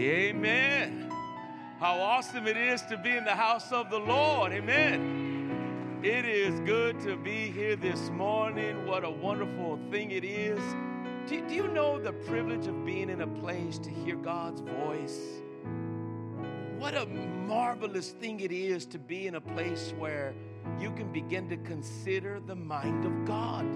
Amen. 0.00 1.12
How 1.78 1.98
awesome 2.00 2.46
it 2.46 2.56
is 2.56 2.80
to 2.82 2.96
be 2.96 3.10
in 3.10 3.24
the 3.24 3.34
house 3.34 3.70
of 3.70 3.90
the 3.90 3.98
Lord. 3.98 4.50
Amen. 4.50 6.00
It 6.02 6.24
is 6.24 6.58
good 6.60 6.98
to 7.00 7.16
be 7.16 7.50
here 7.50 7.76
this 7.76 8.08
morning. 8.08 8.86
What 8.86 9.04
a 9.04 9.10
wonderful 9.10 9.78
thing 9.90 10.12
it 10.12 10.24
is. 10.24 10.58
Do, 11.26 11.46
do 11.46 11.54
you 11.54 11.68
know 11.68 11.98
the 11.98 12.14
privilege 12.14 12.66
of 12.66 12.86
being 12.86 13.10
in 13.10 13.20
a 13.20 13.26
place 13.26 13.78
to 13.78 13.90
hear 13.90 14.16
God's 14.16 14.62
voice? 14.62 15.20
What 16.78 16.94
a 16.94 17.04
marvelous 17.04 18.12
thing 18.12 18.40
it 18.40 18.52
is 18.52 18.86
to 18.86 18.98
be 18.98 19.26
in 19.26 19.34
a 19.34 19.40
place 19.42 19.92
where 19.98 20.34
you 20.78 20.92
can 20.92 21.12
begin 21.12 21.46
to 21.50 21.58
consider 21.58 22.40
the 22.40 22.56
mind 22.56 23.04
of 23.04 23.26
God. 23.26 23.66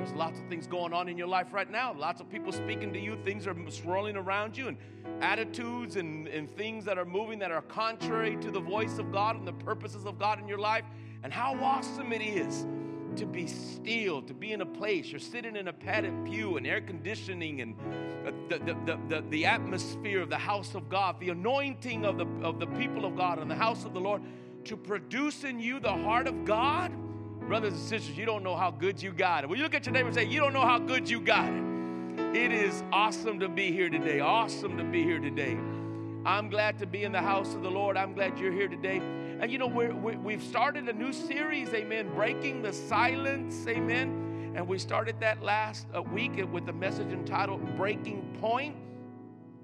There's 0.00 0.12
lots 0.12 0.40
of 0.40 0.46
things 0.46 0.66
going 0.66 0.94
on 0.94 1.10
in 1.10 1.18
your 1.18 1.26
life 1.26 1.52
right 1.52 1.70
now. 1.70 1.92
Lots 1.92 2.22
of 2.22 2.30
people 2.30 2.52
speaking 2.52 2.90
to 2.94 2.98
you. 2.98 3.18
Things 3.22 3.46
are 3.46 3.54
swirling 3.68 4.16
around 4.16 4.56
you, 4.56 4.68
and 4.68 4.78
attitudes 5.20 5.96
and, 5.96 6.26
and 6.28 6.50
things 6.56 6.86
that 6.86 6.96
are 6.96 7.04
moving 7.04 7.38
that 7.40 7.50
are 7.50 7.60
contrary 7.60 8.38
to 8.38 8.50
the 8.50 8.60
voice 8.60 8.96
of 8.96 9.12
God 9.12 9.36
and 9.36 9.46
the 9.46 9.52
purposes 9.52 10.06
of 10.06 10.18
God 10.18 10.40
in 10.40 10.48
your 10.48 10.58
life. 10.58 10.84
And 11.22 11.30
how 11.30 11.54
awesome 11.62 12.14
it 12.14 12.22
is 12.22 12.66
to 13.16 13.26
be 13.26 13.46
still, 13.46 14.22
to 14.22 14.32
be 14.32 14.52
in 14.52 14.62
a 14.62 14.66
place. 14.66 15.10
You're 15.10 15.20
sitting 15.20 15.54
in 15.54 15.68
a 15.68 15.72
padded 15.72 16.14
pew 16.24 16.56
and 16.56 16.66
air 16.66 16.80
conditioning 16.80 17.60
and 17.60 17.76
the, 18.48 18.58
the, 18.58 18.74
the, 18.86 18.98
the, 19.06 19.24
the 19.28 19.44
atmosphere 19.44 20.22
of 20.22 20.30
the 20.30 20.38
house 20.38 20.74
of 20.74 20.88
God, 20.88 21.20
the 21.20 21.28
anointing 21.28 22.06
of 22.06 22.16
the, 22.16 22.26
of 22.42 22.58
the 22.58 22.68
people 22.68 23.04
of 23.04 23.18
God 23.18 23.38
and 23.38 23.50
the 23.50 23.54
house 23.54 23.84
of 23.84 23.92
the 23.92 24.00
Lord 24.00 24.22
to 24.64 24.78
produce 24.78 25.44
in 25.44 25.60
you 25.60 25.78
the 25.78 25.92
heart 25.92 26.26
of 26.26 26.46
God 26.46 26.90
Brothers 27.50 27.72
and 27.72 27.82
sisters, 27.82 28.16
you 28.16 28.26
don't 28.26 28.44
know 28.44 28.54
how 28.54 28.70
good 28.70 29.02
you 29.02 29.10
got 29.10 29.42
it. 29.42 29.48
Well, 29.48 29.56
you 29.56 29.64
look 29.64 29.74
at 29.74 29.84
your 29.84 29.92
neighbor 29.92 30.06
and 30.06 30.14
say, 30.14 30.24
You 30.24 30.38
don't 30.38 30.52
know 30.52 30.64
how 30.64 30.78
good 30.78 31.10
you 31.10 31.20
got 31.20 31.52
it. 31.52 32.36
It 32.36 32.52
is 32.52 32.84
awesome 32.92 33.40
to 33.40 33.48
be 33.48 33.72
here 33.72 33.90
today. 33.90 34.20
Awesome 34.20 34.78
to 34.78 34.84
be 34.84 35.02
here 35.02 35.18
today. 35.18 35.58
I'm 36.24 36.48
glad 36.48 36.78
to 36.78 36.86
be 36.86 37.02
in 37.02 37.10
the 37.10 37.20
house 37.20 37.52
of 37.54 37.62
the 37.62 37.68
Lord. 37.68 37.96
I'm 37.96 38.14
glad 38.14 38.38
you're 38.38 38.52
here 38.52 38.68
today. 38.68 38.98
And 39.40 39.50
you 39.50 39.58
know, 39.58 39.66
we 39.66 40.32
have 40.32 40.44
started 40.44 40.88
a 40.88 40.92
new 40.92 41.12
series, 41.12 41.70
amen, 41.70 42.14
breaking 42.14 42.62
the 42.62 42.72
silence, 42.72 43.66
amen. 43.66 44.52
And 44.54 44.68
we 44.68 44.78
started 44.78 45.18
that 45.18 45.42
last 45.42 45.88
uh, 45.92 46.02
week 46.02 46.40
with 46.52 46.66
the 46.66 46.72
message 46.72 47.08
entitled 47.08 47.76
Breaking 47.76 48.32
Point. 48.40 48.76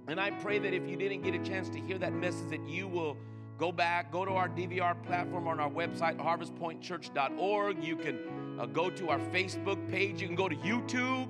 And 0.09 0.19
I 0.19 0.33
pray 0.33 0.59
that 0.59 0.75
if 0.75 0.89
you 0.89 0.97
didn't 0.97 1.23
get 1.23 1.37
a 1.37 1.45
chance 1.49 1.69
to 1.69 1.79
hear 1.79 1.99
that 1.99 2.15
message, 2.15 2.51
that 2.51 2.69
you 2.69 2.89
will 2.89 3.17
go 3.59 3.73
back, 3.73 4.13
go 4.13 4.25
to 4.25 4.33
our 4.33 4.49
DVR 4.49 5.01
platform 5.05 5.49
on 5.49 5.61
our 5.61 5.71
website, 5.71 6.17
harvestpointchurch.org. 6.19 7.83
You 7.83 7.97
can 7.97 8.19
uh, 8.59 8.67
go 8.67 8.91
to 8.91 9.09
our 9.09 9.19
Facebook 9.19 9.91
page. 9.91 10.21
You 10.21 10.27
can 10.27 10.37
go 10.37 10.49
to 10.49 10.57
YouTube 10.57 11.29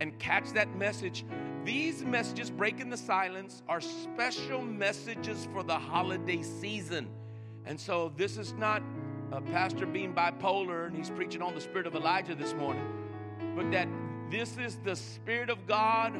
and 0.00 0.18
catch 0.18 0.52
that 0.52 0.74
message. 0.76 1.24
These 1.64 2.04
messages, 2.04 2.50
breaking 2.50 2.90
the 2.90 2.96
silence, 2.96 3.62
are 3.68 3.80
special 3.80 4.62
messages 4.62 5.48
for 5.52 5.62
the 5.62 5.78
holiday 5.78 6.42
season. 6.42 7.08
And 7.64 7.78
so 7.80 8.12
this 8.16 8.36
is 8.36 8.52
not 8.52 8.82
a 9.32 9.40
pastor 9.40 9.86
being 9.86 10.14
bipolar 10.14 10.86
and 10.86 10.96
he's 10.96 11.10
preaching 11.10 11.42
on 11.42 11.54
the 11.54 11.60
spirit 11.60 11.86
of 11.86 11.94
Elijah 11.94 12.34
this 12.34 12.54
morning, 12.54 12.86
but 13.56 13.70
that 13.72 13.88
this 14.30 14.58
is 14.58 14.76
the 14.82 14.96
Spirit 14.96 15.50
of 15.50 15.66
God 15.68 16.12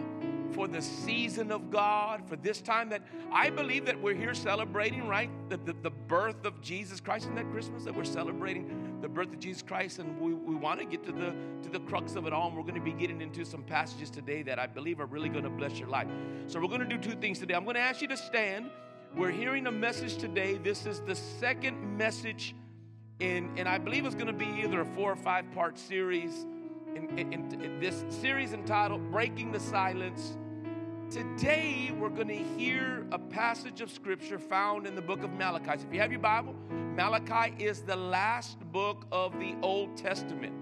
for 0.56 0.66
the 0.66 0.80
season 0.80 1.52
of 1.52 1.70
God, 1.70 2.26
for 2.26 2.34
this 2.36 2.62
time 2.62 2.88
that 2.88 3.02
I 3.30 3.50
believe 3.50 3.84
that 3.84 4.00
we're 4.00 4.14
here 4.14 4.32
celebrating, 4.32 5.06
right? 5.06 5.28
The, 5.50 5.58
the, 5.58 5.74
the, 5.82 5.90
birth 5.90 6.46
of 6.46 6.62
Jesus 6.62 6.98
Christ. 6.98 7.24
Isn't 7.26 7.34
that 7.34 7.50
Christmas 7.52 7.84
that 7.84 7.94
we're 7.94 8.04
celebrating 8.04 8.96
the 9.02 9.08
birth 9.08 9.28
of 9.28 9.38
Jesus 9.38 9.60
Christ? 9.60 9.98
And 9.98 10.18
we, 10.18 10.32
we 10.32 10.54
want 10.54 10.80
to 10.80 10.86
get 10.86 11.04
to 11.04 11.12
the, 11.12 11.34
to 11.62 11.68
the 11.70 11.80
crux 11.80 12.16
of 12.16 12.26
it 12.26 12.32
all. 12.32 12.48
And 12.48 12.56
we're 12.56 12.62
going 12.62 12.74
to 12.74 12.80
be 12.80 12.92
getting 12.92 13.20
into 13.20 13.44
some 13.44 13.62
passages 13.64 14.08
today 14.08 14.42
that 14.44 14.58
I 14.58 14.66
believe 14.66 14.98
are 14.98 15.06
really 15.06 15.28
going 15.28 15.44
to 15.44 15.50
bless 15.50 15.78
your 15.78 15.88
life. 15.88 16.08
So 16.46 16.58
we're 16.58 16.68
going 16.68 16.80
to 16.80 16.86
do 16.86 16.96
two 16.96 17.16
things 17.20 17.38
today. 17.38 17.54
I'm 17.54 17.64
going 17.64 17.76
to 17.76 17.80
ask 17.82 18.00
you 18.00 18.08
to 18.08 18.16
stand. 18.16 18.70
We're 19.14 19.32
hearing 19.32 19.66
a 19.66 19.72
message 19.72 20.16
today. 20.16 20.54
This 20.56 20.86
is 20.86 21.00
the 21.00 21.14
second 21.14 21.98
message 21.98 22.54
in, 23.20 23.50
and 23.58 23.68
I 23.68 23.76
believe 23.76 24.06
it's 24.06 24.14
going 24.14 24.26
to 24.26 24.32
be 24.32 24.46
either 24.62 24.80
a 24.80 24.86
four 24.86 25.12
or 25.12 25.16
five 25.16 25.52
part 25.52 25.78
series 25.78 26.46
in, 26.94 27.18
in, 27.18 27.62
in 27.62 27.78
this 27.78 28.04
series 28.08 28.54
entitled 28.54 29.10
Breaking 29.10 29.52
the 29.52 29.60
Silence. 29.60 30.38
Today, 31.10 31.92
we're 31.96 32.08
going 32.08 32.26
to 32.28 32.34
hear 32.34 33.06
a 33.12 33.18
passage 33.18 33.80
of 33.80 33.92
scripture 33.92 34.40
found 34.40 34.88
in 34.88 34.96
the 34.96 35.00
book 35.00 35.22
of 35.22 35.30
Malachi. 35.30 35.78
So 35.78 35.86
if 35.86 35.94
you 35.94 36.00
have 36.00 36.10
your 36.10 36.20
Bible, 36.20 36.52
Malachi 36.96 37.54
is 37.62 37.82
the 37.82 37.94
last 37.94 38.58
book 38.72 39.06
of 39.12 39.38
the 39.38 39.54
Old 39.62 39.96
Testament. 39.96 40.52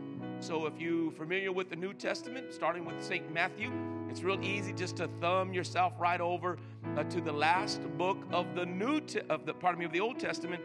So 0.41 0.67
if 0.67 0.79
you're 0.79 1.11
familiar 1.13 1.51
with 1.51 1.71
the 1.71 1.77
New 1.77 1.95
Testament, 1.95 2.53
starting 2.53 2.85
with 2.85 3.03
St. 3.03 3.33
Matthew, 3.33 3.73
it's 4.11 4.23
real 4.23 4.39
easy 4.45 4.75
just 4.75 4.97
to 4.97 5.09
thumb 5.19 5.55
yourself 5.55 5.95
right 5.99 6.21
over 6.21 6.59
uh, 6.95 7.05
to 7.05 7.23
the 7.23 7.33
last 7.33 7.81
book 7.97 8.19
of 8.31 8.55
the 8.55 8.67
New 8.67 9.01
te- 9.01 9.21
of 9.31 9.47
the 9.47 9.55
pardon 9.55 9.79
me 9.79 9.87
of 9.87 9.93
the 9.93 10.01
Old 10.01 10.21
Testament 10.21 10.63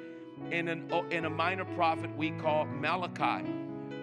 in 0.51 0.67
an 0.67 0.91
in 1.09 1.23
a 1.23 1.29
minor 1.29 1.65
prophet 1.65 2.13
we 2.17 2.31
call 2.31 2.65
Malachi. 2.65 3.45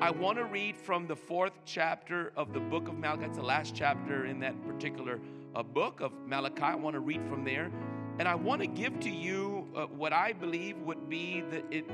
I 0.00 0.10
want 0.10 0.38
to 0.38 0.44
read 0.44 0.76
from 0.76 1.06
the 1.06 1.16
fourth 1.16 1.53
chapter 1.65 2.32
of 2.34 2.53
the 2.54 2.60
book 2.60 2.88
of 2.88 2.98
Malachi. 2.98 3.25
It's 3.25 3.36
the 3.36 3.44
last 3.44 3.75
chapter 3.75 4.25
in 4.25 4.41
that 4.41 4.54
particular 4.66 5.20
uh, 5.56 5.62
book 5.62 6.00
of 6.00 6.12
Malachi. 6.26 6.62
I 6.62 6.74
want 6.74 6.94
to 6.94 7.00
read 7.00 7.26
from 7.28 7.42
there. 7.44 7.70
And 8.18 8.28
I 8.28 8.34
want 8.34 8.60
to 8.60 8.66
give 8.66 9.00
to 9.00 9.10
you 9.10 9.66
uh, 9.74 9.86
what 9.86 10.12
I 10.12 10.32
believe 10.32 10.78
would 10.78 11.08
be 11.08 11.42
the 11.50 11.62
it 11.70 11.90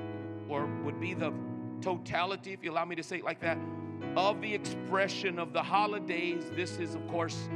or 0.48 0.66
would 0.84 1.00
be 1.00 1.14
the 1.14 1.32
totality, 1.80 2.52
if 2.52 2.62
you 2.62 2.70
allow 2.70 2.84
me 2.84 2.96
to 2.96 3.02
say 3.02 3.18
it 3.18 3.24
like 3.24 3.40
that, 3.40 3.58
of 4.16 4.40
the 4.40 4.52
expression 4.52 5.38
of 5.38 5.52
the 5.52 5.62
holidays. 5.62 6.44
This 6.54 6.78
is, 6.78 6.94
of 6.94 7.06
course, 7.08 7.48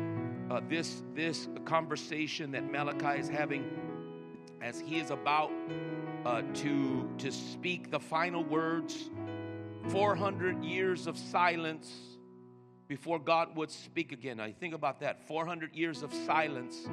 uh, 0.51 0.61
this 0.69 1.03
this 1.15 1.49
conversation 1.65 2.53
that 2.53 2.71
Malachi 2.71 3.21
is 3.21 3.29
having 3.29 3.65
as 4.63 4.81
he 4.81 4.99
is 4.99 5.11
about 5.11 5.53
uh, 6.25 6.43
to 6.55 7.09
to 7.19 7.31
speak 7.33 7.91
the 7.91 8.01
final 8.01 8.43
words 8.45 9.11
400 9.89 10.65
years 10.65 11.07
of 11.07 11.17
silence 11.17 12.16
before 12.89 13.19
God 13.19 13.57
would 13.57 13.71
speak 13.71 14.13
again. 14.13 14.41
I 14.41 14.53
think 14.53 14.75
about 14.75 15.01
that 15.01 15.27
400 15.27 15.75
years 15.75 16.03
of 16.03 16.13
silence 16.13 16.89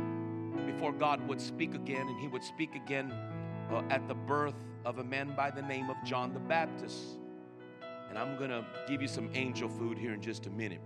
before 0.65 0.91
God 0.91 1.27
would 1.27 1.41
speak 1.41 1.75
again, 1.75 2.07
and 2.07 2.19
He 2.19 2.27
would 2.27 2.43
speak 2.43 2.75
again 2.75 3.11
uh, 3.71 3.81
at 3.89 4.07
the 4.07 4.13
birth 4.13 4.55
of 4.85 4.99
a 4.99 5.03
man 5.03 5.33
by 5.35 5.51
the 5.51 5.61
name 5.61 5.89
of 5.89 5.97
John 6.03 6.33
the 6.33 6.39
Baptist. 6.39 7.19
And 8.09 8.17
I'm 8.17 8.37
going 8.37 8.49
to 8.49 8.65
give 8.87 9.01
you 9.01 9.07
some 9.07 9.29
angel 9.33 9.69
food 9.69 9.97
here 9.97 10.13
in 10.13 10.21
just 10.21 10.45
a 10.45 10.49
minute. 10.49 10.81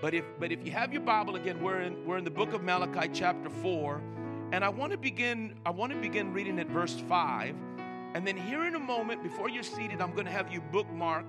But 0.00 0.14
if, 0.14 0.24
but 0.40 0.50
if 0.50 0.64
you 0.66 0.72
have 0.72 0.92
your 0.92 1.02
Bible 1.02 1.36
again, 1.36 1.62
we're 1.62 1.80
in, 1.80 2.04
we're 2.04 2.18
in 2.18 2.24
the 2.24 2.30
book 2.30 2.52
of 2.52 2.62
Malachi, 2.62 3.08
chapter 3.12 3.48
4. 3.48 4.02
And 4.52 4.64
I 4.64 4.68
want 4.68 4.92
to 4.92 4.98
begin, 4.98 5.54
I 5.64 5.70
want 5.70 5.92
to 5.92 5.98
begin 5.98 6.32
reading 6.32 6.58
at 6.58 6.66
verse 6.66 7.00
5. 7.08 7.54
And 8.14 8.26
then, 8.26 8.36
here 8.36 8.66
in 8.66 8.74
a 8.74 8.78
moment, 8.78 9.22
before 9.22 9.48
you're 9.48 9.62
seated, 9.62 10.02
I'm 10.02 10.12
going 10.12 10.26
to 10.26 10.30
have 10.30 10.52
you 10.52 10.60
bookmark 10.60 11.24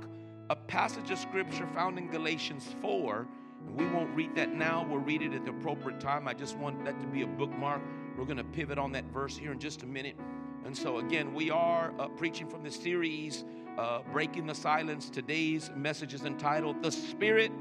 a 0.49 0.55
passage 0.55 1.09
of 1.11 1.17
scripture 1.17 1.67
found 1.67 1.97
in 1.97 2.09
Galatians 2.09 2.75
4. 2.81 3.27
And 3.67 3.75
We 3.75 3.85
won't 3.87 4.15
read 4.15 4.35
that 4.35 4.53
now, 4.53 4.85
we'll 4.89 4.99
read 4.99 5.21
it 5.21 5.33
at 5.33 5.45
the 5.45 5.51
appropriate 5.51 5.99
time. 5.99 6.27
I 6.27 6.33
just 6.33 6.57
want 6.57 6.83
that 6.85 6.99
to 6.99 7.07
be 7.07 7.21
a 7.21 7.27
bookmark. 7.27 7.81
We're 8.17 8.25
going 8.25 8.37
to 8.37 8.43
pivot 8.43 8.77
on 8.77 8.91
that 8.91 9.05
verse 9.05 9.37
here 9.37 9.51
in 9.51 9.59
just 9.59 9.83
a 9.83 9.87
minute. 9.87 10.17
And 10.65 10.77
so, 10.77 10.99
again, 10.99 11.33
we 11.33 11.49
are 11.49 11.93
uh, 11.99 12.07
preaching 12.09 12.47
from 12.47 12.63
the 12.63 12.71
series 12.71 13.43
uh, 13.77 14.01
Breaking 14.11 14.45
the 14.45 14.55
Silence. 14.55 15.09
Today's 15.09 15.71
message 15.75 16.13
is 16.13 16.25
entitled 16.25 16.83
The 16.83 16.91
Spirit 16.91 17.51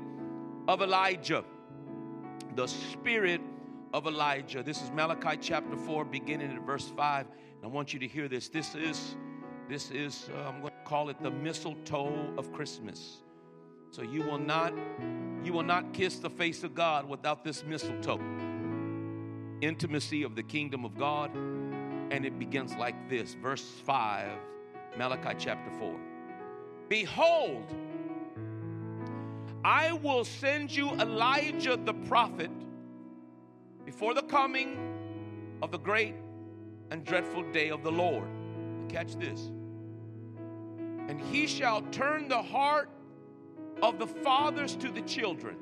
of 0.68 0.82
Elijah. 0.82 1.44
The 2.54 2.66
Spirit 2.66 3.40
of 3.92 4.06
Elijah. 4.06 4.62
This 4.62 4.82
is 4.82 4.90
Malachi 4.90 5.38
chapter 5.40 5.76
4, 5.76 6.04
beginning 6.04 6.52
at 6.52 6.60
verse 6.62 6.88
5. 6.88 7.26
And 7.26 7.64
I 7.64 7.66
want 7.68 7.92
you 7.92 7.98
to 8.00 8.06
hear 8.08 8.28
this. 8.28 8.48
This 8.48 8.74
is, 8.74 9.16
this 9.72 9.90
is, 9.90 10.28
uh, 10.36 10.48
I'm 10.48 10.60
going 10.60 10.70
to 10.70 10.84
call 10.84 11.08
it 11.08 11.16
the 11.22 11.30
mistletoe 11.30 12.34
of 12.36 12.52
Christmas. 12.52 13.22
So 13.90 14.02
you 14.02 14.20
will 14.20 14.38
not, 14.38 14.74
you 15.42 15.54
will 15.54 15.62
not 15.62 15.94
kiss 15.94 16.18
the 16.18 16.28
face 16.28 16.62
of 16.62 16.74
God 16.74 17.08
without 17.08 17.42
this 17.42 17.64
mistletoe. 17.64 18.20
Intimacy 19.62 20.24
of 20.24 20.36
the 20.36 20.42
kingdom 20.42 20.84
of 20.84 20.98
God. 20.98 21.34
And 21.34 22.26
it 22.26 22.38
begins 22.38 22.74
like 22.74 23.08
this, 23.08 23.32
verse 23.32 23.64
5, 23.86 24.28
Malachi 24.98 25.34
chapter 25.38 25.70
4. 25.78 25.98
Behold, 26.90 27.64
I 29.64 29.94
will 29.94 30.26
send 30.26 30.70
you 30.70 30.90
Elijah 30.90 31.78
the 31.82 31.94
prophet 31.94 32.50
before 33.86 34.12
the 34.12 34.24
coming 34.24 35.56
of 35.62 35.72
the 35.72 35.78
great 35.78 36.16
and 36.90 37.06
dreadful 37.06 37.50
day 37.52 37.70
of 37.70 37.82
the 37.82 37.92
Lord. 37.92 38.28
Catch 38.90 39.16
this. 39.16 39.50
And 41.12 41.20
he 41.20 41.46
shall 41.46 41.82
turn 41.92 42.26
the 42.26 42.40
heart 42.40 42.88
of 43.82 43.98
the 43.98 44.06
fathers 44.06 44.74
to 44.76 44.90
the 44.90 45.02
children. 45.02 45.58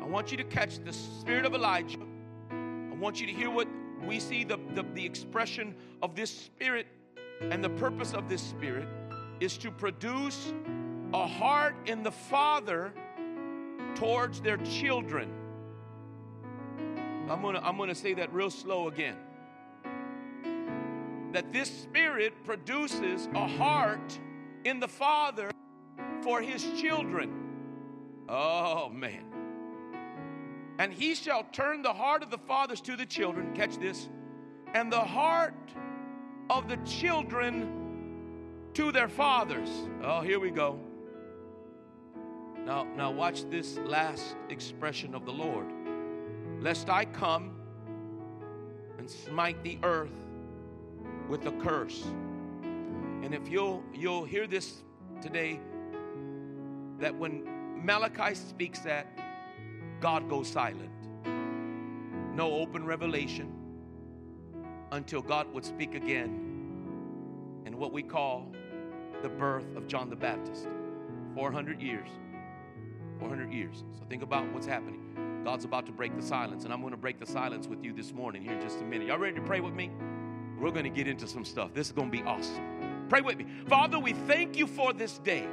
I 0.00 0.04
want 0.06 0.30
you 0.30 0.36
to 0.36 0.44
catch 0.44 0.78
the 0.78 0.92
spirit 0.92 1.44
of 1.44 1.54
Elijah. 1.54 1.98
I 2.52 2.94
want 3.00 3.20
you 3.20 3.26
to 3.26 3.32
hear 3.32 3.50
what 3.50 3.66
we 4.06 4.20
see 4.20 4.44
the, 4.44 4.60
the, 4.76 4.84
the 4.94 5.04
expression 5.04 5.74
of 6.02 6.14
this 6.14 6.30
spirit 6.30 6.86
and 7.40 7.64
the 7.64 7.70
purpose 7.70 8.12
of 8.12 8.28
this 8.28 8.40
spirit 8.40 8.86
is 9.40 9.58
to 9.58 9.72
produce 9.72 10.54
a 11.12 11.26
heart 11.26 11.74
in 11.86 12.04
the 12.04 12.12
father 12.12 12.92
towards 13.96 14.40
their 14.40 14.58
children. 14.58 15.28
I'm 17.28 17.42
gonna, 17.42 17.60
I'm 17.60 17.76
gonna 17.76 17.92
say 17.92 18.14
that 18.14 18.32
real 18.32 18.50
slow 18.50 18.86
again. 18.86 19.16
That 21.32 21.52
this 21.52 21.70
spirit 21.70 22.44
produces 22.44 23.28
a 23.34 23.46
heart 23.46 24.18
in 24.64 24.80
the 24.80 24.88
Father 24.88 25.50
for 26.22 26.40
his 26.40 26.64
children. 26.80 27.32
Oh, 28.28 28.88
man. 28.88 29.24
And 30.78 30.92
he 30.92 31.14
shall 31.14 31.44
turn 31.52 31.82
the 31.82 31.92
heart 31.92 32.22
of 32.22 32.30
the 32.30 32.38
fathers 32.38 32.80
to 32.82 32.96
the 32.96 33.06
children, 33.06 33.54
catch 33.54 33.78
this, 33.78 34.08
and 34.74 34.92
the 34.92 35.00
heart 35.00 35.54
of 36.50 36.68
the 36.68 36.76
children 36.78 37.84
to 38.74 38.92
their 38.92 39.08
fathers. 39.08 39.70
Oh, 40.02 40.20
here 40.20 40.38
we 40.38 40.50
go. 40.50 40.78
Now, 42.64 42.84
now 42.96 43.10
watch 43.10 43.48
this 43.48 43.78
last 43.78 44.36
expression 44.50 45.14
of 45.14 45.24
the 45.24 45.32
Lord. 45.32 45.66
Lest 46.60 46.90
I 46.90 47.04
come 47.04 47.52
and 48.98 49.08
smite 49.08 49.62
the 49.62 49.78
earth 49.82 50.25
with 51.28 51.46
a 51.46 51.52
curse. 51.52 52.04
And 53.22 53.34
if 53.34 53.48
you'll 53.48 53.82
you'll 53.92 54.24
hear 54.24 54.46
this 54.46 54.82
today, 55.20 55.60
that 56.98 57.16
when 57.16 57.44
Malachi 57.84 58.34
speaks 58.34 58.80
that, 58.80 59.06
God 60.00 60.28
goes 60.28 60.48
silent. 60.48 60.90
No 62.34 62.52
open 62.52 62.84
revelation 62.84 63.52
until 64.92 65.22
God 65.22 65.52
would 65.52 65.64
speak 65.64 65.94
again 65.94 67.62
in 67.66 67.76
what 67.76 67.92
we 67.92 68.02
call 68.02 68.52
the 69.22 69.28
birth 69.28 69.74
of 69.76 69.86
John 69.86 70.10
the 70.10 70.16
Baptist. 70.16 70.68
400 71.34 71.80
years. 71.80 72.08
400 73.18 73.52
years. 73.52 73.84
So 73.98 74.04
think 74.08 74.22
about 74.22 74.50
what's 74.52 74.66
happening. 74.66 75.42
God's 75.44 75.64
about 75.64 75.86
to 75.86 75.92
break 75.92 76.14
the 76.16 76.22
silence, 76.22 76.64
and 76.64 76.72
I'm 76.72 76.80
going 76.80 76.92
to 76.92 76.96
break 76.96 77.18
the 77.18 77.26
silence 77.26 77.66
with 77.66 77.84
you 77.84 77.92
this 77.92 78.12
morning 78.12 78.42
here 78.42 78.52
in 78.52 78.60
just 78.60 78.80
a 78.80 78.84
minute. 78.84 79.08
Y'all 79.08 79.18
ready 79.18 79.36
to 79.36 79.42
pray 79.42 79.60
with 79.60 79.74
me? 79.74 79.90
We're 80.58 80.70
going 80.70 80.84
to 80.84 80.90
get 80.90 81.06
into 81.06 81.26
some 81.26 81.44
stuff. 81.44 81.74
This 81.74 81.88
is 81.88 81.92
going 81.92 82.10
to 82.10 82.16
be 82.16 82.24
awesome. 82.24 83.06
Pray 83.08 83.20
with 83.20 83.36
me. 83.36 83.46
Father, 83.66 83.98
we 83.98 84.12
thank 84.12 84.56
you 84.56 84.66
for 84.66 84.92
this 84.92 85.18
day. 85.18 85.46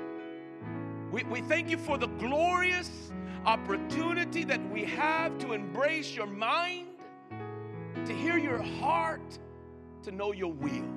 We, 1.11 1.23
we 1.23 1.41
thank 1.41 1.69
you 1.69 1.77
for 1.77 1.97
the 1.97 2.07
glorious 2.07 3.11
opportunity 3.45 4.43
that 4.45 4.61
we 4.71 4.83
have 4.85 5.37
to 5.39 5.53
embrace 5.53 6.15
your 6.15 6.25
mind, 6.25 6.87
to 8.05 8.13
hear 8.13 8.37
your 8.37 8.61
heart, 8.61 9.37
to 10.03 10.11
know 10.11 10.31
your 10.31 10.51
will. 10.51 10.87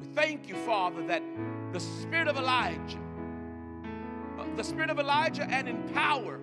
We 0.00 0.06
thank 0.14 0.48
you, 0.48 0.56
Father, 0.56 1.06
that 1.06 1.22
the 1.72 1.80
spirit 1.80 2.28
of 2.28 2.36
Elijah, 2.36 2.98
uh, 4.38 4.44
the 4.56 4.64
spirit 4.64 4.90
of 4.90 4.98
Elijah 4.98 5.44
and 5.44 5.68
in 5.68 5.82
power 5.90 6.40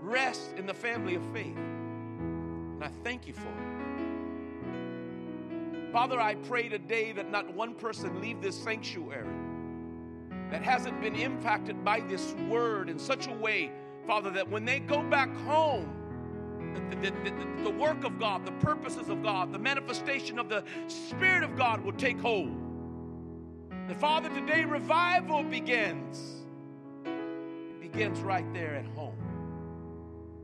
rests 0.00 0.52
in 0.56 0.66
the 0.66 0.74
family 0.74 1.14
of 1.14 1.22
faith. 1.32 1.56
And 1.56 2.84
I 2.84 2.90
thank 3.02 3.26
you 3.26 3.32
for 3.32 3.48
it. 3.48 3.73
Father, 5.94 6.20
I 6.20 6.34
pray 6.34 6.68
today 6.68 7.12
that 7.12 7.30
not 7.30 7.54
one 7.54 7.72
person 7.72 8.20
leave 8.20 8.42
this 8.42 8.60
sanctuary 8.60 9.28
that 10.50 10.60
hasn't 10.60 11.00
been 11.00 11.14
impacted 11.14 11.84
by 11.84 12.00
this 12.00 12.32
word 12.48 12.90
in 12.90 12.98
such 12.98 13.28
a 13.28 13.32
way, 13.32 13.70
Father, 14.04 14.28
that 14.30 14.50
when 14.50 14.64
they 14.64 14.80
go 14.80 15.04
back 15.04 15.32
home, 15.46 15.88
the, 16.90 16.96
the, 16.96 17.10
the, 17.12 17.62
the, 17.62 17.70
work 17.70 18.02
of 18.02 18.18
God, 18.18 18.44
the 18.44 18.50
purposes 18.54 19.08
of 19.08 19.22
God, 19.22 19.52
the 19.52 19.58
manifestation 19.60 20.40
of 20.40 20.48
the 20.48 20.64
Spirit 20.88 21.44
of 21.44 21.56
God 21.56 21.84
will 21.84 21.92
take 21.92 22.18
hold. 22.18 22.50
And 23.70 23.96
Father, 23.96 24.30
today 24.30 24.64
revival 24.64 25.44
begins. 25.44 26.42
It 27.04 27.92
begins 27.92 28.18
right 28.18 28.52
there 28.52 28.74
at 28.74 28.86
home. 28.96 29.14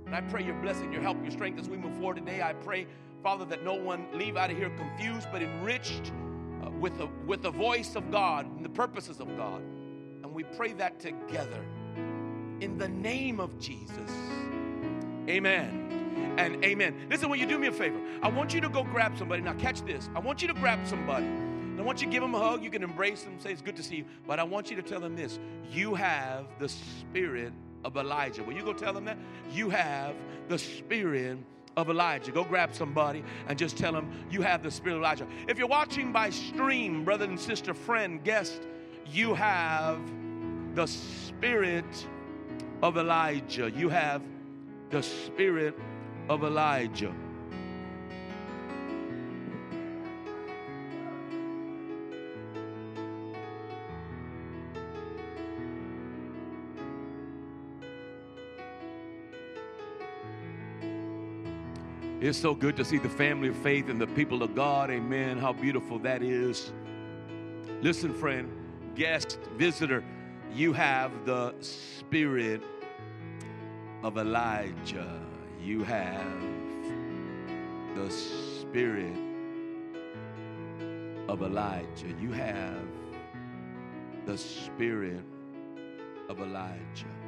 And 0.06 0.14
I 0.14 0.20
pray 0.20 0.44
your 0.44 0.54
blessing, 0.62 0.92
your 0.92 1.02
help, 1.02 1.20
your 1.22 1.32
strength 1.32 1.58
as 1.58 1.68
we 1.68 1.76
move 1.76 1.96
forward 1.96 2.18
today. 2.18 2.40
I 2.40 2.52
pray, 2.52 2.86
Father, 3.22 3.44
that 3.46 3.64
no 3.64 3.74
one 3.74 4.06
leave 4.14 4.36
out 4.36 4.50
of 4.50 4.56
here 4.56 4.70
confused 4.70 5.28
but 5.30 5.42
enriched 5.42 6.12
uh, 6.64 6.70
with, 6.70 6.96
the, 6.98 7.08
with 7.26 7.42
the 7.42 7.50
voice 7.50 7.96
of 7.96 8.10
God 8.10 8.46
and 8.56 8.64
the 8.64 8.70
purposes 8.70 9.20
of 9.20 9.36
God. 9.36 9.60
And 10.22 10.32
we 10.32 10.44
pray 10.44 10.72
that 10.74 11.00
together 11.00 11.64
in 12.60 12.76
the 12.78 12.88
name 12.88 13.40
of 13.40 13.58
Jesus. 13.58 14.10
Amen 15.28 16.34
and 16.38 16.64
amen. 16.64 17.06
Listen, 17.10 17.28
will 17.28 17.36
you 17.36 17.46
do 17.46 17.58
me 17.58 17.68
a 17.68 17.72
favor? 17.72 17.98
I 18.22 18.28
want 18.28 18.54
you 18.54 18.60
to 18.60 18.68
go 18.68 18.84
grab 18.84 19.16
somebody. 19.18 19.42
Now, 19.42 19.54
catch 19.54 19.82
this. 19.82 20.08
I 20.14 20.20
want 20.20 20.42
you 20.42 20.48
to 20.48 20.54
grab 20.54 20.86
somebody. 20.86 21.26
I 21.26 21.82
want 21.82 22.00
you 22.00 22.06
to 22.06 22.12
give 22.12 22.22
them 22.22 22.34
a 22.34 22.38
hug. 22.38 22.62
You 22.62 22.70
can 22.70 22.82
embrace 22.82 23.22
them, 23.22 23.40
say 23.40 23.52
it's 23.52 23.62
good 23.62 23.76
to 23.76 23.82
see 23.82 23.96
you. 23.96 24.04
But 24.26 24.38
I 24.38 24.42
want 24.42 24.70
you 24.70 24.76
to 24.76 24.82
tell 24.82 25.00
them 25.00 25.16
this 25.16 25.38
you 25.70 25.94
have 25.94 26.46
the 26.58 26.68
spirit 26.68 27.52
of 27.84 27.96
Elijah. 27.96 28.42
Will 28.42 28.52
you 28.52 28.62
go 28.62 28.74
tell 28.74 28.92
them 28.92 29.06
that? 29.06 29.16
You 29.50 29.70
have 29.70 30.14
the 30.48 30.58
spirit 30.58 31.38
of 31.80 31.90
Elijah. 31.90 32.30
Go 32.32 32.44
grab 32.44 32.74
somebody 32.74 33.24
and 33.48 33.58
just 33.58 33.76
tell 33.76 33.92
them 33.92 34.10
you 34.30 34.42
have 34.42 34.62
the 34.62 34.70
spirit 34.70 34.96
of 34.96 35.02
Elijah. 35.02 35.26
If 35.48 35.58
you're 35.58 35.66
watching 35.66 36.12
by 36.12 36.30
stream, 36.30 37.04
brother 37.04 37.24
and 37.24 37.38
sister, 37.38 37.74
friend, 37.74 38.22
guest, 38.22 38.62
you 39.06 39.34
have 39.34 39.98
the 40.74 40.86
spirit 40.86 42.06
of 42.82 42.96
Elijah. 42.96 43.70
You 43.70 43.88
have 43.88 44.22
the 44.90 45.02
spirit 45.02 45.78
of 46.28 46.44
Elijah. 46.44 47.14
It's 62.20 62.36
so 62.36 62.54
good 62.54 62.76
to 62.76 62.84
see 62.84 62.98
the 62.98 63.08
family 63.08 63.48
of 63.48 63.56
faith 63.56 63.88
and 63.88 63.98
the 63.98 64.06
people 64.06 64.42
of 64.42 64.54
God. 64.54 64.90
Amen. 64.90 65.38
How 65.38 65.54
beautiful 65.54 65.98
that 66.00 66.22
is. 66.22 66.70
Listen, 67.80 68.12
friend, 68.12 68.52
guest, 68.94 69.38
visitor, 69.56 70.04
you 70.52 70.74
have 70.74 71.24
the 71.24 71.54
spirit 71.62 72.60
of 74.02 74.18
Elijah. 74.18 75.18
You 75.62 75.82
have 75.84 76.42
the 77.94 78.10
spirit 78.10 79.16
of 81.26 81.40
Elijah. 81.40 82.14
You 82.20 82.32
have 82.32 82.82
the 84.26 84.36
spirit 84.36 85.24
of 86.28 86.38
Elijah. 86.40 87.19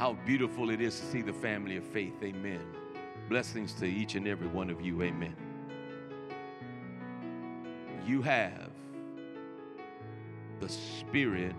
How 0.00 0.14
beautiful 0.24 0.70
it 0.70 0.80
is 0.80 0.98
to 0.98 1.04
see 1.04 1.20
the 1.20 1.34
family 1.34 1.76
of 1.76 1.84
faith. 1.84 2.14
Amen. 2.22 2.62
Blessings 3.28 3.74
to 3.74 3.86
each 3.86 4.14
and 4.14 4.26
every 4.26 4.48
one 4.48 4.70
of 4.70 4.80
you. 4.80 5.02
Amen. 5.02 5.36
You 8.06 8.22
have 8.22 8.70
the 10.58 10.70
spirit 10.70 11.54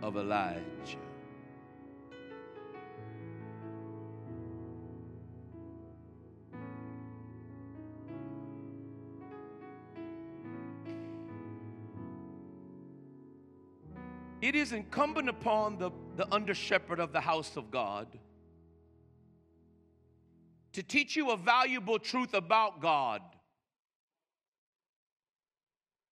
of 0.00 0.16
Elijah. 0.16 1.07
It 14.40 14.54
is 14.54 14.72
incumbent 14.72 15.28
upon 15.28 15.78
the, 15.78 15.90
the 16.16 16.32
under 16.32 16.54
shepherd 16.54 17.00
of 17.00 17.12
the 17.12 17.20
house 17.20 17.56
of 17.56 17.70
God 17.70 18.06
to 20.72 20.82
teach 20.82 21.16
you 21.16 21.30
a 21.30 21.36
valuable 21.36 21.98
truth 21.98 22.34
about 22.34 22.80
God 22.80 23.22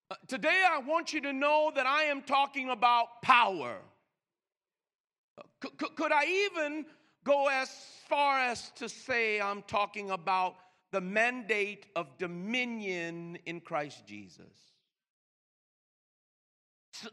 uh, 0.09 0.14
today, 0.28 0.62
I 0.71 0.78
want 0.78 1.12
you 1.12 1.21
to 1.23 1.33
know 1.33 1.73
that 1.75 1.85
I 1.85 2.04
am 2.04 2.23
talking 2.23 2.71
about 2.71 3.23
power. 3.23 3.78
Uh, 5.37 5.42
c- 5.64 5.88
could 5.97 6.12
I 6.12 6.26
even 6.47 6.87
go 7.25 7.49
as 7.49 7.68
far 8.09 8.38
as 8.38 8.71
to 8.76 8.88
say 8.88 9.40
I'm 9.40 9.62
talking 9.62 10.12
about 10.12 10.54
the 10.92 11.00
mandate 11.00 11.87
of 11.97 12.16
dominion 12.18 13.37
in 13.47 13.61
Christ 13.61 14.06
Jesus? 14.06 14.75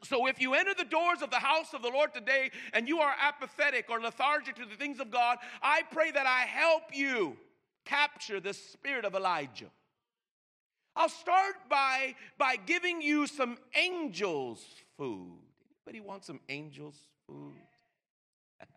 So, 0.03 0.27
if 0.27 0.39
you 0.39 0.53
enter 0.53 0.73
the 0.73 0.85
doors 0.85 1.21
of 1.21 1.29
the 1.29 1.39
house 1.39 1.73
of 1.73 1.81
the 1.81 1.89
Lord 1.89 2.13
today 2.13 2.51
and 2.73 2.87
you 2.87 2.99
are 2.99 3.13
apathetic 3.19 3.89
or 3.89 3.99
lethargic 3.99 4.55
to 4.55 4.65
the 4.65 4.75
things 4.75 4.99
of 4.99 5.11
God, 5.11 5.37
I 5.61 5.81
pray 5.91 6.11
that 6.11 6.25
I 6.25 6.41
help 6.41 6.83
you 6.93 7.37
capture 7.85 8.39
the 8.39 8.53
spirit 8.53 9.05
of 9.05 9.15
Elijah. 9.15 9.69
I'll 10.95 11.09
start 11.09 11.55
by, 11.69 12.15
by 12.37 12.55
giving 12.55 13.01
you 13.01 13.25
some 13.27 13.57
angels' 13.75 14.63
food. 14.97 15.39
Anybody 15.87 16.07
want 16.07 16.23
some 16.23 16.39
angels' 16.49 16.99
food? 17.27 17.53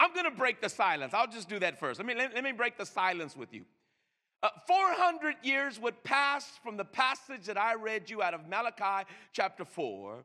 I'm 0.00 0.12
going 0.12 0.24
to 0.24 0.36
break 0.36 0.60
the 0.60 0.68
silence. 0.68 1.14
I'll 1.14 1.28
just 1.28 1.48
do 1.48 1.58
that 1.60 1.78
first. 1.78 2.00
Let 2.00 2.06
me, 2.06 2.14
let, 2.14 2.34
let 2.34 2.44
me 2.44 2.52
break 2.52 2.76
the 2.76 2.86
silence 2.86 3.36
with 3.36 3.54
you. 3.54 3.64
Uh, 4.42 4.50
400 4.66 5.36
years 5.42 5.80
would 5.80 6.02
pass 6.04 6.58
from 6.62 6.76
the 6.76 6.84
passage 6.84 7.46
that 7.46 7.58
I 7.58 7.74
read 7.74 8.10
you 8.10 8.22
out 8.22 8.34
of 8.34 8.48
Malachi 8.48 9.08
chapter 9.32 9.64
4, 9.64 10.24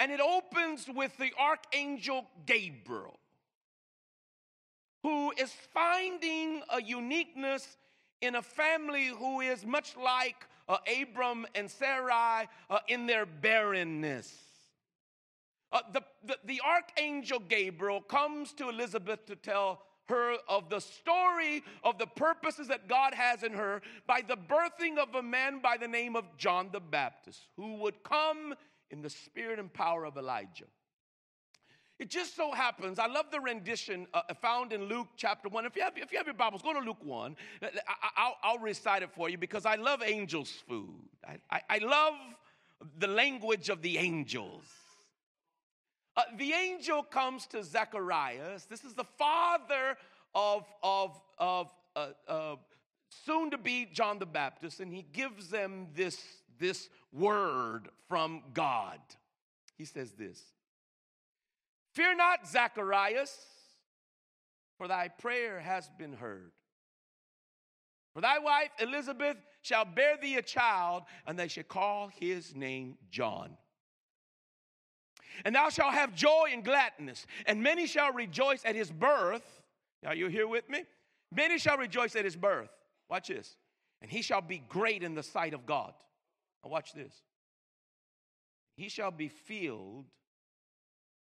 and 0.00 0.10
it 0.10 0.20
opens 0.20 0.88
with 0.88 1.16
the 1.18 1.32
archangel 1.38 2.26
Gabriel. 2.46 3.20
who 5.02 5.32
is 5.38 5.52
finding 5.72 6.62
a 6.70 6.82
uniqueness 6.82 7.76
in 8.20 8.34
a 8.34 8.42
family 8.42 9.06
who 9.06 9.40
is 9.40 9.64
much 9.64 9.96
like 9.96 10.46
uh, 10.68 10.76
Abram 11.00 11.46
and 11.54 11.70
Sarai 11.70 12.48
uh, 12.68 12.78
in 12.88 13.06
their 13.06 13.26
barrenness. 13.26 14.32
Uh, 15.72 15.80
the, 15.92 16.02
the, 16.24 16.36
the 16.44 16.60
archangel 16.66 17.38
Gabriel 17.38 18.00
comes 18.00 18.52
to 18.54 18.68
Elizabeth 18.68 19.24
to 19.26 19.36
tell 19.36 19.82
her 20.10 20.36
of 20.48 20.68
the 20.68 20.80
story 20.80 21.62
of 21.82 21.98
the 21.98 22.06
purposes 22.06 22.68
that 22.68 22.88
God 22.88 23.14
has 23.14 23.42
in 23.42 23.52
her 23.52 23.80
by 24.06 24.20
the 24.20 24.36
birthing 24.36 24.98
of 24.98 25.14
a 25.14 25.22
man 25.22 25.60
by 25.60 25.76
the 25.76 25.88
name 25.88 26.14
of 26.14 26.24
John 26.36 26.68
the 26.72 26.80
Baptist, 26.80 27.48
who 27.56 27.76
would 27.76 28.02
come 28.02 28.54
in 28.90 29.02
the 29.02 29.10
spirit 29.10 29.58
and 29.58 29.72
power 29.72 30.04
of 30.04 30.16
Elijah. 30.16 30.66
It 31.98 32.08
just 32.08 32.34
so 32.34 32.50
happens, 32.52 32.98
I 32.98 33.06
love 33.06 33.26
the 33.30 33.40
rendition 33.40 34.06
uh, 34.14 34.22
found 34.40 34.72
in 34.72 34.84
Luke 34.84 35.08
chapter 35.18 35.50
1. 35.50 35.66
If 35.66 35.76
you, 35.76 35.82
have, 35.82 35.92
if 35.96 36.10
you 36.10 36.16
have 36.16 36.26
your 36.26 36.34
Bibles, 36.34 36.62
go 36.62 36.72
to 36.72 36.80
Luke 36.80 37.04
1. 37.04 37.36
I, 38.16 38.52
will 38.52 38.58
recite 38.58 39.02
it 39.02 39.10
for 39.14 39.28
you 39.28 39.36
because 39.36 39.66
I 39.66 39.74
love 39.74 40.02
angels' 40.02 40.62
food. 40.66 41.08
I, 41.28 41.36
I, 41.50 41.60
I 41.68 41.78
love 41.78 42.14
the 42.98 43.06
language 43.06 43.68
of 43.68 43.82
the 43.82 43.98
angels. 43.98 44.64
Uh, 46.20 46.24
the 46.36 46.52
angel 46.52 47.02
comes 47.02 47.46
to 47.46 47.64
Zacharias. 47.64 48.66
This 48.66 48.84
is 48.84 48.92
the 48.92 49.06
father 49.16 49.96
of, 50.34 50.66
of, 50.82 51.18
of 51.38 51.72
uh, 51.96 52.08
uh, 52.28 52.56
soon 53.24 53.50
to 53.52 53.56
be 53.56 53.88
John 53.90 54.18
the 54.18 54.26
Baptist, 54.26 54.80
and 54.80 54.92
he 54.92 55.06
gives 55.14 55.48
them 55.48 55.86
this, 55.94 56.22
this 56.58 56.90
word 57.10 57.88
from 58.06 58.42
God. 58.52 58.98
He 59.78 59.86
says 59.86 60.12
this 60.12 60.42
Fear 61.94 62.16
not, 62.16 62.46
Zacharias, 62.46 63.34
for 64.76 64.88
thy 64.88 65.08
prayer 65.08 65.58
has 65.58 65.88
been 65.98 66.12
heard. 66.12 66.52
For 68.12 68.20
thy 68.20 68.40
wife 68.40 68.72
Elizabeth 68.78 69.38
shall 69.62 69.86
bear 69.86 70.18
thee 70.20 70.36
a 70.36 70.42
child, 70.42 71.04
and 71.26 71.38
they 71.38 71.48
shall 71.48 71.64
call 71.64 72.08
his 72.08 72.54
name 72.54 72.98
John. 73.10 73.56
And 75.44 75.54
thou 75.54 75.68
shalt 75.68 75.94
have 75.94 76.14
joy 76.14 76.50
and 76.52 76.64
gladness, 76.64 77.26
and 77.46 77.62
many 77.62 77.86
shall 77.86 78.12
rejoice 78.12 78.64
at 78.64 78.74
his 78.74 78.90
birth. 78.90 79.62
Are 80.04 80.14
you 80.14 80.28
here 80.28 80.48
with 80.48 80.68
me? 80.68 80.84
Many 81.32 81.58
shall 81.58 81.76
rejoice 81.76 82.16
at 82.16 82.24
his 82.24 82.36
birth. 82.36 82.70
Watch 83.08 83.28
this. 83.28 83.56
And 84.02 84.10
he 84.10 84.22
shall 84.22 84.40
be 84.40 84.62
great 84.68 85.02
in 85.02 85.14
the 85.14 85.22
sight 85.22 85.54
of 85.54 85.66
God. 85.66 85.92
Now, 86.64 86.70
watch 86.70 86.92
this. 86.92 87.14
He 88.76 88.88
shall 88.88 89.10
be 89.10 89.28
filled 89.28 90.06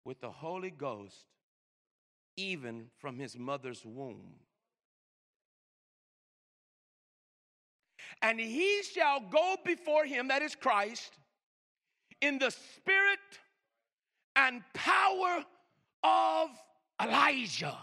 with 0.05 0.21
the 0.21 0.31
Holy 0.31 0.71
Ghost 0.71 1.25
even 2.37 2.85
from 2.97 3.19
his 3.19 3.37
mother's 3.37 3.85
womb. 3.85 4.35
And 8.21 8.39
he 8.39 8.83
shall 8.83 9.19
go 9.19 9.55
before 9.65 10.05
him, 10.05 10.27
that 10.29 10.41
is 10.41 10.55
Christ, 10.55 11.17
in 12.21 12.39
the 12.39 12.51
spirit 12.51 13.19
and 14.35 14.61
power 14.73 15.43
of 16.03 16.49
Elijah 17.01 17.77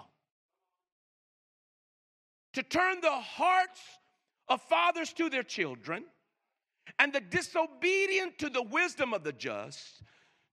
to 2.54 2.62
turn 2.62 3.00
the 3.00 3.10
hearts 3.10 3.80
of 4.48 4.60
fathers 4.62 5.12
to 5.12 5.28
their 5.28 5.42
children 5.42 6.04
and 6.98 7.12
the 7.12 7.20
disobedient 7.20 8.38
to 8.38 8.48
the 8.48 8.62
wisdom 8.62 9.12
of 9.12 9.22
the 9.22 9.32
just 9.32 10.02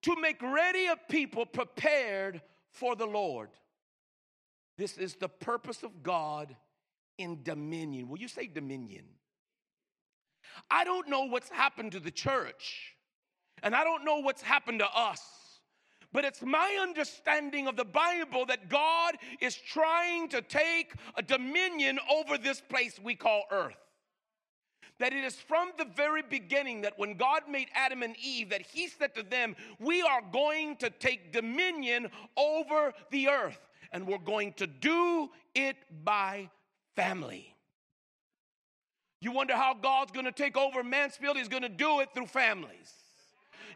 to 0.03 0.15
make 0.19 0.41
ready 0.41 0.87
a 0.87 0.95
people 1.09 1.45
prepared 1.45 2.41
for 2.71 2.95
the 2.95 3.05
Lord. 3.05 3.49
This 4.77 4.97
is 4.97 5.15
the 5.15 5.29
purpose 5.29 5.83
of 5.83 6.03
God 6.03 6.55
in 7.17 7.41
dominion. 7.43 8.09
Will 8.09 8.19
you 8.19 8.27
say 8.27 8.47
dominion? 8.47 9.05
I 10.69 10.83
don't 10.83 11.09
know 11.09 11.23
what's 11.23 11.49
happened 11.49 11.93
to 11.93 11.99
the 11.99 12.11
church, 12.11 12.95
and 13.63 13.75
I 13.75 13.83
don't 13.83 14.05
know 14.05 14.19
what's 14.19 14.41
happened 14.41 14.79
to 14.79 14.87
us. 14.87 15.21
But 16.15 16.23
it's 16.23 16.41
my 16.41 16.79
understanding 16.81 17.67
of 17.67 17.75
the 17.75 17.83
Bible 17.83 18.45
that 18.45 18.69
God 18.69 19.15
is 19.41 19.53
trying 19.53 20.29
to 20.29 20.41
take 20.41 20.93
a 21.15 21.21
dominion 21.21 21.99
over 22.09 22.37
this 22.37 22.61
place 22.61 22.97
we 23.03 23.15
call 23.15 23.43
earth 23.51 23.75
that 24.97 25.11
it 25.11 25.25
is 25.25 25.35
from 25.35 25.71
the 25.77 25.83
very 25.83 26.21
beginning 26.21 26.79
that 26.83 26.97
when 26.97 27.17
God 27.17 27.41
made 27.49 27.67
Adam 27.75 28.01
and 28.01 28.15
Eve, 28.15 28.51
that 28.51 28.61
He 28.61 28.87
said 28.87 29.13
to 29.15 29.23
them, 29.23 29.57
We 29.77 30.01
are 30.01 30.21
going 30.31 30.77
to 30.77 30.89
take 30.89 31.33
dominion 31.33 32.09
over 32.37 32.93
the 33.11 33.27
earth, 33.27 33.59
and 33.91 34.07
we're 34.07 34.17
going 34.17 34.53
to 34.53 34.67
do 34.67 35.29
it 35.53 35.75
by 36.05 36.49
family. 36.95 37.53
You 39.19 39.33
wonder 39.33 39.55
how 39.57 39.73
God's 39.73 40.13
gonna 40.13 40.31
take 40.31 40.55
over 40.55 40.81
Mansfield? 40.81 41.35
He's 41.35 41.49
gonna 41.49 41.67
do 41.67 41.99
it 41.99 42.13
through 42.13 42.27
families. 42.27 43.04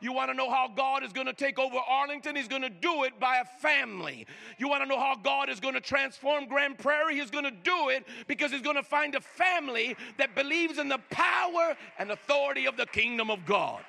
You 0.01 0.13
want 0.13 0.29
to 0.31 0.33
know 0.33 0.49
how 0.49 0.67
God 0.67 1.03
is 1.03 1.11
going 1.11 1.27
to 1.27 1.33
take 1.33 1.59
over 1.59 1.77
Arlington? 1.77 2.35
He's 2.35 2.47
going 2.47 2.61
to 2.61 2.69
do 2.69 3.03
it 3.03 3.19
by 3.19 3.37
a 3.37 3.45
family. 3.61 4.25
You 4.57 4.69
want 4.69 4.83
to 4.83 4.89
know 4.89 4.99
how 4.99 5.15
God 5.15 5.49
is 5.49 5.59
going 5.59 5.73
to 5.73 5.81
transform 5.81 6.47
Grand 6.47 6.77
Prairie? 6.77 7.19
He's 7.19 7.31
going 7.31 7.43
to 7.43 7.51
do 7.51 7.89
it 7.89 8.05
because 8.27 8.51
he's 8.51 8.61
going 8.61 8.75
to 8.75 8.83
find 8.83 9.15
a 9.15 9.21
family 9.21 9.95
that 10.17 10.35
believes 10.35 10.77
in 10.77 10.89
the 10.89 10.99
power 11.09 11.75
and 11.97 12.11
authority 12.11 12.65
of 12.65 12.77
the 12.77 12.85
kingdom 12.85 13.29
of 13.29 13.45
God. 13.45 13.81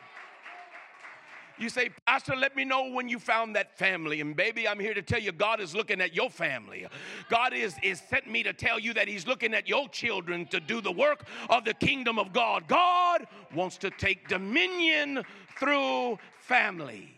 You 1.60 1.68
say, 1.68 1.90
Pastor, 2.06 2.34
let 2.34 2.56
me 2.56 2.64
know 2.64 2.88
when 2.88 3.10
you 3.10 3.18
found 3.18 3.54
that 3.54 3.76
family. 3.76 4.22
And 4.22 4.34
baby, 4.34 4.66
I'm 4.66 4.80
here 4.80 4.94
to 4.94 5.02
tell 5.02 5.20
you, 5.20 5.30
God 5.30 5.60
is 5.60 5.74
looking 5.74 6.00
at 6.00 6.14
your 6.14 6.30
family. 6.30 6.86
God 7.28 7.52
is, 7.52 7.74
is 7.82 8.00
sent 8.00 8.26
me 8.26 8.42
to 8.44 8.54
tell 8.54 8.78
you 8.78 8.94
that 8.94 9.06
He's 9.06 9.26
looking 9.26 9.52
at 9.52 9.68
your 9.68 9.86
children 9.90 10.46
to 10.46 10.58
do 10.58 10.80
the 10.80 10.90
work 10.90 11.26
of 11.50 11.66
the 11.66 11.74
kingdom 11.74 12.18
of 12.18 12.32
God. 12.32 12.66
God 12.66 13.26
wants 13.54 13.76
to 13.78 13.90
take 13.90 14.26
dominion 14.26 15.22
through 15.60 16.18
family. 16.40 17.14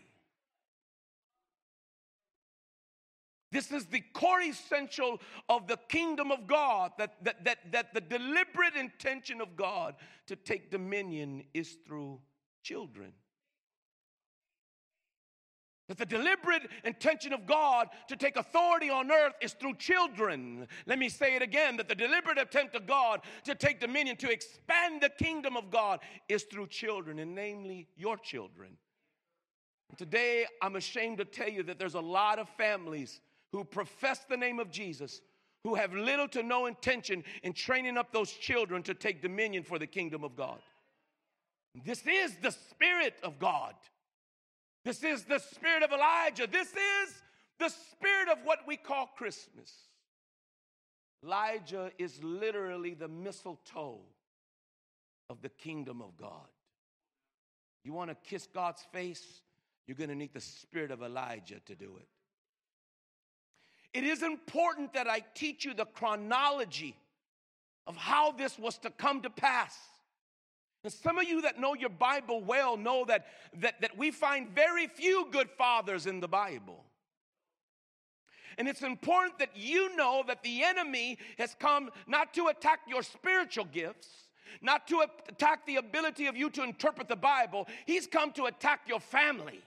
This 3.51 3.71
is 3.71 3.85
the 3.85 4.01
core 4.13 4.41
essential 4.41 5.21
of 5.47 5.67
the 5.67 5.77
kingdom 5.87 6.31
of 6.31 6.47
God 6.47 6.91
that, 6.97 7.23
that, 7.23 7.45
that, 7.45 7.71
that 7.71 7.93
the 7.93 8.01
deliberate 8.01 8.75
intention 8.75 9.39
of 9.41 9.55
God 9.55 9.95
to 10.27 10.35
take 10.35 10.71
dominion 10.71 11.43
is 11.53 11.77
through 11.85 12.19
children. 12.63 13.13
That 15.89 15.97
the 15.97 16.05
deliberate 16.05 16.69
intention 16.85 17.33
of 17.33 17.45
God 17.45 17.89
to 18.07 18.15
take 18.15 18.37
authority 18.37 18.89
on 18.89 19.11
earth 19.11 19.33
is 19.41 19.53
through 19.53 19.75
children. 19.75 20.67
Let 20.85 20.97
me 20.97 21.09
say 21.09 21.35
it 21.35 21.41
again 21.41 21.75
that 21.77 21.89
the 21.89 21.95
deliberate 21.95 22.37
attempt 22.37 22.75
of 22.75 22.87
God 22.87 23.21
to 23.43 23.53
take 23.53 23.81
dominion, 23.81 24.15
to 24.17 24.31
expand 24.31 25.01
the 25.01 25.09
kingdom 25.09 25.57
of 25.57 25.69
God, 25.69 25.99
is 26.29 26.43
through 26.43 26.67
children, 26.67 27.19
and 27.19 27.35
namely 27.35 27.89
your 27.97 28.15
children. 28.17 28.77
Today, 29.97 30.45
I'm 30.61 30.77
ashamed 30.77 31.17
to 31.17 31.25
tell 31.25 31.49
you 31.49 31.63
that 31.63 31.77
there's 31.77 31.95
a 31.95 31.99
lot 31.99 32.39
of 32.39 32.47
families 32.49 33.19
who 33.51 33.63
profess 33.63 34.19
the 34.27 34.37
name 34.37 34.59
of 34.59 34.71
Jesus 34.71 35.21
who 35.63 35.75
have 35.75 35.93
little 35.93 36.27
to 36.29 36.43
no 36.43 36.65
intention 36.65 37.23
in 37.43 37.53
training 37.53 37.97
up 37.97 38.11
those 38.11 38.31
children 38.31 38.83
to 38.83 38.93
take 38.93 39.21
dominion 39.21 39.63
for 39.63 39.79
the 39.79 39.87
kingdom 39.87 40.23
of 40.23 40.35
God. 40.35 40.59
This 41.85 42.03
is 42.05 42.35
the 42.41 42.51
Spirit 42.51 43.15
of 43.23 43.39
God. 43.39 43.73
This 44.83 45.03
is 45.03 45.23
the 45.23 45.39
spirit 45.39 45.83
of 45.83 45.91
Elijah. 45.91 46.47
This 46.47 46.69
is 46.69 47.21
the 47.59 47.69
spirit 47.69 48.29
of 48.29 48.39
what 48.43 48.59
we 48.67 48.75
call 48.75 49.07
Christmas. 49.17 49.71
Elijah 51.23 51.91
is 51.97 52.21
literally 52.21 52.93
the 52.93 53.07
mistletoe 53.07 54.01
of 55.29 55.41
the 55.41 55.49
kingdom 55.49 56.01
of 56.01 56.17
God. 56.17 56.47
You 57.83 57.93
want 57.93 58.09
to 58.09 58.17
kiss 58.29 58.47
God's 58.53 58.83
face? 58.91 59.41
You're 59.87 59.97
going 59.97 60.09
to 60.09 60.15
need 60.15 60.33
the 60.33 60.41
spirit 60.41 60.91
of 60.91 61.01
Elijah 61.01 61.59
to 61.65 61.75
do 61.75 61.97
it. 61.97 62.07
It 63.93 64.03
is 64.03 64.23
important 64.23 64.93
that 64.93 65.07
I 65.07 65.21
teach 65.35 65.65
you 65.65 65.73
the 65.73 65.85
chronology 65.85 66.95
of 67.85 67.95
how 67.95 68.31
this 68.31 68.57
was 68.57 68.77
to 68.79 68.89
come 68.89 69.21
to 69.21 69.29
pass. 69.29 69.77
Some 70.87 71.17
of 71.17 71.23
you 71.23 71.41
that 71.43 71.59
know 71.59 71.75
your 71.75 71.89
Bible 71.89 72.41
well 72.41 72.75
know 72.75 73.05
that, 73.05 73.27
that, 73.59 73.79
that 73.79 73.97
we 73.97 74.11
find 74.11 74.49
very 74.49 74.87
few 74.87 75.27
good 75.31 75.49
fathers 75.49 76.07
in 76.07 76.19
the 76.19 76.27
Bible. 76.27 76.83
And 78.57 78.67
it's 78.67 78.83
important 78.83 79.39
that 79.39 79.55
you 79.55 79.95
know 79.95 80.23
that 80.27 80.43
the 80.43 80.63
enemy 80.63 81.17
has 81.37 81.55
come 81.57 81.89
not 82.05 82.33
to 82.33 82.47
attack 82.47 82.81
your 82.87 83.01
spiritual 83.01 83.65
gifts, 83.65 84.09
not 84.61 84.87
to 84.89 85.05
attack 85.29 85.65
the 85.65 85.77
ability 85.77 86.27
of 86.27 86.35
you 86.35 86.49
to 86.51 86.63
interpret 86.63 87.07
the 87.07 87.15
Bible, 87.15 87.67
he's 87.85 88.05
come 88.05 88.31
to 88.33 88.45
attack 88.45 88.81
your 88.87 88.99
family. 88.99 89.61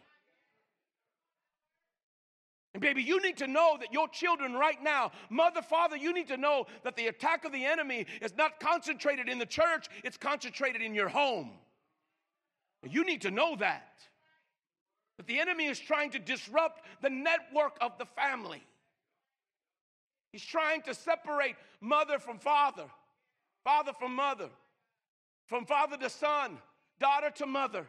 And 2.77 2.83
baby, 2.83 3.03
you 3.03 3.23
need 3.23 3.39
to 3.39 3.47
know 3.47 3.79
that 3.81 3.91
your 3.91 4.07
children 4.07 4.53
right 4.53 4.77
now, 4.83 5.11
mother, 5.31 5.63
father, 5.63 5.97
you 5.97 6.13
need 6.13 6.29
to 6.29 6.37
know 6.37 6.67
that 6.85 6.95
the 6.95 7.07
attack 7.07 7.47
of 7.47 7.53
the 7.53 7.65
enemy 7.65 8.05
is 8.21 8.37
not 8.37 8.61
concentrated 8.61 9.31
in 9.31 9.39
the 9.39 9.47
church, 9.47 9.89
it's 10.05 10.19
concentrated 10.19 10.83
in 10.83 10.95
your 10.95 11.09
home. 11.09 11.53
You 12.87 13.03
need 13.03 13.23
to 13.23 13.31
know 13.31 13.57
that. 13.57 14.03
That 15.17 15.27
the 15.27 15.41
enemy 15.41 15.65
is 15.65 15.79
trying 15.79 16.11
to 16.11 16.19
disrupt 16.19 16.85
the 17.01 17.09
network 17.09 17.79
of 17.81 17.97
the 17.97 18.05
family. 18.05 18.63
He's 20.31 20.45
trying 20.45 20.83
to 20.83 20.93
separate 20.93 21.57
mother 21.81 22.19
from 22.19 22.39
father, 22.39 22.85
father 23.65 23.95
from 23.99 24.15
mother, 24.15 24.51
from 25.47 25.65
father 25.65 25.97
to 25.97 26.11
son, 26.11 26.59
daughter 27.01 27.31
to 27.37 27.47
mother, 27.47 27.87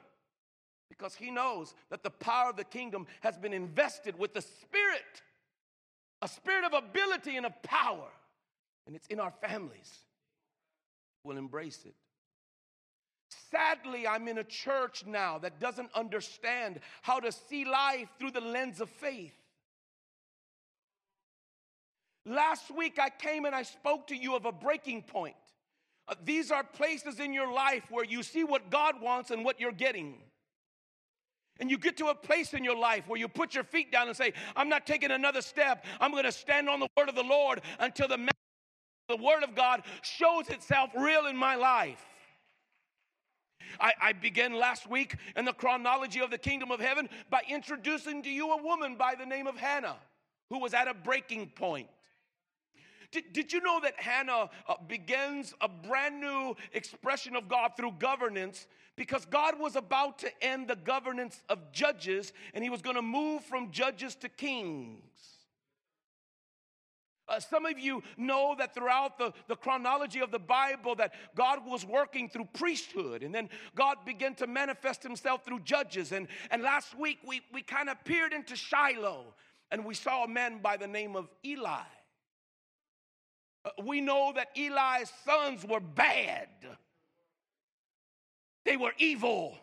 because 0.89 1.15
he 1.15 1.31
knows 1.31 1.73
that 1.89 2.03
the 2.03 2.09
power 2.09 2.49
of 2.49 2.57
the 2.57 2.63
kingdom 2.63 3.07
has 3.21 3.37
been 3.37 3.53
invested 3.53 4.17
with 4.17 4.33
the 4.33 4.41
spirit, 4.41 5.21
a 6.21 6.27
spirit 6.27 6.65
of 6.65 6.73
ability 6.73 7.37
and 7.37 7.45
of 7.45 7.61
power, 7.63 8.09
and 8.85 8.95
it's 8.95 9.07
in 9.07 9.19
our 9.19 9.33
families. 9.41 9.99
We'll 11.23 11.37
embrace 11.37 11.83
it. 11.85 11.95
Sadly, 13.51 14.07
I'm 14.07 14.27
in 14.27 14.37
a 14.37 14.43
church 14.43 15.03
now 15.05 15.37
that 15.39 15.59
doesn't 15.59 15.89
understand 15.93 16.79
how 17.01 17.19
to 17.19 17.31
see 17.31 17.65
life 17.65 18.07
through 18.19 18.31
the 18.31 18.41
lens 18.41 18.79
of 18.81 18.89
faith. 18.89 19.35
Last 22.25 22.71
week, 22.75 22.99
I 22.99 23.09
came 23.09 23.45
and 23.45 23.55
I 23.55 23.63
spoke 23.63 24.07
to 24.07 24.15
you 24.15 24.35
of 24.35 24.45
a 24.45 24.51
breaking 24.51 25.03
point. 25.03 25.35
Uh, 26.07 26.15
these 26.23 26.51
are 26.51 26.63
places 26.63 27.19
in 27.19 27.33
your 27.33 27.51
life 27.51 27.83
where 27.89 28.05
you 28.05 28.23
see 28.23 28.43
what 28.43 28.69
God 28.69 29.01
wants 29.01 29.31
and 29.31 29.43
what 29.43 29.59
you're 29.59 29.71
getting. 29.71 30.15
And 31.59 31.69
you 31.69 31.77
get 31.77 31.97
to 31.97 32.07
a 32.07 32.15
place 32.15 32.53
in 32.53 32.63
your 32.63 32.77
life 32.77 33.07
where 33.07 33.19
you 33.19 33.27
put 33.27 33.55
your 33.55 33.63
feet 33.63 33.91
down 33.91 34.07
and 34.07 34.15
say, 34.15 34.33
I'm 34.55 34.69
not 34.69 34.85
taking 34.85 35.11
another 35.11 35.41
step. 35.41 35.85
I'm 35.99 36.11
going 36.11 36.23
to 36.23 36.31
stand 36.31 36.69
on 36.69 36.79
the 36.79 36.87
word 36.97 37.09
of 37.09 37.15
the 37.15 37.23
Lord 37.23 37.61
until 37.79 38.07
the, 38.07 38.29
the 39.09 39.17
word 39.17 39.43
of 39.43 39.55
God 39.55 39.83
shows 40.01 40.49
itself 40.49 40.91
real 40.95 41.27
in 41.27 41.35
my 41.35 41.55
life. 41.55 42.03
I, 43.79 43.93
I 44.01 44.13
began 44.13 44.53
last 44.53 44.89
week 44.89 45.15
in 45.35 45.45
the 45.45 45.53
chronology 45.53 46.19
of 46.19 46.31
the 46.31 46.37
kingdom 46.37 46.71
of 46.71 46.79
heaven 46.79 47.09
by 47.29 47.41
introducing 47.49 48.23
to 48.23 48.29
you 48.29 48.51
a 48.51 48.61
woman 48.61 48.95
by 48.95 49.15
the 49.15 49.25
name 49.25 49.47
of 49.47 49.57
Hannah 49.57 49.97
who 50.49 50.59
was 50.59 50.73
at 50.73 50.87
a 50.87 50.93
breaking 50.93 51.47
point. 51.55 51.87
Did, 53.11 53.31
did 53.31 53.53
you 53.53 53.61
know 53.61 53.79
that 53.81 53.93
Hannah 53.97 54.49
uh, 54.67 54.75
begins 54.87 55.53
a 55.61 55.69
brand 55.69 56.19
new 56.19 56.55
expression 56.73 57.35
of 57.35 57.47
God 57.47 57.71
through 57.77 57.93
governance 57.99 58.67
because 58.95 59.25
God 59.25 59.59
was 59.59 59.75
about 59.75 60.19
to 60.19 60.43
end 60.43 60.67
the 60.67 60.75
governance 60.75 61.41
of 61.47 61.71
judges 61.71 62.33
and 62.53 62.63
he 62.63 62.69
was 62.69 62.81
going 62.81 62.95
to 62.95 63.01
move 63.01 63.43
from 63.43 63.71
judges 63.71 64.15
to 64.15 64.29
kings? 64.29 65.01
Uh, 67.29 67.39
some 67.39 67.65
of 67.65 67.77
you 67.77 68.01
know 68.15 68.55
that 68.57 68.73
throughout 68.73 69.17
the, 69.17 69.33
the 69.47 69.55
chronology 69.55 70.21
of 70.21 70.31
the 70.31 70.39
Bible 70.39 70.95
that 70.95 71.13
God 71.35 71.59
was 71.65 71.85
working 71.85 72.29
through 72.29 72.47
priesthood 72.53 73.21
and 73.21 73.35
then 73.35 73.49
God 73.75 73.97
began 74.05 74.33
to 74.35 74.47
manifest 74.47 75.03
himself 75.03 75.45
through 75.45 75.59
judges. 75.61 76.11
And, 76.13 76.27
and 76.51 76.61
last 76.61 76.97
week 76.97 77.19
we, 77.25 77.41
we 77.53 77.61
kind 77.61 77.89
of 77.89 78.03
peered 78.05 78.31
into 78.31 78.55
Shiloh 78.55 79.33
and 79.71 79.83
we 79.83 79.93
saw 79.93 80.23
a 80.23 80.27
man 80.27 80.59
by 80.61 80.77
the 80.77 80.87
name 80.87 81.15
of 81.15 81.27
Eli. 81.45 81.79
We 83.83 84.01
know 84.01 84.33
that 84.35 84.49
Eli's 84.55 85.11
sons 85.25 85.65
were 85.65 85.79
bad. 85.79 86.47
They 88.65 88.77
were 88.77 88.93
evil. 88.97 89.57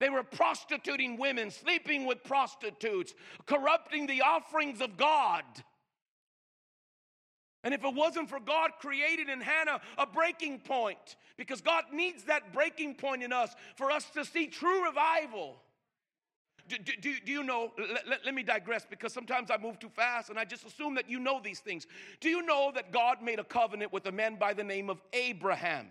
They 0.00 0.10
were 0.10 0.22
prostituting 0.22 1.18
women, 1.18 1.50
sleeping 1.50 2.06
with 2.06 2.22
prostitutes, 2.24 3.14
corrupting 3.46 4.06
the 4.06 4.22
offerings 4.22 4.80
of 4.80 4.96
God. 4.96 5.44
And 7.64 7.74
if 7.74 7.84
it 7.84 7.94
wasn't 7.94 8.28
for 8.28 8.38
God 8.38 8.70
created 8.80 9.28
in 9.28 9.40
Hannah 9.40 9.80
a 9.98 10.06
breaking 10.06 10.60
point, 10.60 11.16
because 11.36 11.60
God 11.60 11.84
needs 11.92 12.24
that 12.24 12.52
breaking 12.52 12.94
point 12.94 13.22
in 13.22 13.32
us 13.32 13.54
for 13.76 13.90
us 13.90 14.08
to 14.14 14.24
see 14.24 14.46
true 14.46 14.84
revival. 14.84 15.56
Do, 16.68 16.76
do, 16.78 17.14
do 17.24 17.32
you 17.32 17.42
know? 17.42 17.72
Let, 17.78 18.08
let, 18.08 18.24
let 18.24 18.34
me 18.34 18.42
digress 18.42 18.86
because 18.88 19.12
sometimes 19.12 19.50
I 19.50 19.56
move 19.56 19.78
too 19.78 19.88
fast 19.88 20.30
and 20.30 20.38
I 20.38 20.44
just 20.44 20.66
assume 20.66 20.94
that 20.96 21.08
you 21.08 21.18
know 21.18 21.40
these 21.42 21.60
things. 21.60 21.86
Do 22.20 22.28
you 22.28 22.42
know 22.42 22.70
that 22.74 22.92
God 22.92 23.22
made 23.22 23.38
a 23.38 23.44
covenant 23.44 23.92
with 23.92 24.06
a 24.06 24.12
man 24.12 24.36
by 24.36 24.52
the 24.52 24.64
name 24.64 24.90
of 24.90 25.00
Abraham? 25.12 25.86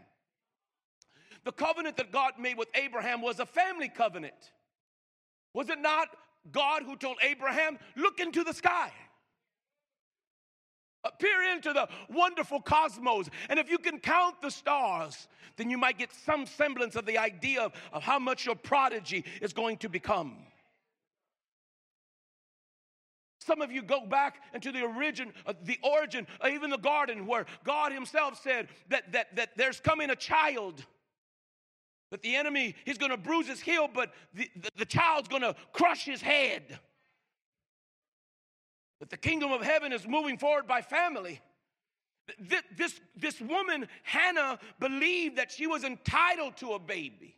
The 1.43 1.51
covenant 1.51 1.97
that 1.97 2.11
God 2.11 2.33
made 2.39 2.57
with 2.57 2.69
Abraham 2.75 3.21
was 3.21 3.39
a 3.39 3.45
family 3.45 3.89
covenant. 3.89 4.51
Was 5.53 5.69
it 5.69 5.79
not 5.79 6.09
God 6.51 6.83
who 6.83 6.95
told 6.95 7.17
Abraham, 7.23 7.79
Look 7.95 8.19
into 8.19 8.43
the 8.43 8.53
sky? 8.53 8.91
peer 11.19 11.53
into 11.53 11.73
the 11.73 11.87
wonderful 12.09 12.61
cosmos. 12.61 13.29
And 13.49 13.59
if 13.59 13.69
you 13.69 13.77
can 13.77 13.99
count 13.99 14.41
the 14.41 14.51
stars, 14.51 15.27
then 15.55 15.69
you 15.69 15.77
might 15.77 15.97
get 15.97 16.13
some 16.13 16.45
semblance 16.45 16.95
of 16.95 17.05
the 17.05 17.17
idea 17.17 17.61
of, 17.61 17.73
of 17.91 18.03
how 18.03 18.19
much 18.19 18.45
your 18.45 18.55
prodigy 18.55 19.25
is 19.41 19.53
going 19.53 19.77
to 19.77 19.89
become. 19.89 20.37
Some 23.47 23.61
of 23.61 23.71
you 23.71 23.81
go 23.81 24.05
back 24.05 24.41
into 24.53 24.73
the 24.73 24.81
origin, 24.81 25.31
uh, 25.45 25.53
the 25.63 25.79
origin, 25.81 26.27
uh, 26.43 26.49
even 26.49 26.69
the 26.69 26.77
garden, 26.77 27.25
where 27.25 27.45
God 27.63 27.93
Himself 27.93 28.41
said 28.43 28.67
that, 28.89 29.13
that, 29.13 29.33
that 29.37 29.51
there's 29.55 29.79
coming 29.79 30.09
a 30.09 30.17
child. 30.17 30.85
That 32.11 32.21
the 32.21 32.35
enemy, 32.35 32.75
he's 32.83 32.97
gonna 32.97 33.15
bruise 33.15 33.47
his 33.47 33.61
heel, 33.61 33.89
but 33.93 34.13
the, 34.33 34.49
the, 34.57 34.69
the 34.79 34.85
child's 34.85 35.29
gonna 35.29 35.55
crush 35.71 36.03
his 36.03 36.21
head. 36.21 36.77
That 38.99 39.09
the 39.09 39.17
kingdom 39.17 39.53
of 39.53 39.61
heaven 39.61 39.93
is 39.93 40.05
moving 40.05 40.37
forward 40.37 40.67
by 40.67 40.81
family. 40.81 41.39
This, 42.39 42.63
this, 42.75 42.99
this 43.15 43.39
woman, 43.39 43.87
Hannah, 44.03 44.59
believed 44.79 45.37
that 45.37 45.51
she 45.51 45.67
was 45.67 45.85
entitled 45.85 46.57
to 46.57 46.73
a 46.73 46.79
baby. 46.79 47.37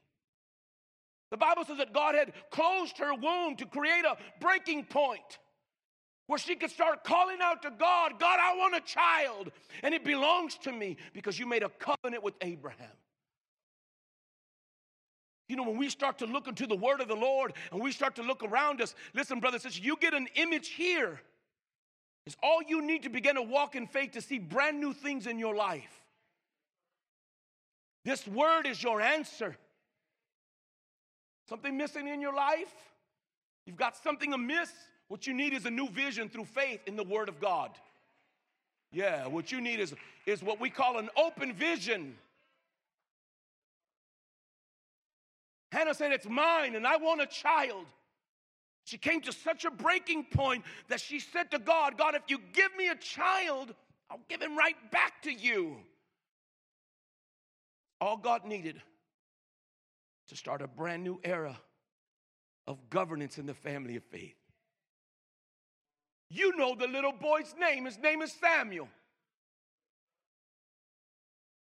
The 1.30 1.38
Bible 1.38 1.66
says 1.66 1.78
that 1.78 1.94
God 1.94 2.16
had 2.16 2.34
closed 2.50 2.98
her 2.98 3.14
womb 3.14 3.56
to 3.58 3.68
create 3.68 4.06
a 4.06 4.18
breaking 4.40 4.86
point 4.86 5.38
where 6.30 6.38
she 6.38 6.54
could 6.54 6.70
start 6.70 7.04
calling 7.04 7.38
out 7.42 7.64
to 7.64 7.72
God, 7.72 8.20
God, 8.20 8.38
I 8.40 8.56
want 8.56 8.76
a 8.76 8.82
child, 8.82 9.52
and 9.82 9.96
it 9.96 10.04
belongs 10.04 10.60
to 10.60 10.72
me 10.72 10.96
because 11.12 11.40
you 11.40 11.48
made 11.48 11.64
a 11.64 11.70
covenant 11.70 12.24
with 12.24 12.36
Abraham. 12.42 12.92
You 15.48 15.56
know, 15.56 15.64
when 15.64 15.78
we 15.78 15.90
start 15.90 16.20
to 16.20 16.28
look 16.28 16.48
into 16.48 16.68
the 16.68 16.76
word 16.76 17.02
of 17.02 17.08
the 17.08 17.16
Lord 17.16 17.54
and 17.72 17.82
we 17.82 17.92
start 17.92 18.16
to 18.18 18.22
look 18.22 18.44
around 18.44 18.80
us, 18.80 18.94
listen, 19.16 19.40
brothers, 19.40 19.64
sisters, 19.64 19.84
you 19.84 19.98
get 19.98 20.14
an 20.14 20.28
image 20.36 20.70
here. 20.70 21.20
It's 22.28 22.38
all 22.44 22.62
you 22.62 22.84
need 22.84 23.02
to 23.04 23.10
begin 23.10 23.34
to 23.34 23.42
walk 23.42 23.76
in 23.76 23.88
faith 23.88 24.12
to 24.12 24.22
see 24.22 24.38
brand 24.38 24.80
new 24.80 24.94
things 24.94 25.26
in 25.26 25.40
your 25.40 25.56
life. 25.56 26.04
This 28.06 28.28
word 28.28 28.68
is 28.68 28.84
your 28.84 29.02
answer. 29.02 29.58
Something 31.48 31.76
missing 31.76 32.08
in 32.08 32.22
your 32.22 32.36
life? 32.36 32.72
You've 33.66 33.78
got 33.78 33.98
something 33.98 34.32
amiss? 34.32 34.72
What 35.10 35.28
you 35.28 35.34
need 35.34 35.54
is 35.54 35.66
a 35.66 35.72
new 35.72 35.90
vision 35.90 36.30
through 36.30 36.46
faith 36.46 36.82
in 36.86 36.96
the 36.96 37.04
Word 37.04 37.30
of 37.30 37.42
God. 37.42 37.72
Yeah, 38.92 39.28
what 39.28 39.52
you 39.52 39.60
need 39.60 39.80
is, 39.80 39.94
is 40.26 40.42
what 40.42 40.60
we 40.62 40.70
call 40.70 40.98
an 40.98 41.10
open 41.18 41.54
vision. 41.54 42.16
Hannah 45.72 45.94
said, 45.94 46.12
It's 46.12 46.28
mine, 46.28 46.76
and 46.76 46.88
I 46.88 46.98
want 46.98 47.22
a 47.22 47.26
child. 47.26 47.86
She 48.86 48.98
came 48.98 49.22
to 49.22 49.32
such 49.32 49.66
a 49.66 49.72
breaking 49.72 50.26
point 50.26 50.64
that 50.88 51.00
she 51.00 51.20
said 51.20 51.52
to 51.52 51.60
God, 51.60 51.98
God, 51.98 52.16
if 52.16 52.24
you 52.28 52.40
give 52.54 52.76
me 52.76 52.88
a 52.88 52.96
child, 52.96 53.74
I'll 54.10 54.22
give 54.30 54.42
him 54.42 54.58
right 54.58 54.76
back 54.92 55.22
to 55.24 55.32
you. 55.32 55.78
All 58.02 58.18
God 58.18 58.46
needed 58.46 58.82
to 60.30 60.36
start 60.36 60.62
a 60.62 60.68
brand 60.68 61.04
new 61.04 61.20
era 61.24 61.58
of 62.66 62.90
governance 62.90 63.38
in 63.38 63.46
the 63.46 63.54
family 63.54 63.96
of 63.96 64.04
faith. 64.04 64.39
You 66.30 66.56
know 66.56 66.76
the 66.76 66.88
little 66.88 67.12
boy's 67.12 67.56
name. 67.60 67.86
His 67.86 67.98
name 67.98 68.22
is 68.22 68.32
Samuel. 68.32 68.88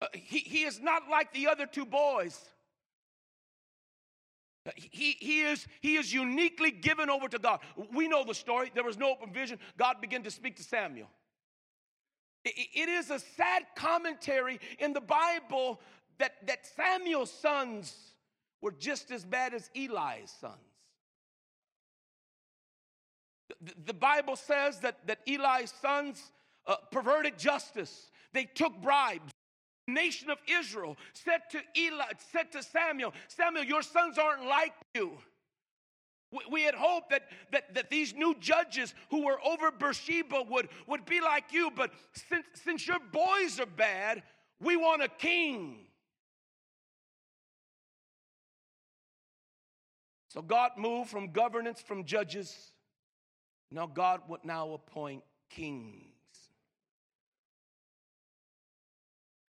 Uh, 0.01 0.07
he, 0.13 0.39
he 0.39 0.63
is 0.63 0.79
not 0.79 1.03
like 1.09 1.33
the 1.33 1.47
other 1.47 1.65
two 1.65 1.85
boys. 1.85 2.39
He, 4.75 5.15
he, 5.19 5.41
is, 5.41 5.65
he 5.79 5.95
is 5.95 6.13
uniquely 6.13 6.71
given 6.71 7.09
over 7.09 7.29
to 7.29 7.39
God. 7.39 7.61
We 7.93 8.07
know 8.07 8.25
the 8.25 8.33
story. 8.33 8.69
There 8.73 8.83
was 8.83 8.97
no 8.97 9.11
open 9.11 9.31
vision. 9.31 9.59
God 9.77 10.01
began 10.01 10.23
to 10.23 10.31
speak 10.31 10.57
to 10.57 10.63
Samuel. 10.63 11.07
it, 12.43 12.67
it 12.75 12.89
is 12.89 13.09
a 13.09 13.19
sad 13.19 13.63
commentary 13.75 14.59
in 14.79 14.91
the 14.91 15.01
Bible 15.01 15.79
that, 16.17 16.45
that 16.47 16.67
Samuel's 16.75 17.31
sons 17.31 17.95
were 18.61 18.73
just 18.73 19.11
as 19.11 19.23
bad 19.23 19.53
as 19.53 19.69
Eli's 19.75 20.31
sons. 20.41 20.66
The, 23.85 23.93
Bible 23.93 24.35
says 24.35 24.79
that, 24.81 25.05
that 25.07 25.19
Eli's 25.27 25.73
sons 25.81 26.31
uh, 26.67 26.75
perverted 26.91 27.37
justice, 27.37 28.11
they 28.33 28.45
took 28.45 28.81
bribes 28.81 29.31
The 29.87 29.93
nation 29.93 30.29
of 30.29 30.37
Israel 30.47 30.97
said 31.13 31.41
to 31.51 31.59
Eli, 31.75 32.05
said 32.31 32.51
to 32.51 32.61
Samuel, 32.61 33.13
Samuel, 33.27 33.63
your 33.63 33.81
sons 33.81 34.17
aren't 34.17 34.45
like 34.45 34.73
you. 34.93 35.17
We, 36.31 36.39
we 36.51 36.61
had 36.63 36.75
hoped 36.75 37.09
that, 37.11 37.23
that, 37.51 37.73
that 37.73 37.89
these 37.89 38.13
new 38.13 38.35
judges 38.39 38.93
who 39.09 39.25
were 39.25 39.39
over 39.43 39.71
Beersheba 39.71 40.43
would, 40.49 40.69
would 40.85 41.05
be 41.05 41.21
like 41.21 41.51
you, 41.51 41.71
but 41.75 41.91
since, 42.29 42.45
since 42.53 42.87
your 42.87 42.99
boys 43.11 43.59
are 43.59 43.65
bad, 43.65 44.23
we 44.59 44.75
want 44.75 45.03
a 45.03 45.07
king. 45.07 45.77
So 50.29 50.41
God 50.41 50.71
moved 50.77 51.09
from 51.09 51.31
governance 51.31 51.81
from 51.81 52.03
judges. 52.03 52.71
Now, 53.71 53.85
God 53.85 54.21
would 54.27 54.45
now 54.45 54.73
appoint 54.73 55.23
kings. 55.49 56.03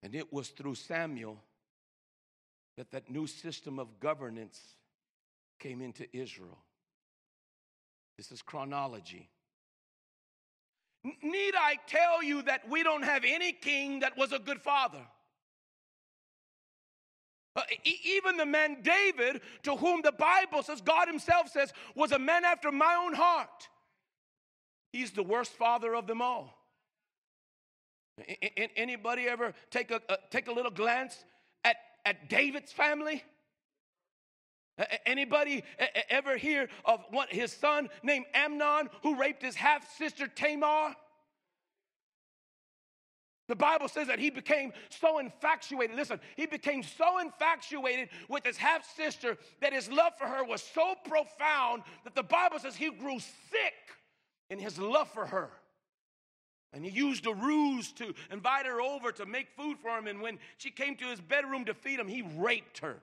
And 0.03 0.13
it 0.13 0.31
was 0.31 0.49
through 0.49 0.75
Samuel 0.75 1.41
that 2.77 2.91
that 2.91 3.09
new 3.09 3.25
system 3.25 3.79
of 3.79 3.99
governance 3.99 4.59
came 5.59 5.81
into 5.81 6.05
Israel. 6.15 6.57
This 8.17 8.31
is 8.31 8.41
chronology. 8.41 9.29
Need 11.03 11.53
I 11.57 11.77
tell 11.87 12.23
you 12.23 12.43
that 12.43 12.69
we 12.69 12.83
don't 12.83 13.03
have 13.03 13.23
any 13.25 13.51
king 13.51 14.01
that 14.01 14.17
was 14.17 14.31
a 14.31 14.39
good 14.39 14.61
father? 14.61 15.01
Uh, 17.55 17.61
e- 17.83 17.99
even 18.05 18.37
the 18.37 18.45
man 18.45 18.77
David, 18.81 19.41
to 19.63 19.75
whom 19.75 20.01
the 20.01 20.11
Bible 20.11 20.63
says, 20.63 20.81
God 20.81 21.07
Himself 21.07 21.49
says, 21.49 21.71
was 21.95 22.11
a 22.11 22.19
man 22.19 22.45
after 22.45 22.71
my 22.71 22.95
own 22.95 23.13
heart. 23.13 23.69
He's 24.93 25.11
the 25.11 25.23
worst 25.23 25.51
father 25.53 25.95
of 25.95 26.05
them 26.05 26.21
all. 26.21 26.55
Anybody 28.77 29.27
ever 29.27 29.55
take 29.71 29.89
a, 29.89 29.99
uh, 30.07 30.17
take 30.29 30.47
a 30.47 30.51
little 30.51 30.71
glance 30.71 31.25
at, 31.63 31.77
at 32.05 32.29
David's 32.29 32.71
family? 32.71 33.23
Anybody 35.05 35.63
ever 36.09 36.37
hear 36.37 36.69
of 36.85 37.03
what 37.09 37.31
his 37.31 37.51
son 37.51 37.89
named 38.03 38.25
Amnon 38.35 38.89
who 39.01 39.15
raped 39.15 39.41
his 39.41 39.55
half 39.55 39.91
sister 39.97 40.27
Tamar? 40.27 40.95
The 43.47 43.55
Bible 43.55 43.87
says 43.87 44.07
that 44.07 44.19
he 44.19 44.29
became 44.29 44.73
so 44.89 45.17
infatuated. 45.17 45.95
Listen, 45.95 46.19
he 46.37 46.45
became 46.45 46.81
so 46.83 47.19
infatuated 47.19 48.09
with 48.29 48.45
his 48.45 48.57
half 48.57 48.85
sister 48.95 49.37
that 49.59 49.73
his 49.73 49.89
love 49.89 50.13
for 50.17 50.25
her 50.25 50.43
was 50.43 50.61
so 50.61 50.95
profound 51.03 51.83
that 52.03 52.15
the 52.15 52.23
Bible 52.23 52.59
says 52.59 52.75
he 52.75 52.89
grew 52.91 53.19
sick 53.19 53.73
in 54.53 54.59
his 54.59 54.79
love 54.79 55.09
for 55.09 55.25
her. 55.25 55.49
And 56.71 56.85
he 56.85 56.91
used 56.91 57.27
a 57.27 57.33
ruse 57.33 57.91
to 57.93 58.13
invite 58.31 58.65
her 58.65 58.81
over 58.81 59.11
to 59.11 59.25
make 59.25 59.49
food 59.57 59.77
for 59.81 59.97
him. 59.97 60.07
And 60.07 60.21
when 60.21 60.39
she 60.57 60.71
came 60.71 60.95
to 60.95 61.05
his 61.05 61.19
bedroom 61.19 61.65
to 61.65 61.73
feed 61.73 61.99
him, 61.99 62.07
he 62.07 62.23
raped 62.37 62.79
her. 62.79 62.97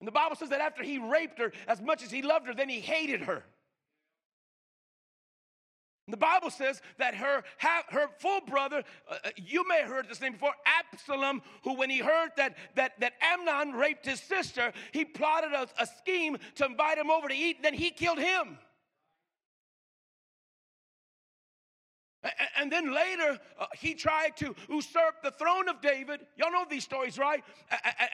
And 0.00 0.06
the 0.06 0.12
Bible 0.12 0.36
says 0.36 0.50
that 0.50 0.60
after 0.60 0.82
he 0.82 0.98
raped 0.98 1.38
her, 1.38 1.52
as 1.66 1.80
much 1.80 2.02
as 2.02 2.10
he 2.10 2.22
loved 2.22 2.46
her, 2.46 2.54
then 2.54 2.68
he 2.68 2.80
hated 2.80 3.22
her. 3.22 3.42
And 6.06 6.12
The 6.12 6.18
Bible 6.18 6.50
says 6.50 6.80
that 6.98 7.14
her, 7.14 7.44
her 7.58 8.08
full 8.18 8.40
brother, 8.40 8.82
uh, 9.08 9.14
uh, 9.24 9.30
you 9.36 9.66
may 9.68 9.80
have 9.80 9.88
heard 9.88 10.08
this 10.08 10.20
name 10.20 10.32
before, 10.32 10.54
Absalom, 10.66 11.42
who 11.62 11.74
when 11.74 11.90
he 11.90 11.98
heard 11.98 12.30
that, 12.36 12.56
that, 12.74 12.98
that 13.00 13.12
Amnon 13.20 13.74
raped 13.74 14.06
his 14.06 14.20
sister, 14.20 14.72
he 14.92 15.04
plotted 15.04 15.52
a, 15.52 15.68
a 15.78 15.86
scheme 15.86 16.36
to 16.56 16.66
invite 16.66 16.98
him 16.98 17.10
over 17.10 17.28
to 17.28 17.34
eat, 17.34 17.56
and 17.56 17.64
then 17.64 17.74
he 17.74 17.90
killed 17.90 18.18
him. 18.18 18.58
And 22.56 22.70
then 22.70 22.94
later, 22.94 23.38
uh, 23.58 23.66
he 23.74 23.94
tried 23.94 24.36
to 24.38 24.54
usurp 24.68 25.22
the 25.22 25.30
throne 25.30 25.70
of 25.70 25.80
David. 25.80 26.20
Y'all 26.36 26.52
know 26.52 26.66
these 26.68 26.84
stories, 26.84 27.18
right? 27.18 27.42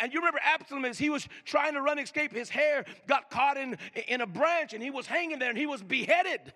And 0.00 0.12
you 0.12 0.20
remember 0.20 0.38
Absalom, 0.44 0.84
as 0.84 0.96
he 0.96 1.10
was 1.10 1.26
trying 1.44 1.74
to 1.74 1.82
run 1.82 1.98
escape, 1.98 2.32
his 2.32 2.48
hair 2.48 2.84
got 3.08 3.30
caught 3.30 3.56
in, 3.56 3.76
in 4.06 4.20
a 4.20 4.26
branch 4.26 4.74
and 4.74 4.82
he 4.82 4.90
was 4.90 5.06
hanging 5.06 5.40
there 5.40 5.48
and 5.48 5.58
he 5.58 5.66
was 5.66 5.82
beheaded. 5.82 6.52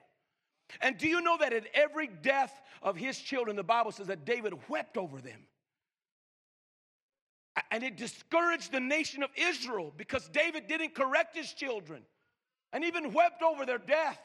And 0.81 0.97
do 0.97 1.09
you 1.09 1.21
know 1.21 1.37
that 1.39 1.53
at 1.53 1.67
every 1.75 2.07
death 2.07 2.53
of 2.83 2.97
his 2.97 3.19
children, 3.19 3.57
the 3.57 3.65
Bible 3.65 3.91
says 3.91 4.07
that 4.07 4.25
David 4.25 4.55
wept 4.69 4.97
over 4.97 5.21
them? 5.21 5.41
And 7.73 7.83
it 7.83 7.97
discouraged 7.97 8.71
the 8.71 8.79
nation 8.79 9.25
of 9.25 9.31
Israel 9.37 9.93
because 9.97 10.29
David 10.29 10.69
didn't 10.69 10.95
correct 10.95 11.37
his 11.37 11.53
children 11.53 12.03
and 12.73 12.85
even 12.85 13.13
wept 13.13 13.43
over 13.43 13.67
their 13.67 13.79
death. 13.79 14.21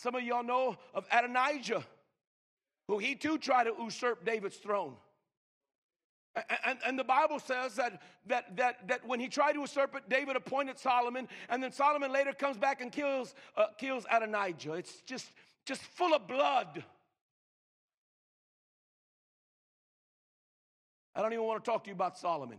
Some 0.00 0.14
of 0.14 0.22
y'all 0.22 0.42
know 0.42 0.78
of 0.94 1.04
Adonijah, 1.12 1.84
who 2.88 2.96
he 2.96 3.14
too 3.14 3.36
tried 3.36 3.64
to 3.64 3.74
usurp 3.78 4.24
David's 4.24 4.56
throne. 4.56 4.94
And, 6.64 6.78
and, 6.86 6.98
the 6.98 7.04
Bible 7.04 7.38
says 7.38 7.74
that, 7.74 8.00
that, 8.28 8.56
that, 8.56 8.88
that 8.88 9.06
when 9.06 9.20
he 9.20 9.28
tried 9.28 9.54
to 9.54 9.58
usurp 9.58 9.94
it, 9.96 10.08
David 10.08 10.36
appointed 10.36 10.78
Solomon, 10.78 11.28
and 11.50 11.62
then 11.62 11.70
Solomon 11.70 12.12
later 12.12 12.32
comes 12.32 12.56
back 12.56 12.80
and 12.80 12.90
kills, 12.90 13.34
uh, 13.58 13.66
kills 13.76 14.06
Adonijah. 14.10 14.74
It's 14.74 15.02
just, 15.02 15.26
just 15.66 15.82
full 15.82 16.14
of 16.14 16.26
blood. 16.26 16.82
I 21.14 21.20
don't 21.20 21.32
even 21.34 21.44
want 21.44 21.62
to 21.62 21.70
talk 21.70 21.84
to 21.84 21.90
you 21.90 21.94
about 21.94 22.16
Solomon. 22.16 22.58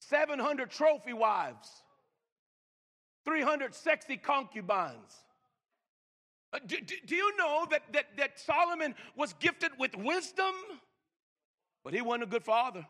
700 0.00 0.70
trophy 0.70 1.12
wives. 1.12 1.68
300 3.24 3.74
sexy 3.74 4.16
concubines. 4.16 5.24
Uh, 6.52 6.58
do, 6.66 6.80
do, 6.80 6.94
do, 7.06 7.14
you 7.14 7.36
know 7.36 7.66
that, 7.70 7.82
that, 7.92 8.06
that 8.16 8.40
Solomon 8.40 8.94
was 9.16 9.34
gifted 9.34 9.70
with 9.78 9.96
wisdom, 9.96 10.54
but 11.84 11.94
he 11.94 12.00
wasn't 12.00 12.24
a 12.24 12.26
good 12.26 12.42
father? 12.42 12.84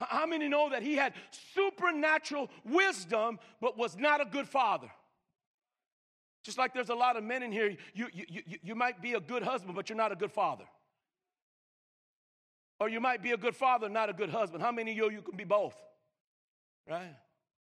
How 0.00 0.26
many 0.26 0.48
know 0.48 0.70
that 0.70 0.82
he 0.82 0.96
had 0.96 1.14
supernatural 1.54 2.50
wisdom, 2.64 3.38
but 3.60 3.76
was 3.76 3.96
not 3.96 4.20
a 4.20 4.24
good 4.24 4.48
father? 4.48 4.90
Just 6.42 6.58
like 6.58 6.74
there's 6.74 6.90
a 6.90 6.94
lot 6.94 7.16
of 7.16 7.24
men 7.24 7.42
in 7.42 7.52
here, 7.52 7.76
you, 7.94 8.08
you, 8.12 8.24
you, 8.28 8.42
you 8.62 8.74
might 8.74 9.00
be 9.00 9.14
a 9.14 9.20
good 9.20 9.42
husband, 9.42 9.74
but 9.74 9.88
you're 9.88 9.96
not 9.96 10.12
a 10.12 10.16
good 10.16 10.32
father. 10.32 10.64
Or 12.80 12.88
you 12.88 13.00
might 13.00 13.22
be 13.22 13.32
a 13.32 13.36
good 13.36 13.56
father, 13.56 13.88
not 13.88 14.10
a 14.10 14.12
good 14.12 14.30
husband. 14.30 14.62
How 14.62 14.72
many 14.72 14.90
of 14.90 14.96
you, 14.96 15.10
you 15.10 15.22
can 15.22 15.36
be 15.36 15.44
both? 15.44 15.76
Right? 16.88 17.14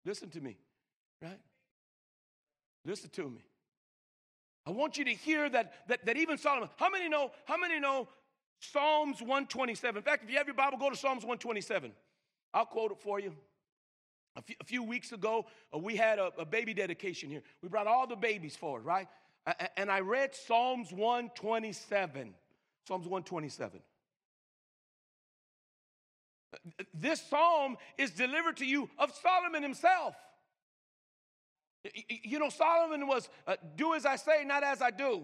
Listen 0.08 0.30
to 0.30 0.40
me, 0.40 0.56
right? 1.22 1.40
Listen 2.86 3.10
to 3.10 3.30
me. 3.30 3.42
I 4.66 4.72
want 4.72 4.98
you 4.98 5.04
to 5.04 5.12
hear 5.12 5.50
that, 5.50 5.74
that, 5.90 6.06
that 6.06 6.16
even 6.16 6.38
Solomon, 6.38 6.70
how 6.78 6.90
many 6.90 7.10
know, 7.10 7.32
how 7.44 7.58
many 7.58 7.78
know 7.78 8.08
Psalms 8.62 9.20
127? 9.20 9.98
In 9.98 10.04
fact, 10.04 10.24
if 10.24 10.32
you 10.32 10.38
have 10.38 10.48
your 10.48 10.56
Bible, 10.56 10.78
go 10.78 10.90
to 10.90 10.96
Psalms 10.96 11.24
127. 11.24 11.92
I'll 12.54 12.66
quote 12.66 12.92
it 12.92 13.02
for 13.02 13.20
you. 13.20 13.36
A 14.38 14.42
few, 14.42 14.56
a 14.62 14.64
few 14.64 14.82
weeks 14.82 15.12
ago, 15.12 15.46
uh, 15.76 15.78
we 15.78 15.98
had 15.98 16.20
a, 16.20 16.32
a, 16.38 16.46
baby 16.46 16.74
dedication 16.74 17.30
here. 17.30 17.42
We 17.62 17.68
brought 17.68 17.88
all 17.88 18.08
the 18.08 18.16
babies 18.16 18.56
forward, 18.56 18.86
right? 18.86 19.10
and 19.76 19.92
I 19.92 20.00
read 20.00 20.34
Psalms 20.34 20.92
127. 20.94 22.34
Psalms 22.88 23.06
127. 23.06 23.82
This 26.94 27.22
psalm 27.22 27.78
is 27.98 28.12
delivered 28.12 28.58
to 28.58 28.66
you 28.66 28.90
of 28.98 29.14
Solomon 29.22 29.64
himself. 29.64 30.16
You 32.10 32.40
know, 32.40 32.50
Solomon 32.50 33.08
was 33.08 33.30
uh, 33.46 33.56
do 33.76 33.94
as 33.94 34.06
I 34.06 34.16
say, 34.16 34.44
not 34.46 34.64
as 34.64 34.82
I 34.82 34.92
do. 34.92 35.24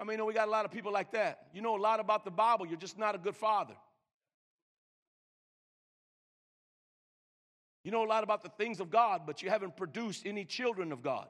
I 0.00 0.04
mean, 0.04 0.18
know, 0.18 0.24
we 0.24 0.34
got 0.34 0.48
a 0.48 0.50
lot 0.50 0.64
of 0.64 0.72
people 0.72 0.92
like 0.92 1.12
that. 1.12 1.46
You 1.54 1.62
know 1.62 1.76
a 1.76 1.78
lot 1.78 2.00
about 2.00 2.24
the 2.24 2.30
Bible, 2.30 2.66
you're 2.66 2.76
just 2.76 2.98
not 2.98 3.14
a 3.14 3.18
good 3.18 3.36
father. 3.36 3.74
You 7.84 7.90
know 7.90 8.04
a 8.04 8.06
lot 8.06 8.24
about 8.24 8.42
the 8.42 8.48
things 8.48 8.80
of 8.80 8.90
God, 8.90 9.22
but 9.26 9.42
you 9.42 9.50
haven't 9.50 9.76
produced 9.76 10.26
any 10.26 10.44
children 10.44 10.92
of 10.92 11.02
God. 11.02 11.28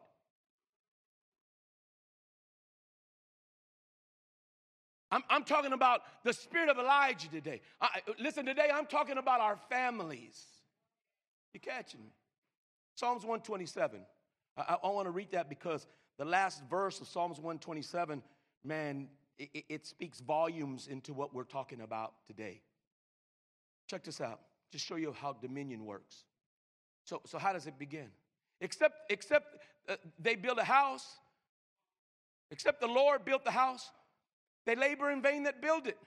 I'm, 5.12 5.22
I'm 5.28 5.44
talking 5.44 5.74
about 5.74 6.00
the 6.24 6.32
spirit 6.32 6.70
of 6.70 6.78
Elijah 6.78 7.28
today. 7.28 7.60
I, 7.82 8.00
listen, 8.18 8.46
today 8.46 8.70
I'm 8.72 8.86
talking 8.86 9.18
about 9.18 9.40
our 9.40 9.58
families. 9.68 10.42
You 11.52 11.60
catching 11.60 12.00
me? 12.00 12.14
Psalms 12.94 13.22
127. 13.22 14.00
I, 14.56 14.76
I 14.82 14.88
want 14.88 15.06
to 15.06 15.10
read 15.10 15.30
that 15.32 15.50
because 15.50 15.86
the 16.18 16.24
last 16.24 16.62
verse 16.70 16.98
of 17.02 17.08
Psalms 17.08 17.36
127, 17.36 18.22
man, 18.64 19.08
it, 19.38 19.64
it 19.68 19.86
speaks 19.86 20.20
volumes 20.20 20.88
into 20.88 21.12
what 21.12 21.34
we're 21.34 21.44
talking 21.44 21.82
about 21.82 22.14
today. 22.26 22.62
Check 23.88 24.04
this 24.04 24.22
out. 24.22 24.40
Just 24.70 24.86
show 24.86 24.96
you 24.96 25.12
how 25.12 25.34
dominion 25.34 25.84
works. 25.84 26.24
So, 27.04 27.20
so 27.26 27.36
how 27.36 27.52
does 27.52 27.66
it 27.66 27.78
begin? 27.78 28.08
Except, 28.62 28.94
except 29.10 29.58
uh, 29.90 29.96
they 30.18 30.36
build 30.36 30.56
a 30.56 30.64
house, 30.64 31.06
except 32.50 32.80
the 32.80 32.86
Lord 32.86 33.26
built 33.26 33.44
the 33.44 33.50
house, 33.50 33.90
they 34.66 34.74
labor 34.74 35.10
in 35.10 35.22
vain 35.22 35.44
that 35.44 35.60
build 35.60 35.86
it. 35.86 35.98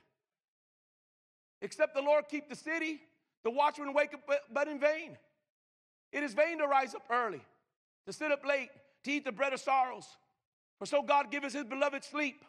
Except 1.62 1.94
the 1.94 2.02
Lord 2.02 2.24
keep 2.28 2.48
the 2.48 2.56
city, 2.56 3.00
the 3.44 3.50
watchman 3.50 3.92
wake 3.92 4.14
up 4.14 4.28
but 4.52 4.68
in 4.68 4.78
vain. 4.78 5.16
It 6.12 6.22
is 6.22 6.34
vain 6.34 6.58
to 6.58 6.66
rise 6.66 6.94
up 6.94 7.04
early, 7.10 7.42
to 8.06 8.12
sit 8.12 8.32
up 8.32 8.44
late, 8.44 8.70
to 9.04 9.10
eat 9.10 9.24
the 9.24 9.32
bread 9.32 9.52
of 9.52 9.60
sorrows. 9.60 10.06
For 10.78 10.86
so 10.86 11.02
God 11.02 11.30
giveth 11.30 11.52
his 11.52 11.64
beloved 11.64 12.04
sleep. 12.04 12.44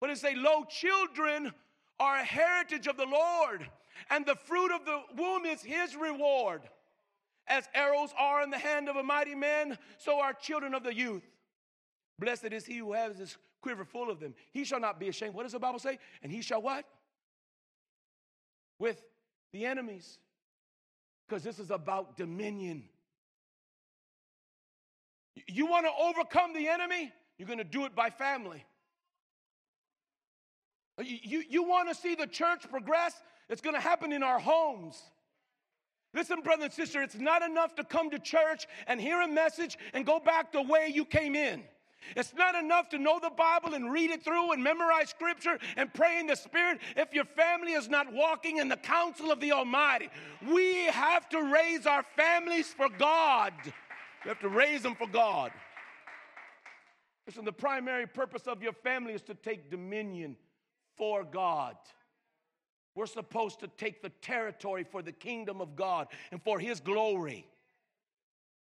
But 0.00 0.10
it 0.10 0.18
say, 0.18 0.34
Lo, 0.34 0.64
children 0.68 1.52
are 1.98 2.18
a 2.18 2.24
heritage 2.24 2.86
of 2.86 2.96
the 2.96 3.06
Lord, 3.06 3.66
and 4.10 4.26
the 4.26 4.34
fruit 4.34 4.72
of 4.74 4.84
the 4.84 5.00
womb 5.16 5.44
is 5.44 5.62
his 5.62 5.96
reward. 5.96 6.62
As 7.46 7.68
arrows 7.74 8.10
are 8.18 8.42
in 8.42 8.50
the 8.50 8.58
hand 8.58 8.88
of 8.88 8.96
a 8.96 9.02
mighty 9.02 9.34
man, 9.34 9.78
so 9.98 10.20
are 10.20 10.32
children 10.32 10.74
of 10.74 10.82
the 10.82 10.94
youth. 10.94 11.22
Blessed 12.18 12.52
is 12.52 12.64
he 12.64 12.78
who 12.78 12.92
has 12.92 13.18
his 13.18 13.36
quiver 13.64 13.86
full 13.86 14.10
of 14.10 14.20
them. 14.20 14.34
He 14.52 14.62
shall 14.62 14.78
not 14.78 15.00
be 15.00 15.08
ashamed. 15.08 15.34
What 15.34 15.44
does 15.44 15.52
the 15.52 15.58
Bible 15.58 15.78
say? 15.78 15.98
And 16.22 16.30
he 16.30 16.42
shall 16.42 16.60
what? 16.60 16.84
With 18.78 19.02
the 19.52 19.64
enemies. 19.64 20.18
Because 21.26 21.42
this 21.42 21.58
is 21.58 21.70
about 21.70 22.18
dominion. 22.18 22.84
You 25.48 25.64
want 25.64 25.86
to 25.86 25.92
overcome 25.98 26.52
the 26.52 26.68
enemy? 26.68 27.10
You're 27.38 27.48
going 27.48 27.58
to 27.58 27.64
do 27.64 27.86
it 27.86 27.96
by 27.96 28.10
family. 28.10 28.62
You, 31.02 31.42
you, 31.48 31.62
want 31.62 31.88
to 31.88 31.94
see 31.94 32.14
the 32.14 32.26
church 32.26 32.68
progress? 32.68 33.14
It's 33.48 33.62
going 33.62 33.74
to 33.74 33.80
happen 33.80 34.12
in 34.12 34.22
our 34.22 34.38
homes. 34.38 35.02
Listen, 36.12 36.42
brother 36.42 36.64
and 36.64 36.72
sister, 36.72 37.02
it's 37.02 37.16
not 37.16 37.40
enough 37.40 37.74
to 37.76 37.84
come 37.84 38.10
to 38.10 38.18
church 38.18 38.66
and 38.86 39.00
hear 39.00 39.22
a 39.22 39.26
message 39.26 39.78
and 39.94 40.04
go 40.04 40.20
back 40.20 40.52
the 40.52 40.62
way 40.62 40.92
you 40.92 41.06
came 41.06 41.34
in. 41.34 41.64
It's 42.16 42.34
not 42.34 42.54
enough 42.54 42.88
to 42.90 42.98
know 42.98 43.18
the 43.20 43.30
Bible 43.30 43.74
and 43.74 43.92
read 43.92 44.10
it 44.10 44.22
through 44.24 44.52
and 44.52 44.62
memorize 44.62 45.10
scripture 45.10 45.58
and 45.76 45.92
pray 45.92 46.18
in 46.18 46.26
the 46.26 46.36
Spirit 46.36 46.80
if 46.96 47.12
your 47.12 47.24
family 47.24 47.72
is 47.72 47.88
not 47.88 48.12
walking 48.12 48.58
in 48.58 48.68
the 48.68 48.76
counsel 48.76 49.30
of 49.30 49.40
the 49.40 49.52
Almighty. 49.52 50.08
We 50.50 50.84
have 50.86 51.28
to 51.30 51.42
raise 51.42 51.86
our 51.86 52.04
families 52.16 52.68
for 52.68 52.88
God. 52.88 53.52
We 54.24 54.28
have 54.28 54.40
to 54.40 54.48
raise 54.48 54.82
them 54.82 54.94
for 54.94 55.06
God. 55.06 55.52
Listen, 57.26 57.44
the 57.44 57.52
primary 57.52 58.06
purpose 58.06 58.46
of 58.46 58.62
your 58.62 58.72
family 58.72 59.14
is 59.14 59.22
to 59.22 59.34
take 59.34 59.70
dominion 59.70 60.36
for 60.96 61.24
God. 61.24 61.76
We're 62.94 63.06
supposed 63.06 63.60
to 63.60 63.68
take 63.68 64.02
the 64.02 64.10
territory 64.20 64.84
for 64.84 65.02
the 65.02 65.12
kingdom 65.12 65.60
of 65.60 65.74
God 65.74 66.08
and 66.30 66.42
for 66.42 66.58
His 66.58 66.80
glory. 66.80 67.46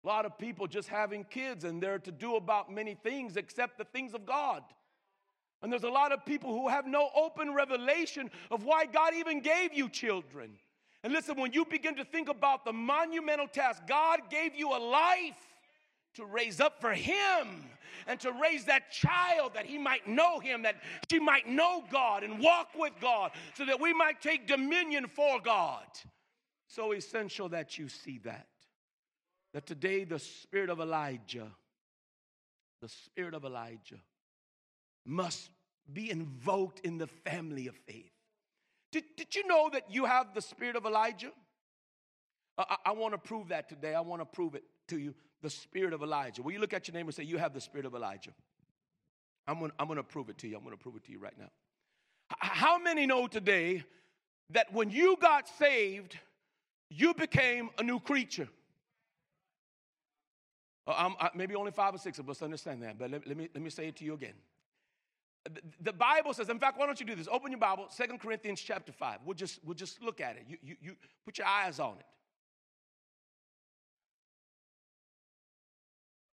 A 0.02 0.06
lot 0.06 0.24
of 0.24 0.38
people 0.38 0.66
just 0.66 0.88
having 0.88 1.24
kids 1.24 1.64
and 1.64 1.82
they're 1.82 1.98
to 2.00 2.12
do 2.12 2.36
about 2.36 2.72
many 2.72 2.94
things 2.94 3.36
except 3.36 3.78
the 3.78 3.84
things 3.84 4.14
of 4.14 4.24
God. 4.24 4.62
And 5.62 5.70
there's 5.70 5.84
a 5.84 5.90
lot 5.90 6.12
of 6.12 6.24
people 6.24 6.52
who 6.52 6.68
have 6.68 6.86
no 6.86 7.10
open 7.14 7.52
revelation 7.52 8.30
of 8.50 8.64
why 8.64 8.86
God 8.86 9.12
even 9.14 9.40
gave 9.40 9.74
you 9.74 9.90
children. 9.90 10.52
And 11.02 11.12
listen, 11.12 11.38
when 11.38 11.52
you 11.52 11.64
begin 11.64 11.96
to 11.96 12.04
think 12.04 12.28
about 12.28 12.64
the 12.64 12.72
monumental 12.72 13.46
task, 13.46 13.82
God 13.86 14.20
gave 14.30 14.54
you 14.54 14.74
a 14.74 14.78
life 14.78 15.36
to 16.14 16.24
raise 16.24 16.60
up 16.60 16.80
for 16.80 16.92
Him 16.92 17.68
and 18.06 18.18
to 18.20 18.32
raise 18.32 18.64
that 18.64 18.90
child 18.90 19.52
that 19.54 19.66
he 19.66 19.78
might 19.78 20.06
know 20.06 20.40
him, 20.40 20.62
that 20.62 20.76
she 21.10 21.18
might 21.18 21.48
know 21.48 21.84
God 21.90 22.22
and 22.22 22.38
walk 22.40 22.68
with 22.76 22.92
God, 23.00 23.32
so 23.54 23.64
that 23.64 23.80
we 23.80 23.92
might 23.92 24.20
take 24.20 24.46
dominion 24.46 25.06
for 25.06 25.40
God. 25.40 25.84
So 26.66 26.92
essential 26.92 27.48
that 27.50 27.78
you 27.78 27.88
see 27.88 28.18
that. 28.24 28.46
That 29.52 29.66
today 29.66 30.04
the 30.04 30.18
spirit 30.18 30.70
of 30.70 30.80
Elijah, 30.80 31.48
the 32.80 32.88
spirit 32.88 33.34
of 33.34 33.44
Elijah, 33.44 34.00
must 35.04 35.50
be 35.92 36.10
invoked 36.10 36.80
in 36.80 36.98
the 36.98 37.06
family 37.06 37.66
of 37.66 37.74
faith. 37.86 38.12
Did, 38.92 39.04
did 39.16 39.34
you 39.34 39.46
know 39.46 39.70
that 39.72 39.90
you 39.90 40.04
have 40.04 40.34
the 40.34 40.42
spirit 40.42 40.76
of 40.76 40.84
Elijah? 40.84 41.32
I, 42.58 42.76
I 42.86 42.92
want 42.92 43.14
to 43.14 43.18
prove 43.18 43.48
that 43.48 43.68
today. 43.68 43.94
I 43.94 44.00
want 44.00 44.20
to 44.20 44.26
prove 44.26 44.54
it 44.54 44.64
to 44.88 44.98
you 44.98 45.14
the 45.42 45.50
spirit 45.50 45.92
of 45.92 46.02
Elijah. 46.02 46.42
Will 46.42 46.52
you 46.52 46.58
look 46.58 46.74
at 46.74 46.86
your 46.88 46.94
name 46.94 47.06
and 47.06 47.14
say, 47.14 47.22
You 47.22 47.38
have 47.38 47.54
the 47.54 47.60
spirit 47.60 47.86
of 47.86 47.94
Elijah? 47.94 48.32
I'm 49.46 49.58
going 49.58 49.72
I'm 49.78 49.86
going 49.86 49.96
to 49.96 50.02
prove 50.02 50.28
it 50.28 50.38
to 50.38 50.48
you. 50.48 50.56
I'm 50.56 50.62
going 50.62 50.76
to 50.76 50.82
prove 50.82 50.96
it 50.96 51.04
to 51.04 51.12
you 51.12 51.18
right 51.18 51.36
now. 51.38 51.50
How 52.38 52.78
many 52.78 53.06
know 53.06 53.26
today 53.26 53.82
that 54.50 54.72
when 54.72 54.90
you 54.90 55.16
got 55.20 55.48
saved, 55.48 56.18
you 56.88 57.14
became 57.14 57.70
a 57.78 57.82
new 57.82 57.98
creature? 57.98 58.48
Uh, 60.90 61.10
I, 61.20 61.30
maybe 61.34 61.54
only 61.54 61.70
five 61.70 61.94
or 61.94 61.98
six 61.98 62.18
of 62.18 62.28
us 62.28 62.42
understand 62.42 62.82
that, 62.82 62.98
but 62.98 63.10
let, 63.10 63.26
let, 63.26 63.36
me, 63.36 63.48
let 63.54 63.62
me 63.62 63.70
say 63.70 63.88
it 63.88 63.96
to 63.96 64.04
you 64.04 64.14
again. 64.14 64.34
The, 65.44 65.60
the 65.80 65.92
Bible 65.92 66.34
says, 66.34 66.48
in 66.48 66.58
fact, 66.58 66.78
why 66.78 66.86
don't 66.86 67.00
you 67.00 67.06
do 67.06 67.14
this? 67.14 67.28
Open 67.30 67.50
your 67.50 67.60
Bible, 67.60 67.86
Second 67.88 68.20
Corinthians 68.20 68.60
chapter 68.60 68.92
5. 68.92 69.20
We'll 69.24 69.34
just, 69.34 69.60
we'll 69.64 69.74
just 69.74 70.02
look 70.02 70.20
at 70.20 70.36
it. 70.36 70.44
You, 70.48 70.58
you, 70.62 70.76
you 70.82 70.96
put 71.24 71.38
your 71.38 71.46
eyes 71.46 71.78
on 71.78 71.94
it. 71.98 72.04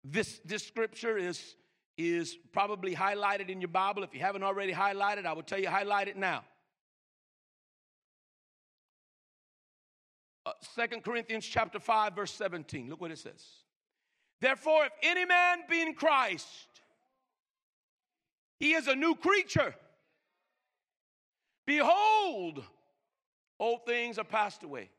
This, 0.05 0.39
this 0.45 0.65
scripture 0.65 1.17
is, 1.17 1.55
is 1.97 2.37
probably 2.51 2.95
highlighted 2.95 3.49
in 3.49 3.61
your 3.61 3.69
Bible. 3.69 4.03
If 4.03 4.13
you 4.13 4.19
haven't 4.19 4.43
already 4.43 4.73
highlighted, 4.73 5.25
I 5.25 5.33
will 5.33 5.43
tell 5.43 5.59
you, 5.59 5.69
highlight 5.69 6.07
it 6.07 6.17
now. 6.17 6.43
Uh, 10.45 10.51
2 10.75 10.99
Corinthians 11.01 11.45
chapter 11.45 11.79
5, 11.79 12.13
verse 12.13 12.31
17. 12.33 12.89
Look 12.89 12.99
what 12.99 13.11
it 13.11 13.17
says. 13.17 13.62
Therefore, 14.43 14.84
if 14.84 14.91
any 15.01 15.23
man 15.23 15.60
be 15.69 15.82
in 15.82 15.93
Christ, 15.93 16.67
he 18.60 18.73
is 18.73 18.89
a 18.89 18.95
new 18.95 19.15
creature. 19.15 19.73
Behold, 21.65 22.62
old 23.58 23.86
things 23.86 24.19
are 24.19 24.25
passed 24.25 24.63
away. 24.63 24.89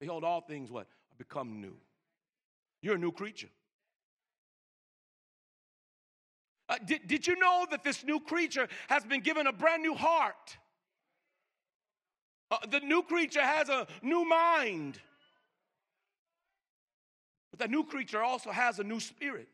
Behold, 0.00 0.24
all 0.24 0.40
things 0.40 0.68
what? 0.68 0.88
Are 0.88 1.16
become 1.16 1.60
new. 1.60 1.76
You're 2.82 2.96
a 2.96 2.98
new 2.98 3.12
creature. 3.12 3.50
Uh, 6.68 6.78
did, 6.84 7.06
did 7.06 7.24
you 7.24 7.38
know 7.38 7.68
that 7.70 7.84
this 7.84 8.02
new 8.02 8.18
creature 8.18 8.66
has 8.88 9.04
been 9.04 9.20
given 9.20 9.46
a 9.46 9.52
brand 9.52 9.80
new 9.80 9.94
heart? 9.94 10.58
Uh, 12.50 12.58
the 12.68 12.80
new 12.80 13.04
creature 13.04 13.42
has 13.42 13.68
a 13.68 13.86
new 14.02 14.28
mind. 14.28 14.98
But 17.56 17.64
that 17.64 17.70
new 17.70 17.84
creature 17.84 18.22
also 18.22 18.50
has 18.50 18.78
a 18.80 18.84
new 18.84 19.00
spirit. 19.00 19.48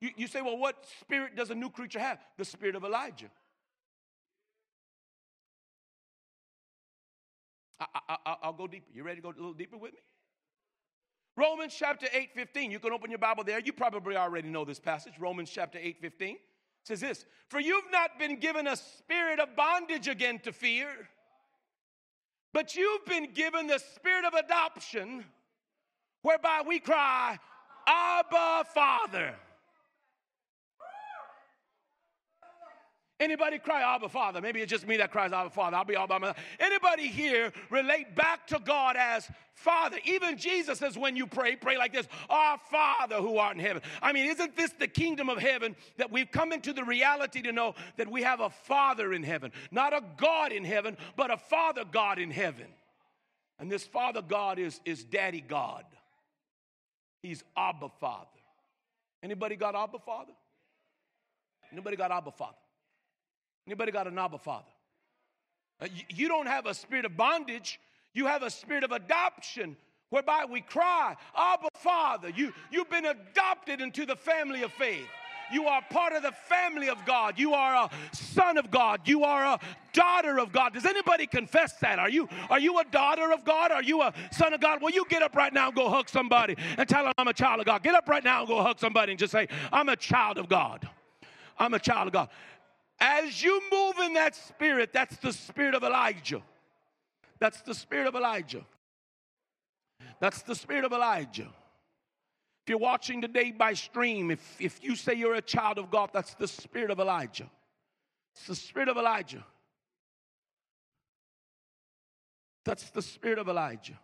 You, 0.00 0.10
you 0.16 0.26
say, 0.26 0.42
well, 0.42 0.58
what 0.58 0.84
spirit 1.00 1.36
does 1.36 1.50
a 1.50 1.54
new 1.54 1.70
creature 1.70 2.00
have? 2.00 2.18
The 2.36 2.44
spirit 2.44 2.74
of 2.74 2.82
Elijah. 2.82 3.30
I, 7.80 8.36
will 8.44 8.54
go 8.54 8.66
deeper. 8.66 8.86
You 8.92 9.04
ready 9.04 9.16
to 9.16 9.22
go 9.22 9.28
a 9.28 9.38
little 9.38 9.52
deeper 9.52 9.76
with 9.76 9.92
me? 9.92 10.00
Romans 11.36 11.76
chapter 11.78 12.08
8, 12.12 12.30
15. 12.34 12.72
You 12.72 12.80
can 12.80 12.92
open 12.92 13.10
your 13.10 13.20
Bible 13.20 13.44
there. 13.44 13.60
You 13.60 13.72
probably 13.72 14.16
already 14.16 14.48
know 14.48 14.64
this 14.64 14.80
passage. 14.80 15.12
Romans 15.20 15.48
chapter 15.48 15.78
8, 15.80 16.00
15 16.00 16.38
says 16.82 17.00
this 17.00 17.24
For 17.48 17.60
you've 17.60 17.90
not 17.92 18.18
been 18.18 18.40
given 18.40 18.66
a 18.66 18.74
spirit 18.74 19.38
of 19.38 19.54
bondage 19.54 20.08
again 20.08 20.40
to 20.40 20.52
fear, 20.52 20.88
but 22.52 22.74
you've 22.74 23.04
been 23.06 23.32
given 23.32 23.68
the 23.68 23.78
spirit 23.78 24.24
of 24.24 24.34
adoption, 24.34 25.24
whereby 26.22 26.62
we 26.66 26.78
cry, 26.78 27.38
Abba, 27.86 28.66
Father. 28.74 29.34
Anybody 33.20 33.58
cry 33.58 33.82
Abba 33.82 34.08
Father? 34.08 34.40
Maybe 34.40 34.60
it's 34.60 34.70
just 34.70 34.86
me 34.86 34.96
that 34.98 35.10
cries 35.10 35.32
Abba 35.32 35.50
Father. 35.50 35.76
I'll 35.76 35.84
be 35.84 35.96
all 35.96 36.06
by 36.06 36.18
myself. 36.18 36.36
Anybody 36.60 37.08
here 37.08 37.52
relate 37.68 38.14
back 38.14 38.46
to 38.46 38.60
God 38.60 38.94
as 38.96 39.28
Father? 39.54 39.98
Even 40.04 40.38
Jesus 40.38 40.78
says 40.78 40.96
when 40.96 41.16
you 41.16 41.26
pray, 41.26 41.56
pray 41.56 41.76
like 41.76 41.92
this 41.92 42.06
Our 42.30 42.58
Father 42.70 43.16
who 43.16 43.38
art 43.38 43.56
in 43.56 43.60
heaven. 43.60 43.82
I 44.00 44.12
mean, 44.12 44.26
isn't 44.26 44.54
this 44.54 44.70
the 44.78 44.86
kingdom 44.86 45.28
of 45.28 45.38
heaven 45.38 45.74
that 45.96 46.12
we've 46.12 46.30
come 46.30 46.52
into 46.52 46.72
the 46.72 46.84
reality 46.84 47.42
to 47.42 47.50
know 47.50 47.74
that 47.96 48.08
we 48.08 48.22
have 48.22 48.38
a 48.38 48.50
Father 48.50 49.12
in 49.12 49.24
heaven? 49.24 49.50
Not 49.72 49.92
a 49.92 50.02
God 50.16 50.52
in 50.52 50.64
heaven, 50.64 50.96
but 51.16 51.32
a 51.32 51.36
Father 51.36 51.84
God 51.90 52.20
in 52.20 52.30
heaven. 52.30 52.66
And 53.58 53.68
this 53.68 53.82
Father 53.82 54.22
God 54.22 54.60
is, 54.60 54.80
is 54.84 55.02
Daddy 55.02 55.40
God. 55.40 55.84
He's 57.22 57.42
Abba 57.56 57.88
Father. 58.00 58.26
Anybody 59.22 59.56
got 59.56 59.74
Abba 59.74 59.98
Father? 59.98 60.32
Anybody 61.72 61.96
got 61.96 62.10
Abba 62.10 62.30
Father? 62.30 62.56
Anybody 63.66 63.92
got 63.92 64.06
an 64.06 64.18
Abba 64.18 64.38
Father? 64.38 64.64
Uh, 65.80 65.86
you, 65.94 66.04
you 66.08 66.28
don't 66.28 66.46
have 66.46 66.66
a 66.66 66.74
spirit 66.74 67.04
of 67.04 67.16
bondage. 67.16 67.80
You 68.14 68.26
have 68.26 68.42
a 68.42 68.50
spirit 68.50 68.84
of 68.84 68.92
adoption 68.92 69.76
whereby 70.10 70.46
we 70.50 70.60
cry, 70.60 71.14
Abba 71.36 71.68
Father. 71.74 72.30
You, 72.30 72.52
you've 72.70 72.90
been 72.90 73.06
adopted 73.06 73.80
into 73.80 74.06
the 74.06 74.16
family 74.16 74.62
of 74.62 74.72
faith. 74.72 75.06
You 75.52 75.66
are 75.66 75.82
part 75.90 76.12
of 76.12 76.22
the 76.22 76.32
family 76.32 76.88
of 76.88 77.04
God. 77.04 77.38
You 77.38 77.54
are 77.54 77.74
a 77.74 77.90
son 78.14 78.58
of 78.58 78.70
God. 78.70 79.00
You 79.06 79.24
are 79.24 79.44
a 79.44 79.60
daughter 79.92 80.38
of 80.38 80.52
God. 80.52 80.74
Does 80.74 80.84
anybody 80.84 81.26
confess 81.26 81.74
that? 81.78 81.98
Are 81.98 82.10
you, 82.10 82.28
are 82.50 82.60
you 82.60 82.78
a 82.78 82.84
daughter 82.84 83.32
of 83.32 83.44
God? 83.44 83.72
Are 83.72 83.82
you 83.82 84.02
a 84.02 84.12
son 84.30 84.52
of 84.52 84.60
God? 84.60 84.80
Well, 84.82 84.92
you 84.92 85.04
get 85.08 85.22
up 85.22 85.34
right 85.34 85.52
now 85.52 85.68
and 85.68 85.76
go 85.76 85.88
hug 85.88 86.08
somebody 86.08 86.56
and 86.76 86.88
tell 86.88 87.04
them 87.04 87.12
I'm 87.18 87.28
a 87.28 87.32
child 87.32 87.60
of 87.60 87.66
God. 87.66 87.82
Get 87.82 87.94
up 87.94 88.08
right 88.08 88.24
now 88.24 88.40
and 88.40 88.48
go 88.48 88.62
hug 88.62 88.78
somebody 88.78 89.12
and 89.12 89.18
just 89.18 89.32
say, 89.32 89.48
I'm 89.72 89.88
a 89.88 89.96
child 89.96 90.38
of 90.38 90.48
God. 90.48 90.88
I'm 91.58 91.74
a 91.74 91.78
child 91.78 92.08
of 92.08 92.12
God. 92.12 92.28
As 93.00 93.42
you 93.42 93.60
move 93.70 93.98
in 93.98 94.14
that 94.14 94.34
spirit, 94.34 94.92
that's 94.92 95.16
the 95.18 95.32
spirit 95.32 95.74
of 95.74 95.82
Elijah. 95.82 96.42
That's 97.38 97.60
the 97.62 97.74
spirit 97.74 98.06
of 98.06 98.14
Elijah. 98.14 98.64
That's 100.20 100.42
the 100.42 100.54
spirit 100.54 100.84
of 100.84 100.92
Elijah. 100.92 101.48
If 102.68 102.72
you're 102.72 102.78
watching 102.80 103.22
today 103.22 103.50
by 103.50 103.72
stream, 103.72 104.30
if, 104.30 104.56
if 104.60 104.84
you 104.84 104.94
say 104.94 105.14
you're 105.14 105.36
a 105.36 105.40
child 105.40 105.78
of 105.78 105.90
God, 105.90 106.10
that's 106.12 106.34
the 106.34 106.46
spirit 106.46 106.90
of 106.90 107.00
Elijah. 107.00 107.48
It's 108.34 108.46
the 108.46 108.54
spirit 108.54 108.90
of 108.90 108.98
Elijah. 108.98 109.42
That's 112.66 112.90
the 112.90 113.00
spirit 113.00 113.38
of 113.38 113.48
Elijah. 113.48 113.98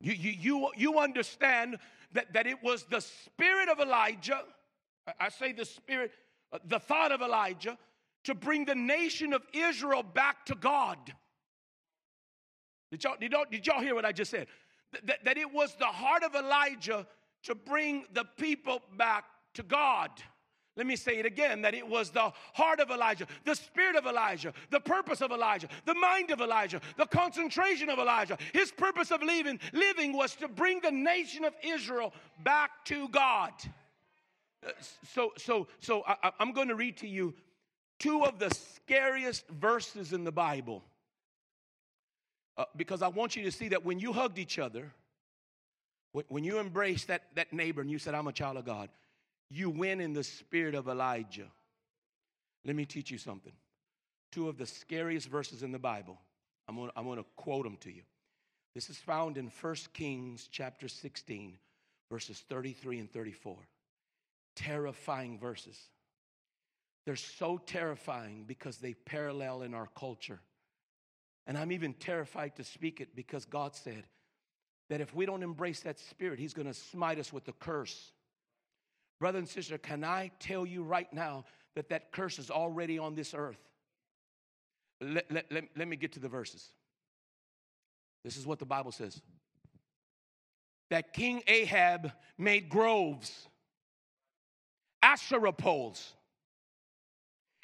You, 0.00 0.14
you, 0.14 0.30
you, 0.32 0.70
you 0.76 0.98
understand 0.98 1.78
that, 2.14 2.32
that 2.32 2.48
it 2.48 2.64
was 2.64 2.82
the 2.90 3.00
spirit 3.00 3.68
of 3.68 3.78
Elijah, 3.78 4.42
I 5.20 5.28
say 5.28 5.52
the 5.52 5.66
spirit, 5.66 6.10
uh, 6.52 6.58
the 6.64 6.80
thought 6.80 7.12
of 7.12 7.22
Elijah, 7.22 7.78
to 8.24 8.34
bring 8.34 8.64
the 8.64 8.74
nation 8.74 9.32
of 9.32 9.42
Israel 9.52 10.02
back 10.02 10.46
to 10.46 10.56
God. 10.56 11.14
Did 12.92 13.04
y'all, 13.04 13.16
did 13.18 13.32
y'all, 13.32 13.44
did 13.50 13.66
y'all 13.66 13.80
hear 13.80 13.94
what 13.94 14.04
I 14.04 14.12
just 14.12 14.30
said? 14.30 14.46
That, 15.04 15.24
that 15.24 15.38
it 15.38 15.50
was 15.50 15.74
the 15.78 15.86
heart 15.86 16.22
of 16.22 16.34
Elijah 16.34 17.06
to 17.44 17.54
bring 17.54 18.04
the 18.12 18.26
people 18.36 18.82
back 18.98 19.24
to 19.54 19.62
God. 19.62 20.10
Let 20.76 20.86
me 20.86 20.96
say 20.96 21.18
it 21.18 21.24
again 21.24 21.62
that 21.62 21.72
it 21.74 21.88
was 21.88 22.10
the 22.10 22.30
heart 22.52 22.80
of 22.80 22.90
Elijah, 22.90 23.26
the 23.46 23.54
spirit 23.54 23.96
of 23.96 24.04
Elijah, 24.04 24.52
the 24.70 24.80
purpose 24.80 25.22
of 25.22 25.30
Elijah, 25.30 25.68
the 25.86 25.94
mind 25.94 26.30
of 26.30 26.42
Elijah, 26.42 26.82
the 26.98 27.06
concentration 27.06 27.88
of 27.88 27.98
Elijah. 27.98 28.36
His 28.52 28.70
purpose 28.70 29.10
of 29.10 29.22
living, 29.22 29.58
living 29.72 30.14
was 30.14 30.34
to 30.36 30.48
bring 30.48 30.80
the 30.80 30.90
nation 30.90 31.44
of 31.44 31.54
Israel 31.62 32.12
back 32.44 32.84
to 32.86 33.08
God. 33.08 33.52
Uh, 34.66 34.70
so, 35.14 35.32
so, 35.38 35.66
so 35.80 36.04
I, 36.06 36.30
I'm 36.38 36.52
going 36.52 36.68
to 36.68 36.76
read 36.76 36.98
to 36.98 37.08
you 37.08 37.34
two 37.98 38.24
of 38.24 38.38
the 38.38 38.50
scariest 38.50 39.48
verses 39.48 40.12
in 40.12 40.24
the 40.24 40.32
Bible 40.32 40.84
uh, 42.56 42.64
because 42.76 43.02
I 43.02 43.08
want 43.08 43.36
you 43.36 43.44
to 43.44 43.52
see 43.52 43.68
that 43.68 43.84
when 43.84 43.98
you 43.98 44.12
hugged 44.12 44.38
each 44.38 44.58
other, 44.58 44.92
when, 46.28 46.44
you 46.44 46.58
embraced 46.58 47.08
that, 47.08 47.22
that 47.36 47.52
neighbor 47.52 47.80
and 47.80 47.90
you 47.90 47.98
said, 47.98 48.14
I'm 48.14 48.26
a 48.26 48.32
child 48.32 48.58
of 48.58 48.66
God, 48.66 48.90
you 49.50 49.70
win 49.70 50.00
in 50.00 50.12
the 50.12 50.24
spirit 50.24 50.74
of 50.74 50.88
Elijah. 50.88 51.48
Let 52.64 52.76
me 52.76 52.84
teach 52.84 53.10
you 53.10 53.18
something. 53.18 53.52
Two 54.30 54.48
of 54.48 54.58
the 54.58 54.66
scariest 54.66 55.28
verses 55.28 55.62
in 55.62 55.72
the 55.72 55.78
Bible. 55.78 56.18
I'm 56.68 56.76
going 56.76 56.90
I'm 56.96 57.06
to 57.16 57.24
quote 57.36 57.64
them 57.64 57.76
to 57.80 57.90
you. 57.90 58.02
This 58.74 58.88
is 58.88 58.96
found 58.96 59.36
in 59.36 59.50
1 59.60 59.74
Kings 59.92 60.48
chapter 60.50 60.88
16, 60.88 61.58
verses 62.10 62.44
33 62.48 63.00
and 63.00 63.12
34. 63.12 63.56
Terrifying 64.54 65.38
verses. 65.38 65.78
They're 67.04 67.16
so 67.16 67.58
terrifying 67.58 68.44
because 68.46 68.78
they 68.78 68.94
parallel 68.94 69.62
in 69.62 69.74
our 69.74 69.88
culture. 69.98 70.40
And 71.46 71.58
I'm 71.58 71.72
even 71.72 71.94
terrified 71.94 72.56
to 72.56 72.64
speak 72.64 73.00
it 73.00 73.16
because 73.16 73.44
God 73.44 73.74
said 73.74 74.04
that 74.88 75.00
if 75.00 75.14
we 75.14 75.26
don't 75.26 75.42
embrace 75.42 75.80
that 75.80 75.98
spirit, 75.98 76.38
He's 76.38 76.54
going 76.54 76.68
to 76.68 76.74
smite 76.74 77.18
us 77.18 77.32
with 77.32 77.44
the 77.44 77.52
curse. 77.52 78.12
Brother 79.18 79.38
and 79.38 79.48
sister, 79.48 79.78
can 79.78 80.04
I 80.04 80.30
tell 80.38 80.66
you 80.66 80.82
right 80.82 81.12
now 81.12 81.44
that 81.74 81.88
that 81.88 82.12
curse 82.12 82.38
is 82.38 82.50
already 82.50 82.98
on 82.98 83.14
this 83.14 83.34
earth? 83.34 83.58
Let, 85.00 85.30
let, 85.30 85.50
let, 85.50 85.64
let 85.76 85.88
me 85.88 85.96
get 85.96 86.12
to 86.12 86.20
the 86.20 86.28
verses. 86.28 86.68
This 88.24 88.36
is 88.36 88.46
what 88.46 88.58
the 88.58 88.66
Bible 88.66 88.92
says 88.92 89.20
that 90.90 91.14
King 91.14 91.42
Ahab 91.46 92.12
made 92.36 92.68
groves, 92.68 93.48
Asherah 95.02 95.52
poles. 95.52 96.12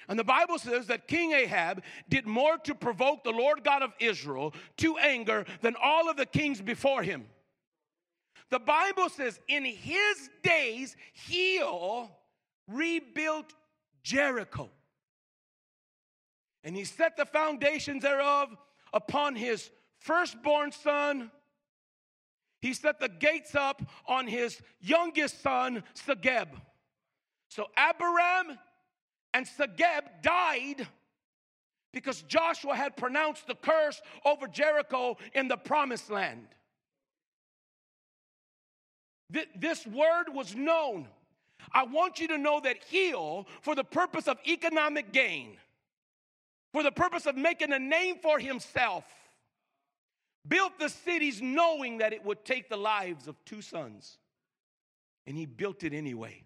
And 0.06 0.18
the 0.18 0.24
Bible 0.24 0.58
says 0.58 0.86
that 0.86 1.08
King 1.08 1.32
Ahab 1.32 1.82
did 2.08 2.26
more 2.26 2.56
to 2.58 2.74
provoke 2.74 3.24
the 3.24 3.30
Lord 3.30 3.64
God 3.64 3.82
of 3.82 3.92
Israel 3.98 4.54
to 4.78 4.96
anger 4.98 5.44
than 5.60 5.74
all 5.82 6.08
of 6.08 6.16
the 6.16 6.26
kings 6.26 6.60
before 6.60 7.02
him. 7.02 7.26
The 8.50 8.58
Bible 8.58 9.08
says, 9.10 9.38
in 9.48 9.64
his 9.64 10.30
days, 10.42 10.96
Hiel 11.26 12.10
rebuilt 12.66 13.52
Jericho. 14.02 14.70
And 16.64 16.74
he 16.74 16.84
set 16.84 17.16
the 17.16 17.26
foundations 17.26 18.02
thereof 18.02 18.56
upon 18.92 19.36
his 19.36 19.70
firstborn 19.98 20.72
son. 20.72 21.30
He 22.60 22.72
set 22.72 23.00
the 23.00 23.08
gates 23.08 23.54
up 23.54 23.82
on 24.06 24.26
his 24.26 24.60
youngest 24.80 25.42
son, 25.42 25.84
Segub. 25.94 26.48
So 27.48 27.66
Abiram 27.76 28.58
and 29.34 29.46
Segub 29.46 30.22
died 30.22 30.86
because 31.92 32.22
Joshua 32.22 32.74
had 32.74 32.96
pronounced 32.96 33.46
the 33.46 33.54
curse 33.54 34.00
over 34.24 34.46
Jericho 34.46 35.16
in 35.34 35.48
the 35.48 35.56
promised 35.56 36.10
land. 36.10 36.46
This 39.56 39.86
word 39.86 40.26
was 40.32 40.54
known. 40.54 41.08
I 41.72 41.84
want 41.84 42.18
you 42.18 42.28
to 42.28 42.38
know 42.38 42.60
that 42.60 42.78
Hiel 42.90 43.46
for 43.60 43.74
the 43.74 43.84
purpose 43.84 44.26
of 44.26 44.38
economic 44.46 45.12
gain, 45.12 45.56
for 46.72 46.82
the 46.82 46.92
purpose 46.92 47.26
of 47.26 47.36
making 47.36 47.72
a 47.72 47.78
name 47.78 48.16
for 48.22 48.38
himself, 48.38 49.04
built 50.46 50.78
the 50.78 50.88
cities 50.88 51.42
knowing 51.42 51.98
that 51.98 52.12
it 52.12 52.24
would 52.24 52.44
take 52.44 52.70
the 52.70 52.76
lives 52.76 53.28
of 53.28 53.36
two 53.44 53.60
sons. 53.60 54.16
And 55.26 55.36
he 55.36 55.44
built 55.44 55.84
it 55.84 55.92
anyway. 55.92 56.44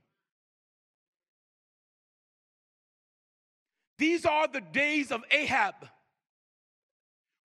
These 3.98 4.24
are 4.24 4.48
the 4.48 4.61
days 4.61 5.12
of 5.12 5.22
Ahab, 5.31 5.74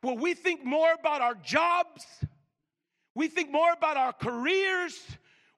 where 0.02 0.16
we 0.16 0.34
think 0.34 0.64
more 0.64 0.94
about 0.94 1.22
our 1.22 1.36
jobs, 1.36 2.06
we 3.16 3.28
think 3.28 3.52
more 3.52 3.74
about 3.74 3.98
our 3.98 4.14
careers, 4.14 4.94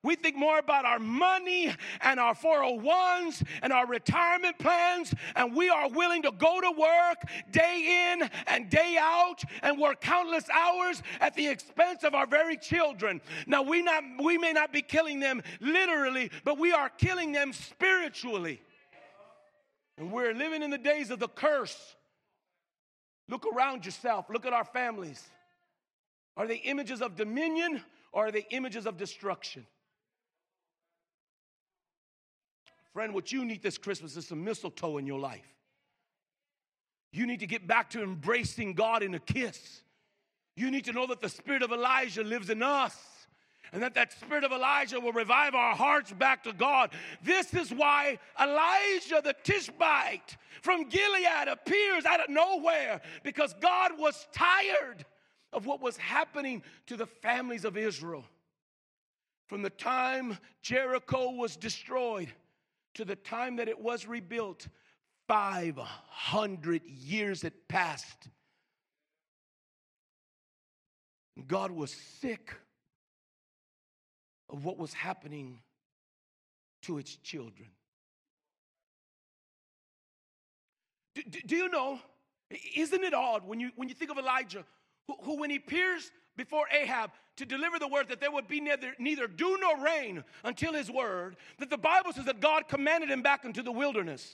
we 0.01 0.15
think 0.15 0.37
more 0.37 0.59
about 0.59 0.85
our 0.85 0.99
money 0.99 1.75
and 2.01 2.21
our 2.21 2.33
401s 2.33 3.45
and 3.61 3.73
our 3.73 3.85
retirement 3.85 4.57
plans, 4.57 5.13
and 5.35 5.53
we 5.53 5.69
are 5.69 5.89
willing 5.89 6.21
to 6.21 6.31
go 6.31 6.61
to 6.61 6.71
work 6.71 7.17
day 7.51 8.13
in 8.13 8.29
and 8.47 8.69
day 8.69 8.97
out 8.99 9.43
and 9.61 9.77
work 9.77 9.99
countless 9.99 10.49
hours 10.49 11.03
at 11.19 11.35
the 11.35 11.47
expense 11.49 12.05
of 12.05 12.15
our 12.15 12.25
very 12.25 12.55
children. 12.55 13.19
Now, 13.45 13.61
we, 13.61 13.81
not, 13.81 14.03
we 14.23 14.37
may 14.37 14.53
not 14.53 14.71
be 14.71 14.81
killing 14.81 15.19
them 15.19 15.41
literally, 15.59 16.31
but 16.45 16.57
we 16.57 16.71
are 16.71 16.87
killing 16.89 17.33
them 17.33 17.51
spiritually. 17.51 18.61
And 19.99 20.13
we're 20.13 20.33
living 20.33 20.63
in 20.63 20.69
the 20.71 20.77
days 20.77 21.11
of 21.11 21.19
the 21.19 21.27
curse. 21.27 21.77
Look 23.27 23.45
around 23.45 23.85
yourself, 23.85 24.27
look 24.29 24.45
at 24.45 24.53
our 24.53 24.63
families. 24.63 25.21
Are 26.37 26.47
they 26.47 26.55
images 26.55 27.01
of 27.01 27.17
dominion 27.17 27.83
or 28.13 28.27
are 28.27 28.31
they 28.31 28.47
images 28.49 28.87
of 28.87 28.97
destruction? 28.97 29.67
Friend, 32.93 33.13
what 33.13 33.31
you 33.31 33.45
need 33.45 33.61
this 33.61 33.77
Christmas 33.77 34.15
is 34.15 34.25
some 34.25 34.43
mistletoe 34.43 34.97
in 34.97 35.05
your 35.05 35.19
life. 35.19 35.53
You 37.11 37.27
need 37.27 37.41
to 37.41 37.47
get 37.47 37.67
back 37.67 37.89
to 37.91 38.01
embracing 38.01 38.73
God 38.73 39.03
in 39.03 39.13
a 39.13 39.19
kiss. 39.19 39.81
You 40.55 40.71
need 40.71 40.85
to 40.85 40.93
know 40.93 41.07
that 41.07 41.21
the 41.21 41.29
spirit 41.29 41.61
of 41.61 41.71
Elijah 41.71 42.23
lives 42.23 42.49
in 42.49 42.63
us 42.63 42.95
and 43.71 43.81
that 43.83 43.93
that 43.95 44.11
spirit 44.13 44.43
of 44.43 44.51
Elijah 44.51 44.99
will 44.99 45.11
revive 45.11 45.55
our 45.55 45.75
hearts 45.75 46.11
back 46.11 46.43
to 46.43 46.53
God. 46.53 46.91
This 47.23 47.53
is 47.53 47.71
why 47.71 48.17
Elijah 48.39 49.21
the 49.23 49.35
Tishbite 49.43 50.37
from 50.61 50.89
Gilead 50.89 51.47
appears 51.47 52.05
out 52.05 52.21
of 52.21 52.29
nowhere 52.29 53.01
because 53.23 53.53
God 53.61 53.91
was 53.97 54.27
tired 54.31 55.05
of 55.53 55.65
what 55.65 55.81
was 55.81 55.97
happening 55.97 56.63
to 56.87 56.95
the 56.95 57.05
families 57.05 57.65
of 57.65 57.77
Israel. 57.77 58.25
From 59.47 59.61
the 59.61 59.69
time 59.69 60.37
Jericho 60.61 61.31
was 61.31 61.55
destroyed, 61.55 62.31
to 62.95 63.05
the 63.05 63.15
time 63.15 63.55
that 63.57 63.67
it 63.67 63.79
was 63.79 64.05
rebuilt, 64.05 64.67
500 65.27 66.83
years 66.85 67.41
had 67.43 67.53
passed. 67.67 68.29
God 71.47 71.71
was 71.71 71.91
sick 71.91 72.53
of 74.49 74.65
what 74.65 74.77
was 74.77 74.93
happening 74.93 75.59
to 76.83 76.97
its 76.97 77.15
children. 77.17 77.69
Do, 81.15 81.23
do, 81.29 81.39
do, 81.45 81.55
you 81.55 81.69
know, 81.69 81.99
isn't 82.75 83.03
it 83.03 83.13
odd 83.13 83.45
when 83.45 83.59
you, 83.59 83.71
when 83.75 83.89
you 83.89 83.95
think 83.95 84.11
of 84.11 84.17
Elijah, 84.17 84.63
who, 85.07 85.15
who 85.23 85.39
when 85.39 85.49
he 85.49 85.57
appears 85.57 86.11
before 86.37 86.65
Ahab 86.71 87.11
to 87.37 87.45
deliver 87.45 87.79
the 87.79 87.87
word 87.87 88.07
that 88.09 88.21
there 88.21 88.31
would 88.31 88.47
be 88.47 88.61
neither, 88.61 88.93
neither 88.99 89.27
dew 89.27 89.57
nor 89.59 89.83
rain 89.83 90.23
until 90.43 90.73
his 90.73 90.89
word, 90.89 91.35
that 91.57 91.69
the 91.69 91.77
Bible 91.77 92.13
says 92.13 92.25
that 92.25 92.39
God 92.39 92.67
commanded 92.67 93.09
him 93.09 93.21
back 93.21 93.43
into 93.43 93.61
the 93.61 93.71
wilderness. 93.71 94.29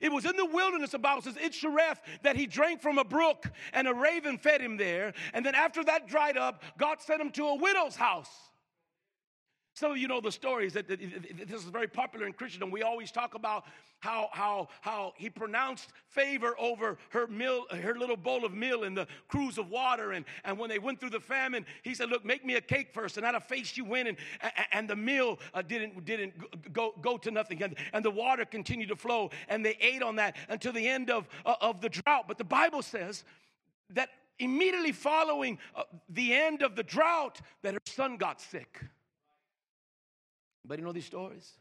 It 0.00 0.12
was 0.12 0.24
in 0.24 0.36
the 0.36 0.46
wilderness, 0.46 0.90
the 0.90 0.98
Bible 0.98 1.22
says, 1.22 1.36
it's 1.38 1.56
Cherith 1.56 2.00
that 2.22 2.36
he 2.36 2.46
drank 2.46 2.80
from 2.80 2.98
a 2.98 3.04
brook 3.04 3.50
and 3.72 3.86
a 3.88 3.94
raven 3.94 4.38
fed 4.38 4.60
him 4.60 4.76
there. 4.76 5.12
And 5.32 5.44
then 5.44 5.54
after 5.54 5.84
that 5.84 6.08
dried 6.08 6.36
up, 6.36 6.62
God 6.78 7.00
sent 7.00 7.20
him 7.20 7.30
to 7.32 7.46
a 7.48 7.54
widow's 7.56 7.96
house. 7.96 8.30
Some 9.74 9.90
of 9.90 9.98
you 9.98 10.06
know 10.06 10.20
the 10.20 10.30
stories 10.30 10.72
that 10.74 10.86
this 10.86 11.00
is 11.50 11.64
very 11.64 11.88
popular 11.88 12.26
in 12.26 12.32
Christendom. 12.32 12.70
We 12.70 12.82
always 12.82 13.10
talk 13.10 13.34
about 13.34 13.64
how, 13.98 14.28
how, 14.30 14.68
how 14.82 15.14
he 15.16 15.28
pronounced 15.28 15.90
favor 16.06 16.54
over 16.60 16.96
her 17.08 17.26
meal, 17.26 17.64
her 17.70 17.96
little 17.96 18.16
bowl 18.16 18.44
of 18.44 18.54
meal 18.54 18.84
and 18.84 18.96
the 18.96 19.08
cruse 19.26 19.58
of 19.58 19.70
water. 19.70 20.12
And, 20.12 20.24
and 20.44 20.58
when 20.58 20.70
they 20.70 20.78
went 20.78 21.00
through 21.00 21.10
the 21.10 21.18
famine, 21.18 21.66
he 21.82 21.92
said, 21.92 22.08
Look, 22.08 22.24
make 22.24 22.44
me 22.44 22.54
a 22.54 22.60
cake 22.60 22.92
first. 22.94 23.16
And 23.16 23.26
out 23.26 23.34
of 23.34 23.48
face 23.48 23.66
she 23.66 23.82
went, 23.82 24.06
and, 24.06 24.16
and 24.70 24.88
the 24.88 24.94
meal 24.94 25.40
uh, 25.54 25.62
didn't, 25.62 26.04
didn't 26.04 26.72
go, 26.72 26.94
go 27.02 27.16
to 27.18 27.32
nothing. 27.32 27.60
And, 27.60 27.74
and 27.92 28.04
the 28.04 28.12
water 28.12 28.44
continued 28.44 28.90
to 28.90 28.96
flow. 28.96 29.30
And 29.48 29.66
they 29.66 29.76
ate 29.80 30.04
on 30.04 30.14
that 30.16 30.36
until 30.48 30.72
the 30.72 30.86
end 30.86 31.10
of, 31.10 31.28
uh, 31.44 31.56
of 31.60 31.80
the 31.80 31.88
drought. 31.88 32.28
But 32.28 32.38
the 32.38 32.44
Bible 32.44 32.82
says 32.82 33.24
that 33.90 34.10
immediately 34.38 34.92
following 34.92 35.58
uh, 35.74 35.82
the 36.08 36.32
end 36.32 36.62
of 36.62 36.76
the 36.76 36.84
drought, 36.84 37.40
that 37.62 37.74
her 37.74 37.80
son 37.86 38.18
got 38.18 38.40
sick. 38.40 38.80
But 40.64 40.78
you 40.78 40.84
know 40.84 40.92
these 40.92 41.04
stories? 41.04 41.52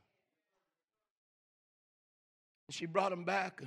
She 2.69 2.85
brought 2.85 3.11
him 3.11 3.23
back. 3.23 3.61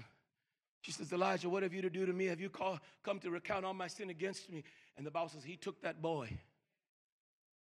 She 0.80 0.92
says, 0.92 1.12
Elijah, 1.12 1.48
what 1.48 1.62
have 1.62 1.74
you 1.74 1.82
to 1.82 1.90
do 1.90 2.06
to 2.06 2.12
me? 2.12 2.26
Have 2.26 2.40
you 2.40 2.48
call, 2.48 2.78
come 3.02 3.18
to 3.20 3.30
recount 3.30 3.64
all 3.64 3.74
my 3.74 3.88
sin 3.88 4.10
against 4.10 4.50
me? 4.50 4.64
And 4.96 5.06
the 5.06 5.10
Bible 5.10 5.28
says 5.28 5.44
he 5.44 5.56
took 5.56 5.82
that 5.82 6.00
boy, 6.00 6.30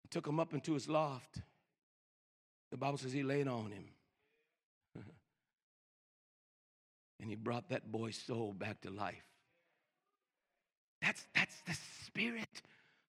took 0.10 0.28
him 0.28 0.40
up 0.40 0.54
into 0.54 0.74
his 0.74 0.90
loft. 0.90 1.42
The 2.72 2.78
Bible 2.78 2.98
says 2.98 3.12
he 3.14 3.24
laid 3.24 3.48
on 3.48 3.72
him. 3.72 3.86
and 7.20 7.30
he 7.30 7.36
brought 7.36 7.70
that 7.70 7.92
boy's 7.92 8.18
soul 8.18 8.54
back 8.54 8.82
to 8.82 8.90
life. 8.90 9.24
That's, 11.02 11.26
that's 11.34 11.62
the 11.66 11.76
spirit 12.06 12.62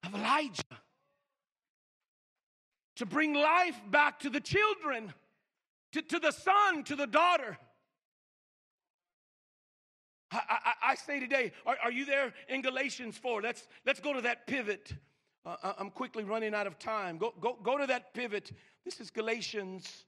of 0.03 0.15
Elijah. 0.15 0.63
To 2.97 3.05
bring 3.05 3.33
life 3.33 3.79
back 3.89 4.19
to 4.19 4.29
the 4.29 4.39
children, 4.39 5.13
to, 5.93 6.01
to 6.01 6.19
the 6.19 6.31
son, 6.31 6.83
to 6.85 6.95
the 6.95 7.07
daughter. 7.07 7.57
I, 10.31 10.37
I, 10.49 10.73
I 10.91 10.95
say 10.95 11.19
today, 11.19 11.51
are, 11.65 11.77
are, 11.83 11.91
you 11.91 12.05
there 12.05 12.33
in 12.49 12.61
Galatians 12.61 13.17
4? 13.17 13.41
Let's, 13.41 13.67
let's 13.85 13.99
go 13.99 14.13
to 14.13 14.21
that 14.21 14.47
pivot. 14.47 14.93
Uh, 15.45 15.73
I'm 15.77 15.89
quickly 15.89 16.23
running 16.23 16.53
out 16.53 16.67
of 16.67 16.79
time. 16.79 17.17
Go, 17.17 17.33
go, 17.39 17.57
go 17.61 17.77
to 17.77 17.87
that 17.87 18.13
pivot. 18.13 18.51
This 18.85 18.99
is 18.99 19.09
Galatians 19.09 20.05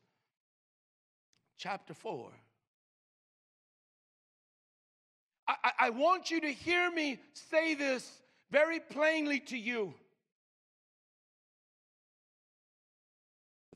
chapter 1.57 1.93
4. 1.93 2.31
I, 5.47 5.71
I 5.79 5.89
want 5.91 6.31
you 6.31 6.41
to 6.41 6.51
hear 6.51 6.91
me 6.91 7.19
say 7.33 7.75
this 7.75 8.09
very 8.49 8.79
plainly 8.79 9.39
to 9.41 9.57
you. 9.57 9.93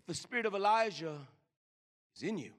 The 0.10 0.16
spirit 0.16 0.48
of 0.48 0.56
Elijah 0.56 1.20
is 2.16 2.24
in 2.24 2.40
you. 2.40 2.50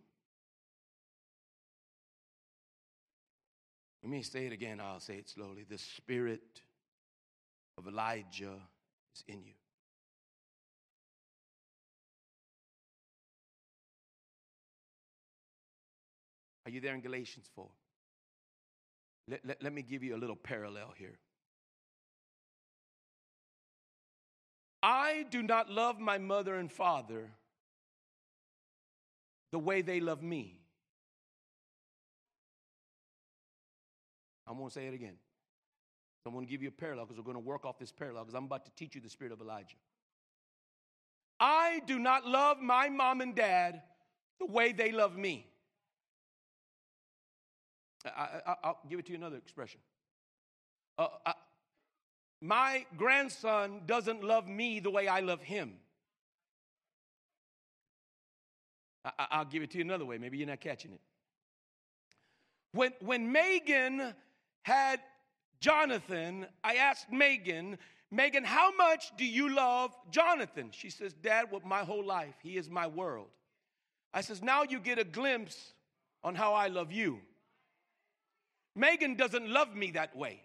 Let 4.04 4.10
me 4.12 4.22
say 4.22 4.46
it 4.46 4.52
again, 4.52 4.80
I'll 4.80 5.00
say 5.00 5.16
it 5.16 5.28
slowly. 5.28 5.64
The 5.68 5.76
spirit 5.76 6.62
of 7.76 7.88
Elijah 7.88 8.54
is 9.16 9.24
in 9.26 9.42
you. 9.42 9.54
Are 16.66 16.70
you 16.70 16.80
there 16.80 16.94
in 16.94 17.00
Galatians 17.00 17.50
4? 17.56 17.68
Let, 19.26 19.44
let, 19.44 19.60
let 19.60 19.72
me 19.72 19.82
give 19.82 20.04
you 20.04 20.14
a 20.14 20.18
little 20.18 20.36
parallel 20.36 20.94
here. 20.96 21.18
I 24.84 25.26
do 25.30 25.42
not 25.42 25.68
love 25.68 25.98
my 25.98 26.16
mother 26.16 26.54
and 26.54 26.70
father 26.70 27.32
the 29.52 29.58
way 29.58 29.82
they 29.82 30.00
love 30.00 30.22
me. 30.22 30.60
I'm 34.46 34.56
going 34.56 34.68
to 34.68 34.74
say 34.74 34.86
it 34.86 34.94
again. 34.94 35.14
I'm 36.26 36.32
going 36.32 36.44
to 36.44 36.50
give 36.50 36.62
you 36.62 36.68
a 36.68 36.72
parallel 36.72 37.06
because 37.06 37.18
we're 37.18 37.32
going 37.32 37.42
to 37.42 37.48
work 37.48 37.64
off 37.64 37.78
this 37.78 37.92
parallel 37.92 38.24
because 38.24 38.36
I'm 38.36 38.44
about 38.44 38.64
to 38.66 38.70
teach 38.76 38.94
you 38.94 39.00
the 39.00 39.08
spirit 39.08 39.32
of 39.32 39.40
Elijah. 39.40 39.76
I 41.38 41.80
do 41.86 41.98
not 41.98 42.26
love 42.26 42.60
my 42.60 42.88
mom 42.88 43.20
and 43.20 43.34
dad 43.34 43.82
the 44.38 44.46
way 44.46 44.72
they 44.72 44.92
love 44.92 45.16
me. 45.16 45.46
I, 48.04 48.56
will 48.64 48.78
give 48.88 48.98
it 48.98 49.06
to 49.06 49.12
you 49.12 49.18
another 49.18 49.36
expression. 49.36 49.80
Uh, 50.98 51.08
I, 51.24 51.34
my 52.40 52.86
grandson 52.96 53.82
doesn't 53.86 54.24
love 54.24 54.48
me 54.48 54.80
the 54.80 54.90
way 54.90 55.08
I 55.08 55.20
love 55.20 55.42
him. 55.42 55.74
I, 59.04 59.38
will 59.38 59.44
give 59.46 59.62
it 59.62 59.70
to 59.72 59.78
you 59.78 59.84
another 59.84 60.04
way. 60.04 60.18
Maybe 60.18 60.38
you're 60.38 60.46
not 60.46 60.60
catching 60.60 60.92
it. 60.92 61.00
When, 62.72 62.92
when 63.00 63.32
Megan 63.32 64.14
had 64.62 65.00
Jonathan, 65.60 66.46
I 66.62 66.76
asked 66.76 67.10
Megan, 67.10 67.78
Megan, 68.10 68.44
how 68.44 68.74
much 68.76 69.12
do 69.16 69.24
you 69.24 69.54
love 69.54 69.96
Jonathan? 70.10 70.70
She 70.72 70.90
says, 70.90 71.12
Dad, 71.14 71.46
with 71.50 71.64
my 71.64 71.80
whole 71.80 72.04
life, 72.04 72.34
he 72.42 72.56
is 72.56 72.68
my 72.68 72.86
world. 72.86 73.28
I 74.12 74.20
says, 74.20 74.42
now 74.42 74.64
you 74.64 74.80
get 74.80 74.98
a 74.98 75.04
glimpse 75.04 75.74
on 76.22 76.34
how 76.34 76.54
I 76.54 76.68
love 76.68 76.92
you. 76.92 77.20
Megan 78.74 79.14
doesn't 79.14 79.48
love 79.48 79.74
me 79.74 79.92
that 79.92 80.16
way. 80.16 80.42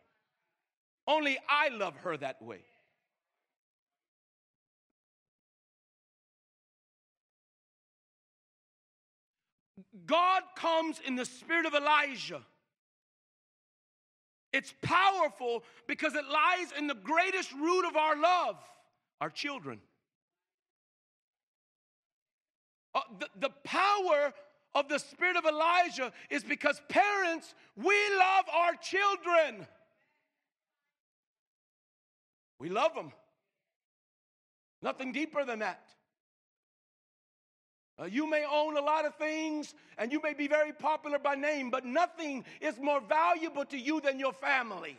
Only 1.07 1.37
I 1.49 1.69
love 1.69 1.95
her 1.97 2.17
that 2.17 2.41
way. 2.41 2.61
God 10.05 10.43
comes 10.55 10.99
in 11.05 11.15
the 11.15 11.25
spirit 11.25 11.65
of 11.65 11.73
Elijah. 11.73 12.41
It's 14.51 14.73
powerful 14.81 15.63
because 15.87 16.15
it 16.15 16.23
lies 16.25 16.71
in 16.77 16.87
the 16.87 16.95
greatest 16.95 17.51
root 17.53 17.85
of 17.87 17.95
our 17.95 18.19
love 18.19 18.57
our 19.21 19.29
children. 19.29 19.79
Uh, 22.93 23.01
the, 23.19 23.27
the 23.39 23.49
power 23.63 24.33
of 24.73 24.87
the 24.89 24.99
spirit 24.99 25.37
of 25.37 25.45
Elijah 25.45 26.11
is 26.29 26.43
because 26.43 26.81
parents, 26.89 27.53
we 27.75 27.95
love 28.17 28.45
our 28.53 28.73
children. 28.75 29.65
We 32.59 32.69
love 32.69 32.93
them. 32.93 33.11
Nothing 34.81 35.11
deeper 35.11 35.43
than 35.45 35.59
that. 35.59 35.94
Uh, 37.99 38.05
you 38.05 38.29
may 38.29 38.43
own 38.45 38.77
a 38.77 38.81
lot 38.81 39.05
of 39.05 39.15
things 39.15 39.73
and 39.97 40.11
you 40.11 40.21
may 40.21 40.33
be 40.33 40.47
very 40.47 40.73
popular 40.73 41.17
by 41.17 41.35
name, 41.35 41.69
but 41.69 41.85
nothing 41.85 42.43
is 42.59 42.77
more 42.79 42.99
valuable 42.99 43.63
to 43.65 43.77
you 43.77 44.01
than 44.01 44.19
your 44.19 44.33
family. 44.33 44.97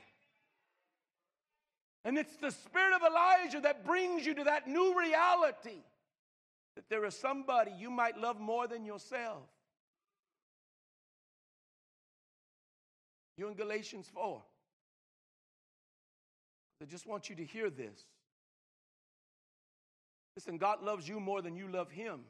And 2.04 2.16
it's 2.16 2.36
the 2.36 2.50
spirit 2.50 2.94
of 2.94 3.02
Elijah 3.02 3.60
that 3.60 3.84
brings 3.84 4.24
you 4.24 4.34
to 4.34 4.44
that 4.44 4.66
new 4.68 4.98
reality 4.98 5.82
that 6.76 6.88
there 6.88 7.04
is 7.04 7.14
somebody 7.14 7.72
you 7.76 7.90
might 7.90 8.16
love 8.18 8.38
more 8.38 8.66
than 8.66 8.84
yourself. 8.84 9.42
You're 13.36 13.48
in 13.48 13.56
Galatians 13.56 14.08
4. 14.14 14.42
I 16.82 16.84
just 16.84 17.06
want 17.06 17.28
you 17.28 17.36
to 17.36 17.44
hear 17.44 17.70
this. 17.70 18.04
Listen, 20.36 20.58
God 20.58 20.82
loves 20.82 21.08
you 21.08 21.18
more 21.18 21.42
than 21.42 21.56
you 21.56 21.68
love 21.68 21.90
Him. 21.90 22.20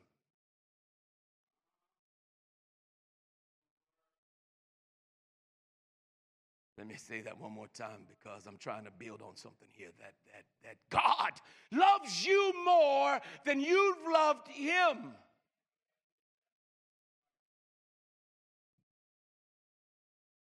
Let 6.79 6.87
me 6.87 6.97
say 6.97 7.23
that 7.23 7.41
one 7.41 7.53
more 7.53 7.69
time 7.75 8.05
because 8.07 8.47
I'm 8.47 8.59
trying 8.59 8.85
to 8.85 8.91
build 8.91 9.23
on 9.23 9.35
something 9.35 9.69
here 9.73 9.89
that, 9.99 10.13
that, 10.33 10.45
that 10.63 10.77
God 10.91 11.33
loves 11.73 12.27
you 12.27 12.53
more 12.67 13.19
than 13.47 13.61
you've 13.61 13.97
loved 14.13 14.49
Him. 14.49 15.15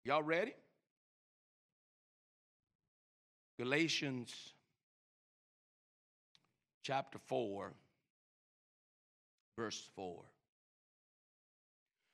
Y'all 0.04 0.24
ready? 0.24 0.54
Galatians 3.58 4.34
chapter 6.84 7.20
4, 7.28 7.72
verse 9.56 9.90
4. 9.96 10.24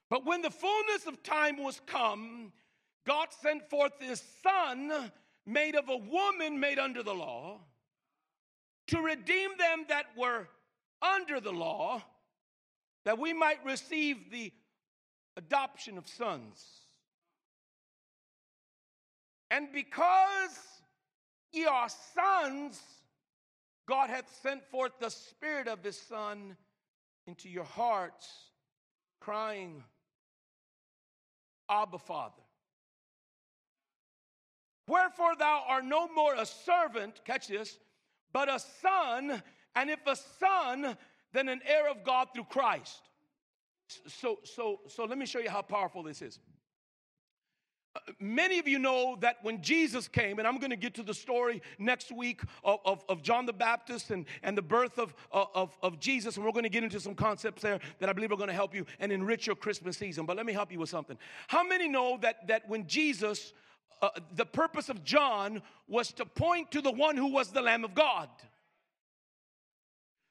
But 0.10 0.26
when 0.26 0.42
the 0.42 0.52
fullness 0.52 1.08
of 1.08 1.24
time 1.24 1.64
was 1.64 1.82
come, 1.86 2.52
God 3.06 3.28
sent 3.42 3.70
forth 3.70 3.94
his 4.00 4.24
son, 4.42 5.12
made 5.46 5.76
of 5.76 5.90
a 5.90 5.98
woman 5.98 6.60
made 6.60 6.80
under 6.80 7.04
the 7.04 7.14
law, 7.14 7.60
to 8.88 9.00
redeem 9.00 9.52
them 9.58 9.86
that 9.90 10.06
were 10.18 10.48
under 11.02 11.40
the 11.40 11.52
law, 11.52 12.02
that 13.04 13.20
we 13.20 13.34
might 13.34 13.64
receive 13.64 14.32
the 14.32 14.52
adoption 15.38 15.98
of 15.98 16.08
sons. 16.08 16.66
And 19.52 19.72
because 19.72 20.58
ye 21.52 21.66
are 21.66 21.90
sons, 22.16 22.82
God 23.88 24.10
hath 24.10 24.26
sent 24.42 24.64
forth 24.72 24.94
the 25.00 25.10
Spirit 25.10 25.68
of 25.68 25.84
His 25.84 26.00
Son 26.00 26.58
into 27.28 27.50
your 27.50 27.64
hearts, 27.64 28.28
crying, 29.20 29.84
Abba, 31.70 32.00
Father. 32.00 32.45
Wherefore 34.88 35.36
thou 35.38 35.64
art 35.68 35.86
no 35.86 36.08
more 36.08 36.36
a 36.36 36.46
servant, 36.46 37.22
catch 37.26 37.48
this, 37.48 37.78
but 38.32 38.50
a 38.50 38.60
son, 38.60 39.42
and 39.76 39.90
if 39.90 40.06
a 40.06 40.16
son, 40.16 40.98
then 41.34 41.50
an 41.50 41.62
heir 41.66 41.90
of 41.90 42.04
God 42.04 42.30
through 42.34 42.46
Christ. 42.46 43.02
So, 44.08 44.40
so, 44.44 44.80
so 44.88 45.06
let 45.06 45.18
me 45.18 45.26
show 45.26 45.40
you 45.40 45.50
how 45.50 45.62
powerful 45.62 46.04
this 46.04 46.22
is. 46.22 46.40
Uh, 47.96 48.00
many 48.20 48.60
of 48.60 48.68
you 48.68 48.78
know 48.78 49.16
that 49.22 49.38
when 49.42 49.62
Jesus 49.62 50.08
came, 50.08 50.40
and 50.40 50.48
I'm 50.48 50.58
going 50.58 50.72
to 50.72 50.76
get 50.76 50.94
to 50.96 51.04
the 51.04 51.14
story 51.14 51.62
next 51.80 52.12
week 52.12 52.42
of, 52.64 52.80
of, 52.84 53.06
of, 53.08 53.22
John 53.22 53.46
the 53.46 53.54
Baptist 53.54 54.12
and, 54.12 54.26
and 54.44 54.58
the 54.58 54.62
birth 54.62 55.00
of, 55.00 55.14
of, 55.32 55.78
of 55.82 56.00
Jesus, 56.00 56.36
and 56.36 56.46
we're 56.46 56.52
going 56.52 56.64
to 56.64 56.70
get 56.70 56.84
into 56.84 57.00
some 57.00 57.16
concepts 57.16 57.62
there 57.62 57.80
that 58.00 58.10
I 58.10 58.14
believe 58.14 58.32
are 58.32 58.38
going 58.38 58.50
to 58.50 58.54
help 58.54 58.76
you 58.76 58.86
and 59.00 59.12
enrich 59.12 59.48
your 59.48 59.56
Christmas 59.56 59.98
season. 59.98 60.26
But 60.26 60.36
let 60.36 60.46
me 60.46 60.52
help 60.52 60.72
you 60.72 60.80
with 60.80 60.90
something. 60.90 61.18
How 61.48 61.64
many 61.64 61.88
know 61.88 62.18
that, 62.22 62.48
that 62.48 62.68
when 62.68 62.86
Jesus, 62.88 63.54
uh, 64.06 64.20
the 64.36 64.46
purpose 64.46 64.90
of 64.90 65.04
John 65.04 65.62
was 65.88 66.12
to 66.14 66.26
point 66.26 66.72
to 66.72 66.82
the 66.82 66.92
one 66.92 67.18
who 67.18 67.32
was 67.32 67.50
the 67.50 67.62
Lamb 67.62 67.84
of 67.84 67.94
God? 67.94 68.30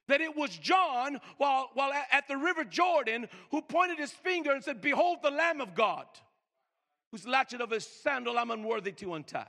that 0.08 0.20
it 0.20 0.36
was 0.36 0.56
John, 0.56 1.20
while, 1.38 1.70
while 1.74 1.92
at 2.12 2.28
the 2.28 2.36
river 2.36 2.64
Jordan, 2.64 3.28
who 3.50 3.62
pointed 3.62 3.98
his 3.98 4.10
finger 4.10 4.52
and 4.52 4.62
said, 4.62 4.80
Behold 4.80 5.18
the 5.22 5.30
Lamb 5.30 5.60
of 5.60 5.74
God, 5.74 6.06
whose 7.10 7.26
latchet 7.26 7.60
of 7.60 7.70
his 7.70 7.86
sandal 7.86 8.38
I'm 8.38 8.50
unworthy 8.50 8.92
to 8.92 9.14
untie. 9.14 9.46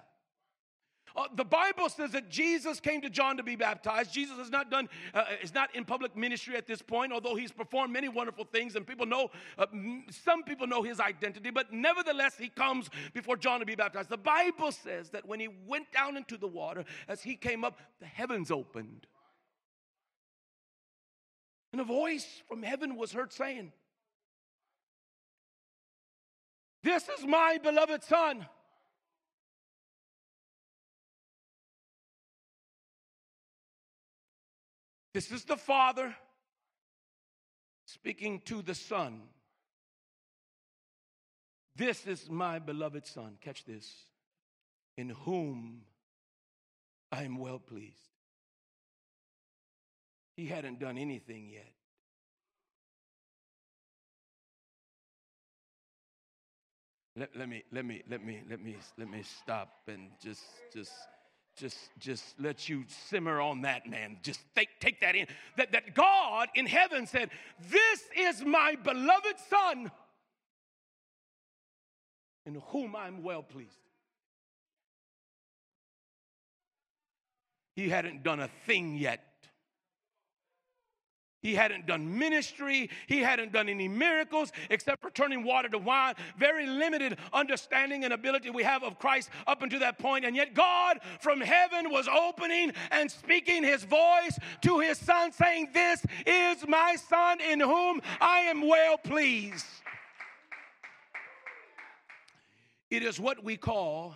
Uh, 1.16 1.28
the 1.34 1.46
Bible 1.46 1.88
says 1.88 2.12
that 2.12 2.30
Jesus 2.30 2.82
came 2.82 3.00
to 3.02 3.10
John 3.10 3.38
to 3.38 3.44
be 3.44 3.56
baptized. 3.56 4.14
Jesus 4.14 4.38
has 4.38 4.50
not 4.50 4.70
done, 4.70 4.90
uh, 5.14 5.24
is 5.42 5.54
not 5.54 5.74
in 5.74 5.86
public 5.86 6.16
ministry 6.18 6.58
at 6.58 6.68
this 6.68 6.82
point, 6.82 7.14
although 7.14 7.36
he's 7.36 7.54
performed 7.54 7.94
many 7.94 8.10
wonderful 8.10 8.44
things, 8.44 8.76
and 8.76 8.86
people 8.86 9.06
know, 9.06 9.32
uh, 9.58 9.66
some 10.10 10.44
people 10.44 10.68
know 10.68 10.84
his 10.84 11.00
identity, 11.00 11.52
but 11.52 11.72
nevertheless, 11.72 12.36
he 12.38 12.50
comes 12.50 12.90
before 13.14 13.38
John 13.38 13.62
to 13.62 13.66
be 13.66 13.76
baptized. 13.76 14.10
The 14.10 14.18
Bible 14.18 14.74
says 14.74 15.10
that 15.12 15.26
when 15.26 15.40
he 15.40 15.48
went 15.66 15.92
down 15.94 16.18
into 16.18 16.36
the 16.36 16.48
water, 16.48 16.84
as 17.08 17.22
he 17.22 17.36
came 17.36 17.64
up, 17.64 17.80
the 18.02 18.06
heavens 18.06 18.52
opened. 18.52 19.08
And 21.72 21.80
a 21.80 21.86
voice 21.86 22.42
from 22.48 22.62
heaven 22.62 22.98
was 22.98 23.14
heard 23.14 23.32
saying, 23.32 23.72
This 26.84 27.10
is 27.18 27.26
my 27.26 27.58
beloved 27.62 28.04
Son. 28.04 28.46
This 35.16 35.32
is 35.32 35.46
the 35.46 35.56
Father 35.56 36.14
speaking 37.86 38.42
to 38.48 38.62
the 38.62 38.76
Son. 38.76 39.22
This 41.74 42.06
is 42.06 42.30
my 42.30 42.60
beloved 42.60 43.08
Son. 43.08 43.38
Catch 43.40 43.64
this. 43.64 43.90
In 44.98 45.12
whom 45.12 45.84
I 47.14 47.24
am 47.24 47.38
well 47.38 47.60
pleased. 47.60 48.10
He 50.36 50.48
hadn't 50.48 50.82
done 50.82 50.98
anything 50.98 51.50
yet. 51.50 51.72
Let, 57.16 57.34
let 57.38 57.48
me 57.48 57.64
let 57.72 57.86
me 57.86 58.04
let 58.10 58.22
me 58.22 58.42
let 58.50 58.62
me 58.62 58.76
let 58.98 59.10
me 59.10 59.24
stop 59.24 59.78
and 59.88 60.10
just 60.22 60.44
just 60.74 60.92
just 61.56 61.78
just 61.98 62.40
let 62.40 62.68
you 62.68 62.84
simmer 63.10 63.40
on 63.40 63.62
that 63.62 63.90
man. 63.90 64.18
Just 64.22 64.42
take 64.56 64.70
take 64.80 65.02
that 65.02 65.16
in. 65.16 65.28
That 65.58 65.72
that 65.72 65.94
god 65.94 66.50
in 66.56 66.66
heaven 66.66 67.08
said 67.08 67.30
this 67.70 68.04
is 68.18 68.44
my 68.44 68.76
beloved 68.84 69.36
son 69.50 69.92
in 72.46 72.56
whom 72.68 72.96
i'm 72.96 73.24
well 73.24 73.44
pleased. 73.44 73.72
He 77.76 77.90
hadn't 77.90 78.24
done 78.24 78.40
a 78.40 78.50
thing 78.66 78.98
yet 78.98 79.22
he 81.46 81.54
hadn't 81.54 81.86
done 81.86 82.18
ministry. 82.18 82.90
He 83.06 83.20
hadn't 83.20 83.52
done 83.52 83.70
any 83.70 83.88
miracles 83.88 84.52
except 84.72 85.00
for 85.00 85.12
turning 85.12 85.44
water 85.44 85.70
to 85.70 85.78
wine. 85.78 86.16
Very 86.40 86.66
limited 86.66 87.20
understanding 87.32 88.04
and 88.04 88.12
ability 88.12 88.50
we 88.50 88.64
have 88.64 88.82
of 88.82 88.98
Christ 88.98 89.30
up 89.46 89.62
until 89.62 89.80
that 89.82 90.00
point. 90.00 90.26
And 90.26 90.36
yet, 90.36 90.56
God 90.56 91.02
from 91.20 91.40
heaven 91.42 91.92
was 91.92 92.08
opening 92.08 92.74
and 92.90 93.12
speaking 93.12 93.64
his 93.64 93.84
voice 93.84 94.40
to 94.62 94.80
his 94.80 94.98
son, 94.98 95.32
saying, 95.34 95.70
This 95.72 96.04
is 96.26 96.68
my 96.68 96.96
son 96.96 97.40
in 97.40 97.60
whom 97.60 98.02
I 98.20 98.40
am 98.40 98.68
well 98.68 98.98
pleased. 98.98 99.68
It 102.90 103.04
is 103.04 103.20
what 103.20 103.44
we 103.44 103.56
call 103.56 104.16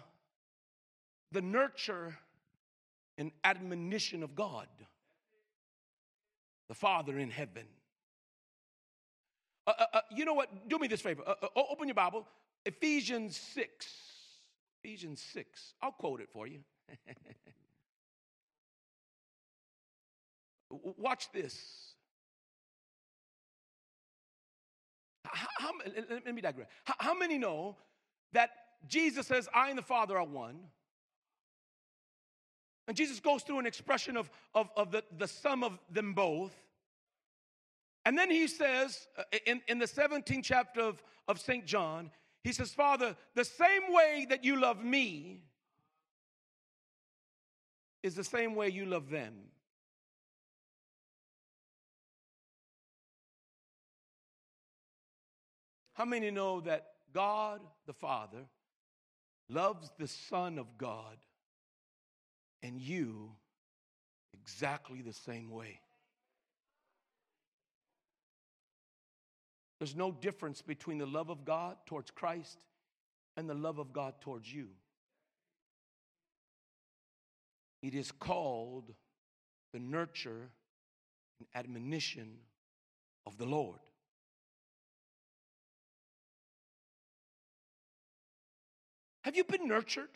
the 1.32 1.44
nurture 1.44 2.18
and 3.20 3.32
admonition 3.44 4.24
of 4.24 4.34
God 4.34 4.68
the 6.70 6.76
Father 6.76 7.20
in 7.20 7.30
heaven. 7.30 7.66
Uh, 9.68 9.74
uh, 9.78 9.86
uh, 9.96 10.02
you 10.16 10.24
know 10.24 10.36
what? 10.36 10.70
Do 10.70 10.80
me 10.80 10.88
this 10.88 11.02
favor. 11.02 11.24
Uh, 11.28 11.34
uh, 11.44 11.48
open 11.70 11.88
your 11.88 11.96
Bible, 11.96 12.26
Ephesians 12.66 13.36
6. 13.36 13.88
Ephesians 14.82 15.22
6. 15.34 15.74
I'll 15.82 15.92
quote 15.92 16.22
it 16.22 16.30
for 16.32 16.48
you. 16.48 16.60
Watch 20.70 21.32
this. 21.34 21.94
How, 25.26 25.48
how, 25.58 25.72
let 26.26 26.34
me 26.34 26.42
digress. 26.42 26.68
How, 26.86 26.94
how 27.00 27.14
many 27.18 27.38
know 27.38 27.76
that 28.32 28.52
Jesus 28.88 29.28
says, 29.28 29.50
I 29.54 29.70
and 29.70 29.78
the 29.78 29.84
Father 29.84 30.18
are 30.18 30.24
one? 30.24 30.60
And 32.90 32.98
Jesus 32.98 33.20
goes 33.20 33.44
through 33.44 33.60
an 33.60 33.68
expression 33.68 34.18
of, 34.18 34.32
of, 34.56 34.72
of 34.76 34.90
the, 34.90 35.04
the 35.16 35.28
sum 35.28 35.64
of 35.64 35.78
them 35.92 36.16
both. 36.16 36.56
And 38.04 38.18
then 38.18 38.32
he 38.32 38.48
says, 38.48 39.08
uh, 39.16 39.22
in, 39.46 39.62
in 39.68 39.78
the 39.78 39.86
17th 39.86 40.42
chapter 40.44 40.82
of, 40.82 41.04
of 41.28 41.40
St. 41.40 41.68
John, 41.68 42.10
he 42.44 42.52
says, 42.52 42.74
Father, 42.74 43.16
the 43.36 43.46
same 43.46 43.94
way 43.94 44.26
that 44.30 44.44
you 44.44 44.60
love 44.60 44.84
me 44.84 45.44
is 48.02 48.16
the 48.16 48.24
same 48.24 48.56
way 48.56 48.70
you 48.70 48.88
love 48.88 49.12
them. 49.12 49.36
How 55.94 56.06
many 56.06 56.32
know 56.32 56.60
that 56.62 56.88
God 57.14 57.62
the 57.86 57.94
Father 57.94 58.48
loves 59.48 59.92
the 60.00 60.08
Son 60.08 60.58
of 60.58 60.76
God 60.76 61.18
and 62.64 62.80
you 62.80 63.32
exactly 64.34 65.02
the 65.02 65.14
same 65.14 65.50
way. 65.50 65.80
There's 69.80 69.96
no 69.96 70.12
difference 70.12 70.62
between 70.62 70.98
the 70.98 71.06
love 71.06 71.30
of 71.30 71.46
God 71.46 71.78
towards 71.86 72.12
Christ 72.12 72.58
and 73.38 73.50
the 73.50 73.54
love 73.54 73.80
of 73.80 73.94
God 73.94 74.16
towards 74.20 74.54
you. 74.54 74.68
It 77.82 77.96
is 77.96 78.12
called 78.12 78.94
the 79.72 79.80
nurture 79.80 80.50
and 81.40 81.48
admonition 81.56 82.40
of 83.26 83.38
the 83.38 83.46
Lord. 83.46 83.80
Have 89.24 89.38
you 89.38 89.44
been 89.44 89.68
nurtured? 89.68 90.10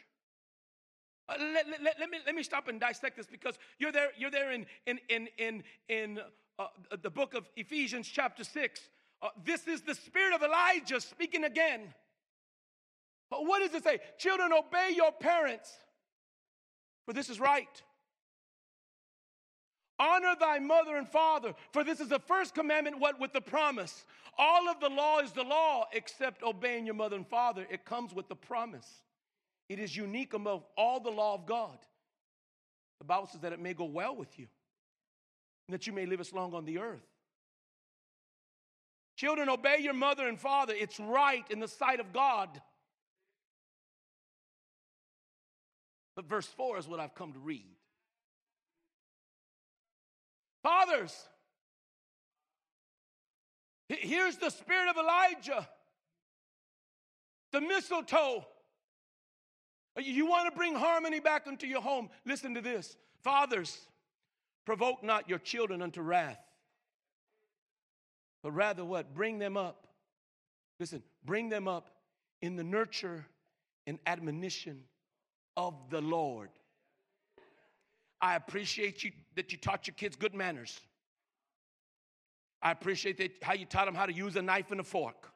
Uh, 1.29 1.35
let, 1.39 1.67
let, 1.69 1.99
let, 1.99 2.09
me, 2.09 2.17
let 2.25 2.35
me 2.35 2.43
stop 2.43 2.67
and 2.67 2.79
dissect 2.79 3.15
this 3.17 3.27
because 3.27 3.57
you're 3.79 3.91
there, 3.91 4.09
you're 4.17 4.31
there 4.31 4.51
in, 4.51 4.65
in, 4.85 4.99
in, 5.09 5.27
in, 5.37 5.63
in 5.87 6.19
uh, 6.59 6.67
the 7.01 7.09
book 7.09 7.33
of 7.33 7.47
Ephesians, 7.55 8.07
chapter 8.07 8.43
6. 8.43 8.81
Uh, 9.21 9.29
this 9.45 9.67
is 9.67 9.81
the 9.81 9.95
spirit 9.95 10.35
of 10.35 10.43
Elijah 10.43 10.99
speaking 10.99 11.45
again. 11.45 11.93
But 13.29 13.45
what 13.45 13.59
does 13.59 13.73
it 13.73 13.83
say? 13.83 13.99
Children, 14.17 14.51
obey 14.51 14.91
your 14.95 15.11
parents, 15.11 15.71
for 17.05 17.13
this 17.13 17.29
is 17.29 17.39
right. 17.39 17.81
Honor 19.97 20.35
thy 20.39 20.59
mother 20.59 20.97
and 20.97 21.07
father, 21.07 21.53
for 21.71 21.83
this 21.83 21.99
is 21.99 22.09
the 22.09 22.19
first 22.19 22.53
commandment, 22.53 22.99
what 22.99 23.19
with 23.19 23.31
the 23.31 23.41
promise. 23.41 24.05
All 24.37 24.67
of 24.67 24.79
the 24.79 24.89
law 24.89 25.19
is 25.19 25.31
the 25.31 25.43
law 25.43 25.85
except 25.93 26.43
obeying 26.43 26.85
your 26.85 26.95
mother 26.95 27.15
and 27.15 27.27
father. 27.27 27.65
It 27.69 27.85
comes 27.85 28.13
with 28.13 28.27
the 28.27 28.35
promise. 28.35 29.02
It 29.73 29.79
is 29.79 29.97
unique 29.97 30.35
among 30.35 30.61
all 30.77 30.99
the 30.99 31.09
law 31.09 31.33
of 31.33 31.47
God. 31.47 31.79
The 32.99 33.05
Bible 33.05 33.25
says 33.25 33.41
that 33.41 33.53
it 33.53 33.59
may 33.59 33.73
go 33.73 33.85
well 33.85 34.15
with 34.15 34.37
you, 34.37 34.45
and 35.67 35.73
that 35.73 35.87
you 35.87 35.93
may 35.93 36.05
live 36.05 36.19
as 36.19 36.31
long 36.31 36.53
on 36.53 36.63
the 36.63 36.77
earth. 36.77 37.01
Children, 39.15 39.49
obey 39.49 39.77
your 39.79 39.95
mother 39.95 40.27
and 40.27 40.39
father. 40.39 40.75
It's 40.77 40.99
right 40.99 41.43
in 41.49 41.59
the 41.59 41.67
sight 41.67 41.99
of 41.99 42.13
God. 42.13 42.49
But 46.15 46.25
verse 46.25 46.45
4 46.45 46.77
is 46.77 46.87
what 46.87 46.99
I've 46.99 47.15
come 47.15 47.33
to 47.33 47.39
read. 47.39 47.65
Fathers, 50.61 51.15
here's 53.89 54.37
the 54.37 54.51
spirit 54.51 54.87
of 54.91 54.97
Elijah, 54.97 55.67
the 57.51 57.61
mistletoe. 57.61 58.45
You 60.03 60.25
want 60.25 60.49
to 60.51 60.55
bring 60.55 60.75
harmony 60.75 61.19
back 61.19 61.47
into 61.47 61.67
your 61.67 61.81
home. 61.81 62.09
Listen 62.25 62.53
to 62.55 62.61
this. 62.61 62.95
Fathers, 63.23 63.77
provoke 64.65 65.03
not 65.03 65.29
your 65.29 65.39
children 65.39 65.81
unto 65.81 66.01
wrath, 66.01 66.39
but 68.41 68.51
rather 68.51 68.83
what? 68.83 69.13
Bring 69.13 69.39
them 69.39 69.57
up. 69.57 69.87
Listen, 70.79 71.01
bring 71.25 71.49
them 71.49 71.67
up 71.67 71.89
in 72.41 72.55
the 72.55 72.63
nurture 72.63 73.25
and 73.87 73.99
admonition 74.05 74.83
of 75.55 75.75
the 75.89 76.01
Lord. 76.01 76.49
I 78.21 78.35
appreciate 78.35 79.03
you 79.03 79.11
that 79.35 79.51
you 79.51 79.57
taught 79.57 79.87
your 79.87 79.95
kids 79.95 80.15
good 80.15 80.33
manners. 80.33 80.79
I 82.61 82.71
appreciate 82.71 83.17
that 83.17 83.31
how 83.41 83.53
you 83.53 83.65
taught 83.65 83.85
them 83.85 83.95
how 83.95 84.05
to 84.05 84.13
use 84.13 84.35
a 84.37 84.41
knife 84.41 84.71
and 84.71 84.79
a 84.79 84.83
fork. 84.83 85.32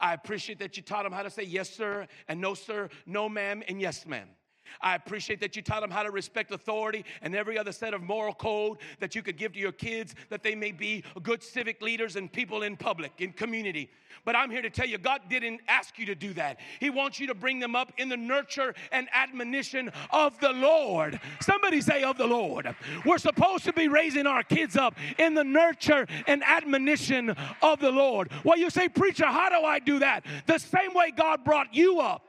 I 0.00 0.14
appreciate 0.14 0.58
that 0.58 0.76
you 0.76 0.82
taught 0.82 1.04
them 1.04 1.12
how 1.12 1.22
to 1.22 1.30
say 1.30 1.42
yes, 1.42 1.70
sir, 1.70 2.06
and 2.28 2.40
no, 2.40 2.54
sir, 2.54 2.88
no, 3.06 3.28
ma'am, 3.28 3.62
and 3.68 3.80
yes, 3.80 4.06
ma'am. 4.06 4.28
I 4.80 4.94
appreciate 4.94 5.40
that 5.40 5.56
you 5.56 5.62
taught 5.62 5.80
them 5.80 5.90
how 5.90 6.02
to 6.02 6.10
respect 6.10 6.52
authority 6.52 7.04
and 7.22 7.34
every 7.34 7.58
other 7.58 7.72
set 7.72 7.94
of 7.94 8.02
moral 8.02 8.34
code 8.34 8.78
that 9.00 9.14
you 9.14 9.22
could 9.22 9.36
give 9.36 9.52
to 9.52 9.58
your 9.58 9.72
kids 9.72 10.14
that 10.30 10.42
they 10.42 10.54
may 10.54 10.72
be 10.72 11.04
good 11.22 11.42
civic 11.42 11.82
leaders 11.82 12.16
and 12.16 12.32
people 12.32 12.62
in 12.62 12.76
public, 12.76 13.12
in 13.18 13.32
community. 13.32 13.90
But 14.24 14.34
I'm 14.34 14.50
here 14.50 14.62
to 14.62 14.70
tell 14.70 14.86
you, 14.86 14.98
God 14.98 15.22
didn't 15.28 15.60
ask 15.68 15.98
you 15.98 16.06
to 16.06 16.14
do 16.14 16.32
that. 16.34 16.58
He 16.80 16.90
wants 16.90 17.20
you 17.20 17.26
to 17.28 17.34
bring 17.34 17.60
them 17.60 17.76
up 17.76 17.92
in 17.98 18.08
the 18.08 18.16
nurture 18.16 18.74
and 18.90 19.08
admonition 19.12 19.92
of 20.10 20.38
the 20.40 20.52
Lord. 20.52 21.20
Somebody 21.40 21.80
say, 21.80 22.02
of 22.02 22.18
the 22.18 22.26
Lord. 22.26 22.74
We're 23.04 23.18
supposed 23.18 23.64
to 23.64 23.72
be 23.72 23.88
raising 23.88 24.26
our 24.26 24.42
kids 24.42 24.76
up 24.76 24.96
in 25.18 25.34
the 25.34 25.44
nurture 25.44 26.06
and 26.26 26.42
admonition 26.42 27.34
of 27.62 27.80
the 27.80 27.90
Lord. 27.90 28.30
Well, 28.44 28.58
you 28.58 28.70
say, 28.70 28.88
Preacher, 28.88 29.26
how 29.26 29.48
do 29.48 29.64
I 29.64 29.78
do 29.78 29.98
that? 29.98 30.24
The 30.46 30.58
same 30.58 30.94
way 30.94 31.10
God 31.10 31.44
brought 31.44 31.74
you 31.74 32.00
up. 32.00 32.25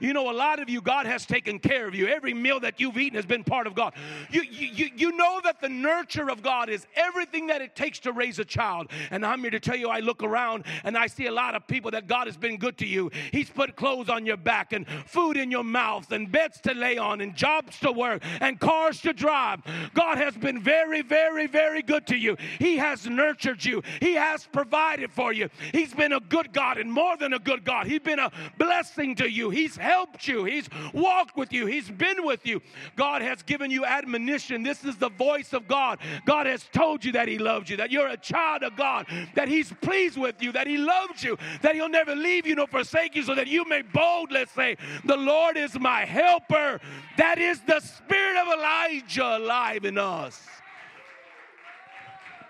You 0.00 0.12
know, 0.12 0.30
a 0.30 0.32
lot 0.32 0.60
of 0.60 0.68
you, 0.68 0.80
God 0.80 1.06
has 1.06 1.26
taken 1.26 1.58
care 1.58 1.86
of 1.86 1.94
you. 1.94 2.08
Every 2.08 2.34
meal 2.34 2.60
that 2.60 2.80
you've 2.80 2.96
eaten 2.96 3.16
has 3.16 3.26
been 3.26 3.44
part 3.44 3.66
of 3.66 3.74
God. 3.74 3.94
You, 4.30 4.42
you, 4.42 4.90
you 4.96 5.16
know 5.16 5.40
that 5.44 5.60
the 5.60 5.68
nurture 5.68 6.30
of 6.30 6.42
God 6.42 6.68
is 6.68 6.86
everything 6.94 7.48
that 7.48 7.60
it 7.60 7.74
takes 7.74 7.98
to 8.00 8.12
raise 8.12 8.38
a 8.38 8.44
child. 8.44 8.90
And 9.10 9.24
I'm 9.24 9.40
here 9.40 9.50
to 9.50 9.60
tell 9.60 9.76
you, 9.76 9.88
I 9.88 10.00
look 10.00 10.22
around 10.22 10.64
and 10.84 10.96
I 10.96 11.06
see 11.06 11.26
a 11.26 11.32
lot 11.32 11.54
of 11.54 11.66
people 11.66 11.90
that 11.92 12.06
God 12.06 12.26
has 12.26 12.36
been 12.36 12.56
good 12.56 12.78
to 12.78 12.86
you. 12.86 13.10
He's 13.32 13.50
put 13.50 13.76
clothes 13.76 14.08
on 14.08 14.26
your 14.26 14.36
back 14.36 14.72
and 14.72 14.86
food 15.06 15.36
in 15.36 15.50
your 15.50 15.64
mouth 15.64 16.10
and 16.12 16.30
beds 16.30 16.60
to 16.62 16.74
lay 16.74 16.98
on 16.98 17.20
and 17.20 17.34
jobs 17.34 17.78
to 17.80 17.92
work 17.92 18.22
and 18.40 18.58
cars 18.58 19.00
to 19.02 19.12
drive. 19.12 19.62
God 19.94 20.18
has 20.18 20.36
been 20.36 20.62
very, 20.62 21.02
very, 21.02 21.46
very 21.46 21.82
good 21.82 22.06
to 22.08 22.16
you. 22.16 22.36
He 22.58 22.76
has 22.76 23.06
nurtured 23.06 23.64
you, 23.64 23.82
He 24.00 24.14
has 24.14 24.46
provided 24.46 25.10
for 25.10 25.32
you. 25.32 25.48
He's 25.72 25.94
been 25.94 26.12
a 26.12 26.20
good 26.20 26.52
God 26.52 26.78
and 26.78 26.92
more 26.92 27.16
than 27.16 27.32
a 27.32 27.38
good 27.38 27.64
God. 27.64 27.86
He's 27.86 28.00
been 28.00 28.18
a 28.18 28.30
blessing 28.58 29.14
to 29.16 29.30
you. 29.30 29.50
He's 29.64 29.76
helped 29.78 30.28
you, 30.28 30.44
He's 30.44 30.68
walked 30.92 31.38
with 31.38 31.50
you, 31.50 31.64
He's 31.64 31.90
been 31.90 32.22
with 32.26 32.46
you. 32.46 32.60
God 32.96 33.22
has 33.22 33.42
given 33.42 33.70
you 33.70 33.86
admonition. 33.86 34.62
This 34.62 34.84
is 34.84 34.96
the 34.96 35.08
voice 35.08 35.54
of 35.54 35.66
God. 35.66 36.00
God 36.26 36.44
has 36.44 36.68
told 36.70 37.02
you 37.02 37.12
that 37.12 37.28
He 37.28 37.38
loves 37.38 37.70
you, 37.70 37.78
that 37.78 37.90
you're 37.90 38.08
a 38.08 38.18
child 38.18 38.62
of 38.62 38.76
God, 38.76 39.06
that 39.34 39.48
He's 39.48 39.72
pleased 39.80 40.18
with 40.18 40.42
you, 40.42 40.52
that 40.52 40.66
He 40.66 40.76
loves 40.76 41.24
you, 41.24 41.38
that 41.62 41.74
He'll 41.74 41.88
never 41.88 42.14
leave 42.14 42.46
you 42.46 42.56
nor 42.56 42.66
forsake 42.66 43.16
you, 43.16 43.22
so 43.22 43.34
that 43.34 43.46
you 43.46 43.66
may 43.66 43.80
boldly 43.80 44.44
say, 44.54 44.76
The 45.06 45.16
Lord 45.16 45.56
is 45.56 45.80
my 45.80 46.04
helper. 46.04 46.78
That 47.16 47.38
is 47.38 47.62
the 47.62 47.80
spirit 47.80 48.36
of 48.36 48.58
Elijah 48.58 49.38
alive 49.38 49.86
in 49.86 49.96
us. 49.96 50.46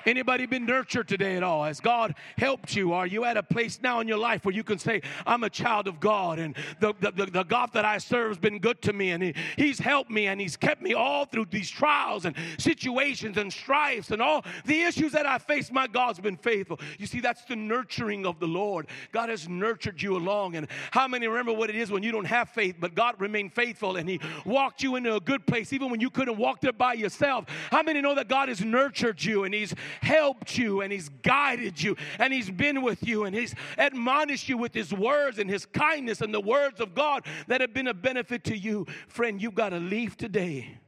Anybody 0.07 0.47
been 0.47 0.67
nurtured 0.67 1.09
today 1.09 1.37
at 1.37 1.43
all? 1.43 1.65
Has 1.65 1.81
God 1.81 2.15
helped 2.37 2.77
you? 2.77 2.93
Are 2.93 3.07
you 3.07 3.25
at 3.25 3.37
a 3.37 3.43
place 3.43 3.81
now 3.83 4.01
in 4.01 4.09
your 4.09 4.19
life 4.19 4.45
where 4.45 4.55
you 4.55 4.65
can 4.65 4.79
say, 4.79 5.01
I'm 5.27 5.45
a 5.45 5.51
child 5.51 5.89
of 5.89 6.01
God 6.01 6.39
and 6.39 6.57
the, 6.81 6.95
the, 7.01 7.11
the, 7.11 7.27
the 7.27 7.43
God 7.43 7.71
that 7.73 7.85
I 7.85 7.99
serve 7.99 8.29
has 8.29 8.39
been 8.39 8.59
good 8.59 8.83
to 8.83 8.93
me 8.93 9.11
and 9.11 9.23
he, 9.23 9.35
He's 9.57 9.79
helped 9.79 10.11
me 10.11 10.27
and 10.27 10.41
He's 10.41 10.57
kept 10.57 10.83
me 10.83 10.95
all 10.95 11.25
through 11.25 11.47
these 11.51 11.71
trials 11.71 12.25
and 12.27 12.37
situations 12.59 13.39
and 13.39 13.53
strifes 13.53 14.11
and 14.11 14.21
all 14.21 14.45
the 14.67 14.83
issues 14.83 15.13
that 15.13 15.27
I 15.27 15.39
face. 15.39 15.73
My 15.73 15.87
God's 15.87 16.21
been 16.21 16.37
faithful. 16.37 16.81
You 16.99 17.07
see, 17.07 17.21
that's 17.21 17.45
the 17.45 17.57
nurturing 17.57 18.27
of 18.27 18.39
the 18.41 18.47
Lord. 18.47 18.87
God 19.13 19.29
has 19.29 19.49
nurtured 19.49 20.03
you 20.03 20.17
along. 20.17 20.57
And 20.57 20.69
how 20.91 21.09
many 21.09 21.27
remember 21.27 21.53
what 21.53 21.71
it 21.71 21.77
is 21.77 21.91
when 21.91 22.03
you 22.03 22.13
don't 22.13 22.25
have 22.27 22.51
faith, 22.51 22.77
but 22.79 22.95
God 22.95 23.15
remained 23.19 23.53
faithful 23.53 23.97
and 23.97 24.09
He 24.09 24.21
walked 24.45 24.83
you 24.83 24.97
into 24.97 25.15
a 25.17 25.21
good 25.21 25.47
place 25.47 25.73
even 25.73 25.91
when 25.91 26.01
you 26.01 26.11
couldn't 26.11 26.37
walk 26.37 26.61
there 26.61 26.73
by 26.73 26.93
yourself? 26.95 27.47
How 27.71 27.83
many 27.83 28.01
know 28.01 28.15
that 28.15 28.29
God 28.29 28.49
has 28.49 28.63
nurtured 28.63 29.23
you 29.23 29.45
and 29.45 29.55
He's 29.55 29.75
helped 30.01 30.57
you 30.59 30.81
and 30.81 30.93
He's 30.93 31.09
guided 31.09 31.81
you 31.81 31.97
and 32.19 32.33
He's 32.33 32.51
been 32.51 32.83
with 32.83 33.07
you 33.07 33.25
and 33.25 33.35
He's 33.35 33.55
admonished 33.79 34.49
you 34.49 34.59
with 34.59 34.75
His 34.75 34.93
words 34.93 35.39
and 35.39 35.49
His 35.51 35.67
kindness 35.67 36.21
and 36.21 36.33
the 36.33 36.41
words 36.41 36.81
of 36.81 36.95
God 36.95 37.25
that 37.49 37.61
have 37.61 37.75
been 37.75 37.89
a 37.89 37.95
benefit 37.95 38.45
to 38.45 38.57
you. 38.57 38.87
Friend, 39.09 39.41
you've 39.41 39.55
got 39.55 39.71
to 39.71 39.79
leave 39.79 40.17
today 40.17 40.79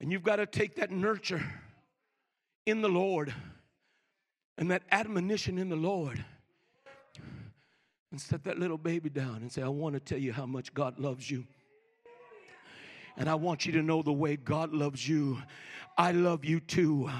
and 0.00 0.10
you've 0.10 0.22
got 0.22 0.36
to 0.36 0.46
take 0.46 0.76
that 0.76 0.90
nurture 0.90 1.44
in 2.66 2.80
the 2.80 2.88
Lord 2.88 3.34
and 4.56 4.70
that 4.70 4.82
admonition 4.90 5.58
in 5.58 5.68
the 5.68 5.76
Lord 5.76 6.24
and 8.10 8.20
set 8.20 8.44
that 8.44 8.58
little 8.58 8.78
baby 8.78 9.08
down 9.08 9.36
and 9.36 9.52
say, 9.52 9.62
I 9.62 9.68
want 9.68 9.94
to 9.94 10.00
tell 10.00 10.18
you 10.18 10.32
how 10.32 10.46
much 10.46 10.74
God 10.74 10.98
loves 10.98 11.30
you. 11.30 11.46
And 13.16 13.28
I 13.28 13.34
want 13.34 13.66
you 13.66 13.72
to 13.72 13.82
know 13.82 14.02
the 14.02 14.12
way 14.12 14.36
God 14.36 14.72
loves 14.72 15.06
you. 15.06 15.38
I 16.00 16.12
love 16.12 16.46
you 16.46 16.60
too. 16.60 17.10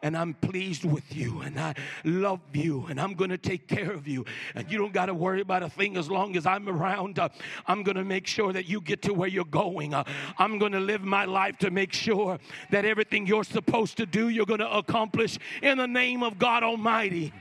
And 0.00 0.16
I'm 0.16 0.32
pleased 0.32 0.86
with 0.86 1.14
you. 1.14 1.42
And 1.42 1.60
I 1.60 1.74
love 2.02 2.40
you. 2.54 2.86
And 2.88 2.98
I'm 2.98 3.12
going 3.12 3.28
to 3.28 3.36
take 3.36 3.68
care 3.68 3.92
of 3.92 4.08
you. 4.08 4.24
And 4.54 4.72
you 4.72 4.78
don't 4.78 4.94
got 4.94 5.06
to 5.06 5.14
worry 5.14 5.42
about 5.42 5.62
a 5.62 5.68
thing 5.68 5.98
as 5.98 6.10
long 6.10 6.34
as 6.34 6.46
I'm 6.46 6.66
around. 6.66 7.18
Uh, 7.18 7.28
I'm 7.66 7.82
going 7.82 7.98
to 7.98 8.04
make 8.04 8.26
sure 8.26 8.50
that 8.54 8.66
you 8.66 8.80
get 8.80 9.02
to 9.02 9.12
where 9.12 9.28
you're 9.28 9.44
going. 9.44 9.92
Uh, 9.92 10.04
I'm 10.38 10.58
going 10.58 10.72
to 10.72 10.80
live 10.80 11.02
my 11.02 11.26
life 11.26 11.58
to 11.58 11.70
make 11.70 11.92
sure 11.92 12.38
that 12.70 12.86
everything 12.86 13.26
you're 13.26 13.44
supposed 13.44 13.98
to 13.98 14.06
do, 14.06 14.30
you're 14.30 14.46
going 14.46 14.60
to 14.60 14.78
accomplish 14.78 15.38
in 15.60 15.76
the 15.76 15.86
name 15.86 16.22
of 16.22 16.38
God 16.38 16.62
Almighty. 16.62 17.34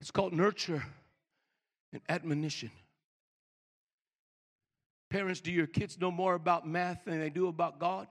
It's 0.00 0.10
called 0.10 0.32
nurture 0.32 0.82
and 1.92 2.00
admonition. 2.08 2.70
Parents, 5.10 5.40
do 5.40 5.50
your 5.50 5.66
kids 5.66 5.98
know 5.98 6.10
more 6.10 6.34
about 6.34 6.66
math 6.66 7.04
than 7.04 7.18
they 7.18 7.30
do 7.30 7.48
about 7.48 7.78
God? 7.78 8.08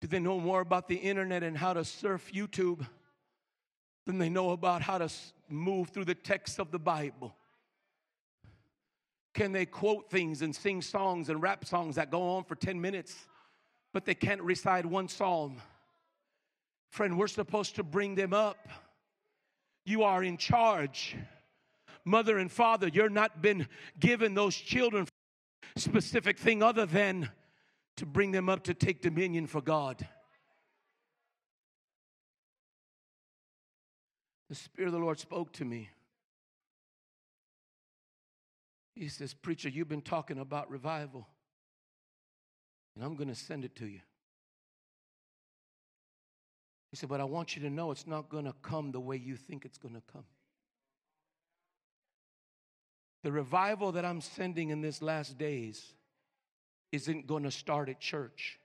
Do 0.00 0.06
they 0.06 0.18
know 0.18 0.38
more 0.38 0.60
about 0.60 0.88
the 0.88 0.96
internet 0.96 1.42
and 1.42 1.56
how 1.56 1.72
to 1.72 1.84
surf 1.84 2.30
YouTube 2.32 2.86
than 4.06 4.18
they 4.18 4.28
know 4.28 4.50
about 4.50 4.82
how 4.82 4.98
to 4.98 5.10
move 5.48 5.88
through 5.88 6.04
the 6.04 6.14
text 6.14 6.58
of 6.58 6.70
the 6.70 6.78
Bible? 6.78 7.34
Can 9.34 9.52
they 9.52 9.66
quote 9.66 10.10
things 10.10 10.42
and 10.42 10.54
sing 10.54 10.82
songs 10.82 11.30
and 11.30 11.42
rap 11.42 11.64
songs 11.64 11.96
that 11.96 12.10
go 12.10 12.22
on 12.36 12.44
for 12.44 12.56
10 12.56 12.80
minutes, 12.80 13.14
but 13.92 14.04
they 14.04 14.14
can't 14.14 14.42
recite 14.42 14.84
one 14.84 15.08
psalm? 15.08 15.60
Friend, 16.90 17.18
we're 17.18 17.26
supposed 17.26 17.76
to 17.76 17.82
bring 17.82 18.14
them 18.14 18.32
up. 18.32 18.68
You 19.84 20.02
are 20.02 20.22
in 20.22 20.36
charge 20.36 21.16
mother 22.08 22.38
and 22.38 22.50
father, 22.50 22.88
you're 22.88 23.08
not 23.08 23.42
been 23.42 23.68
given 24.00 24.34
those 24.34 24.56
children 24.56 25.06
specific 25.76 26.38
thing 26.38 26.62
other 26.62 26.86
than 26.86 27.30
to 27.96 28.06
bring 28.06 28.32
them 28.32 28.48
up 28.48 28.64
to 28.64 28.74
take 28.74 29.02
dominion 29.02 29.46
for 29.46 29.60
God. 29.60 30.06
The 34.48 34.54
Spirit 34.54 34.88
of 34.88 34.92
the 34.92 34.98
Lord 34.98 35.18
spoke 35.18 35.52
to 35.54 35.64
me. 35.64 35.90
He 38.94 39.08
says, 39.08 39.34
Preacher, 39.34 39.68
you've 39.68 39.88
been 39.88 40.02
talking 40.02 40.38
about 40.38 40.70
revival, 40.70 41.28
and 42.96 43.04
I'm 43.04 43.14
going 43.14 43.28
to 43.28 43.34
send 43.34 43.64
it 43.64 43.76
to 43.76 43.86
you. 43.86 44.00
He 46.90 46.96
said, 46.96 47.08
But 47.08 47.20
I 47.20 47.24
want 47.24 47.54
you 47.54 47.62
to 47.62 47.70
know 47.70 47.90
it's 47.90 48.06
not 48.06 48.28
going 48.28 48.46
to 48.46 48.54
come 48.62 48.90
the 48.90 49.00
way 49.00 49.16
you 49.16 49.36
think 49.36 49.64
it's 49.64 49.78
going 49.78 49.94
to 49.94 50.02
come. 50.10 50.24
The 53.22 53.32
revival 53.32 53.92
that 53.92 54.04
I'm 54.04 54.20
sending 54.20 54.70
in 54.70 54.80
this 54.80 55.02
last 55.02 55.38
days 55.38 55.94
isn't 56.92 57.26
going 57.26 57.42
to 57.42 57.50
start 57.50 57.88
at 57.88 58.00
church. 58.00 58.58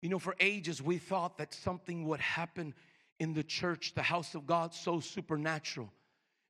You 0.00 0.08
know, 0.08 0.18
for 0.18 0.36
ages 0.38 0.82
we 0.82 0.98
thought 0.98 1.38
that 1.38 1.52
something 1.52 2.06
would 2.06 2.20
happen 2.20 2.74
in 3.18 3.34
the 3.34 3.42
church, 3.42 3.94
the 3.94 4.02
house 4.02 4.34
of 4.34 4.46
God, 4.46 4.74
so 4.74 5.00
supernatural. 5.00 5.92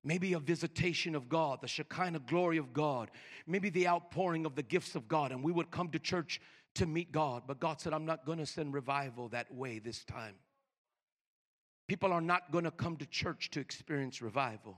Maybe 0.02 0.34
a 0.34 0.38
visitation 0.38 1.14
of 1.14 1.30
God, 1.30 1.62
the 1.62 1.68
Shekinah 1.68 2.20
glory 2.26 2.58
of 2.58 2.74
God, 2.74 3.10
maybe 3.46 3.70
the 3.70 3.88
outpouring 3.88 4.44
of 4.44 4.54
the 4.54 4.62
gifts 4.62 4.94
of 4.94 5.08
God, 5.08 5.32
and 5.32 5.42
we 5.42 5.52
would 5.52 5.70
come 5.70 5.88
to 5.90 5.98
church 5.98 6.42
to 6.74 6.84
meet 6.84 7.10
God. 7.10 7.44
But 7.46 7.60
God 7.60 7.80
said, 7.80 7.94
I'm 7.94 8.04
not 8.04 8.26
going 8.26 8.38
to 8.38 8.46
send 8.46 8.74
revival 8.74 9.28
that 9.30 9.52
way 9.54 9.78
this 9.78 10.04
time. 10.04 10.34
People 11.88 12.12
are 12.12 12.20
not 12.20 12.50
going 12.50 12.64
to 12.64 12.70
come 12.70 12.96
to 12.98 13.06
church 13.06 13.50
to 13.52 13.60
experience 13.60 14.20
revival 14.20 14.76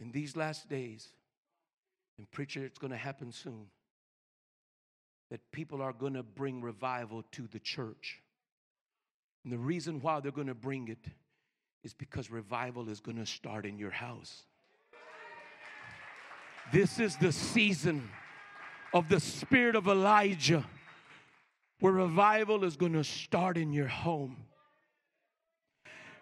in 0.00 0.10
these 0.12 0.36
last 0.36 0.68
days, 0.68 1.08
and 2.18 2.30
preacher, 2.30 2.64
it's 2.64 2.78
going 2.78 2.90
to 2.90 2.96
happen 2.96 3.32
soon, 3.32 3.66
that 5.30 5.40
people 5.52 5.82
are 5.82 5.92
going 5.92 6.14
to 6.14 6.22
bring 6.22 6.60
revival 6.60 7.24
to 7.32 7.46
the 7.48 7.58
church. 7.58 8.20
And 9.44 9.52
the 9.52 9.58
reason 9.58 10.00
why 10.00 10.20
they're 10.20 10.32
going 10.32 10.46
to 10.46 10.54
bring 10.54 10.88
it 10.88 11.04
is 11.84 11.94
because 11.94 12.30
revival 12.30 12.88
is 12.88 13.00
going 13.00 13.18
to 13.18 13.26
start 13.26 13.66
in 13.66 13.78
your 13.78 13.90
house. 13.90 14.44
This 16.72 16.98
is 17.00 17.16
the 17.16 17.32
season 17.32 18.08
of 18.92 19.08
the 19.08 19.20
spirit 19.20 19.74
of 19.74 19.86
Elijah 19.86 20.66
where 21.80 21.92
revival 21.92 22.64
is 22.64 22.76
going 22.76 22.92
to 22.92 23.04
start 23.04 23.56
in 23.56 23.72
your 23.72 23.86
home. 23.86 24.36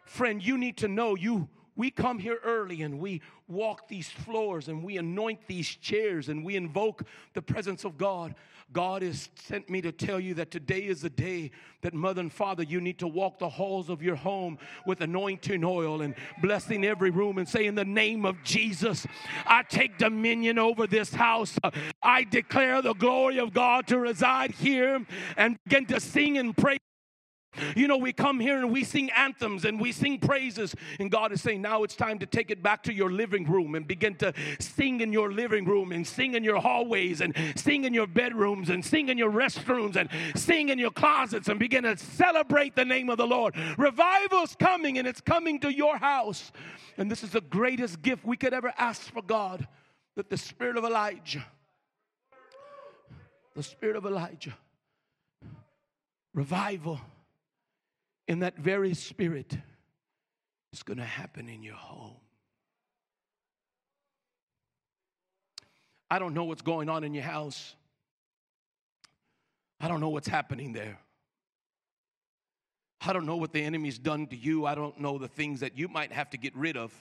Friend, 0.04 0.44
you 0.44 0.58
need 0.58 0.76
to 0.78 0.88
know 0.88 1.14
you 1.14 1.48
we 1.76 1.90
come 1.90 2.18
here 2.18 2.38
early 2.42 2.82
and 2.82 2.98
we 2.98 3.20
walk 3.48 3.86
these 3.86 4.08
floors 4.08 4.68
and 4.68 4.82
we 4.82 4.96
anoint 4.96 5.40
these 5.46 5.68
chairs 5.68 6.28
and 6.28 6.44
we 6.44 6.56
invoke 6.56 7.02
the 7.34 7.42
presence 7.42 7.84
of 7.84 7.98
God. 7.98 8.34
God 8.72 9.02
has 9.02 9.28
sent 9.36 9.70
me 9.70 9.80
to 9.82 9.92
tell 9.92 10.18
you 10.18 10.34
that 10.34 10.50
today 10.50 10.80
is 10.80 11.02
the 11.02 11.10
day 11.10 11.52
that 11.82 11.94
mother 11.94 12.20
and 12.20 12.32
father, 12.32 12.64
you 12.64 12.80
need 12.80 12.98
to 12.98 13.06
walk 13.06 13.38
the 13.38 13.48
halls 13.48 13.88
of 13.88 14.02
your 14.02 14.16
home 14.16 14.58
with 14.86 15.00
anointing 15.00 15.62
oil 15.62 16.02
and 16.02 16.16
blessing 16.42 16.84
every 16.84 17.10
room 17.10 17.38
and 17.38 17.48
say, 17.48 17.66
In 17.66 17.76
the 17.76 17.84
name 17.84 18.24
of 18.24 18.42
Jesus, 18.42 19.06
I 19.46 19.62
take 19.62 19.98
dominion 19.98 20.58
over 20.58 20.88
this 20.88 21.14
house. 21.14 21.56
I 22.02 22.24
declare 22.24 22.82
the 22.82 22.94
glory 22.94 23.38
of 23.38 23.52
God 23.52 23.86
to 23.88 23.98
reside 24.00 24.50
here 24.50 25.06
and 25.36 25.56
begin 25.64 25.86
to 25.86 26.00
sing 26.00 26.38
and 26.38 26.56
pray 26.56 26.78
you 27.74 27.88
know, 27.88 27.96
we 27.96 28.12
come 28.12 28.40
here 28.40 28.59
and 28.59 28.70
we 28.70 28.84
sing 28.84 29.11
anthems 29.11 29.64
and 29.64 29.80
we 29.80 29.92
sing 29.92 30.18
praises, 30.18 30.74
and 30.98 31.11
God 31.11 31.32
is 31.32 31.40
saying, 31.40 31.62
now 31.62 31.82
it's 31.82 31.96
time 31.96 32.18
to 32.18 32.26
take 32.26 32.50
it 32.50 32.62
back 32.62 32.82
to 32.84 32.92
your 32.92 33.11
living 33.11 33.44
room 33.44 33.74
and 33.74 33.86
begin 33.86 34.14
to 34.16 34.32
sing 34.59 35.00
in 35.00 35.12
your 35.12 35.32
living 35.32 35.64
room 35.64 35.92
and 35.92 36.07
sing 36.07 36.34
in 36.34 36.44
your 36.44 36.61
hallways 36.61 37.20
and 37.20 37.34
sing 37.57 37.84
in 37.84 37.94
your 37.94 38.07
bedrooms 38.07 38.70
and 38.70 38.84
sing 38.84 39.09
in 39.09 39.18
your 39.18 39.30
restrooms 39.30 39.96
and 39.96 40.09
sing 40.38 40.68
in 40.68 40.78
your 40.78 40.90
closets 40.90 41.48
and 41.48 41.59
begin 41.59 41.84
to 41.84 41.96
celebrate 41.96 42.76
the 42.76 42.84
name 42.84 43.09
of 43.09 43.18
the 43.18 43.26
Lord. 43.26 43.54
Revival's 43.78 44.57
coming 44.57 44.98
and 44.98 45.07
it's 45.07 45.20
coming 45.20 45.61
to 45.61 45.72
your 45.72 45.98
house. 45.98 46.52
And 46.98 47.11
this 47.11 47.22
is 47.22 47.30
the 47.30 47.40
greatest 47.40 48.02
gift 48.02 48.24
we 48.24 48.36
could 48.36 48.54
ever 48.54 48.72
ask 48.78 49.02
for 49.12 49.22
God 49.22 49.66
that 50.16 50.30
the 50.30 50.36
spirit 50.36 50.76
of 50.76 50.84
Elijah, 50.84 51.44
the 53.54 53.62
spirit 53.62 53.96
of 53.96 54.07
Elijah, 54.07 54.57
revival 56.34 57.00
in 58.28 58.40
that 58.40 58.56
very 58.56 58.94
spirit 58.94 59.56
is 60.72 60.82
going 60.82 60.98
to 60.98 61.04
happen 61.04 61.48
in 61.48 61.62
your 61.62 61.74
home. 61.74 62.16
I 66.10 66.18
don't 66.18 66.34
know 66.34 66.44
what's 66.44 66.62
going 66.62 66.88
on 66.88 67.04
in 67.04 67.14
your 67.14 67.24
house. 67.24 67.74
I 69.80 69.88
don't 69.88 70.00
know 70.00 70.08
what's 70.08 70.28
happening 70.28 70.72
there. 70.72 70.98
I 73.00 73.12
don't 73.12 73.26
know 73.26 73.36
what 73.36 73.52
the 73.52 73.62
enemy's 73.62 73.98
done 73.98 74.26
to 74.28 74.36
you. 74.36 74.66
I 74.66 74.74
don't 74.74 75.00
know 75.00 75.18
the 75.18 75.28
things 75.28 75.60
that 75.60 75.76
you 75.76 75.88
might 75.88 76.12
have 76.12 76.30
to 76.30 76.38
get 76.38 76.56
rid 76.56 76.76
of 76.76 76.92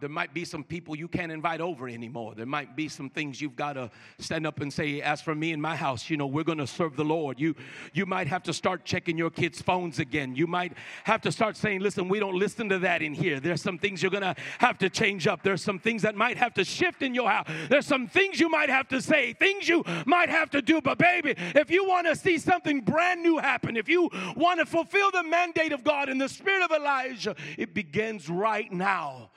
there 0.00 0.08
might 0.10 0.34
be 0.34 0.44
some 0.44 0.62
people 0.62 0.94
you 0.94 1.08
can't 1.08 1.32
invite 1.32 1.60
over 1.60 1.88
anymore. 1.88 2.34
There 2.34 2.46
might 2.46 2.76
be 2.76 2.88
some 2.88 3.08
things 3.08 3.40
you've 3.40 3.56
got 3.56 3.74
to 3.74 3.90
stand 4.18 4.46
up 4.46 4.60
and 4.60 4.72
say, 4.72 5.00
as 5.00 5.22
for 5.22 5.34
me 5.34 5.52
and 5.52 5.62
my 5.62 5.74
house, 5.74 6.10
you 6.10 6.16
know, 6.16 6.26
we're 6.26 6.44
going 6.44 6.58
to 6.58 6.66
serve 6.66 6.96
the 6.96 7.04
Lord. 7.04 7.40
You, 7.40 7.54
you 7.94 8.04
might 8.04 8.26
have 8.26 8.42
to 8.44 8.52
start 8.52 8.84
checking 8.84 9.16
your 9.16 9.30
kids' 9.30 9.62
phones 9.62 9.98
again. 9.98 10.36
You 10.36 10.46
might 10.46 10.74
have 11.04 11.22
to 11.22 11.32
start 11.32 11.56
saying, 11.56 11.80
listen, 11.80 12.08
we 12.08 12.18
don't 12.18 12.34
listen 12.34 12.68
to 12.68 12.78
that 12.80 13.00
in 13.00 13.14
here. 13.14 13.40
There's 13.40 13.62
some 13.62 13.78
things 13.78 14.02
you're 14.02 14.10
going 14.10 14.22
to 14.22 14.34
have 14.58 14.76
to 14.78 14.90
change 14.90 15.26
up. 15.26 15.42
There's 15.42 15.62
some 15.62 15.78
things 15.78 16.02
that 16.02 16.14
might 16.14 16.36
have 16.36 16.52
to 16.54 16.64
shift 16.64 17.02
in 17.02 17.14
your 17.14 17.30
house. 17.30 17.48
There's 17.70 17.86
some 17.86 18.06
things 18.06 18.38
you 18.38 18.50
might 18.50 18.68
have 18.68 18.88
to 18.88 19.00
say, 19.00 19.32
things 19.32 19.66
you 19.66 19.82
might 20.04 20.28
have 20.28 20.50
to 20.50 20.60
do. 20.60 20.80
But 20.82 20.98
baby, 20.98 21.34
if 21.54 21.70
you 21.70 21.88
want 21.88 22.06
to 22.06 22.16
see 22.16 22.36
something 22.38 22.82
brand 22.82 23.22
new 23.22 23.38
happen, 23.38 23.76
if 23.76 23.88
you 23.88 24.10
want 24.36 24.60
to 24.60 24.66
fulfill 24.66 25.10
the 25.10 25.22
mandate 25.22 25.72
of 25.72 25.84
God 25.84 26.10
in 26.10 26.18
the 26.18 26.28
spirit 26.28 26.62
of 26.62 26.70
Elijah, 26.70 27.34
it 27.56 27.72
begins 27.72 28.28
right 28.28 28.70
now. 28.70 29.30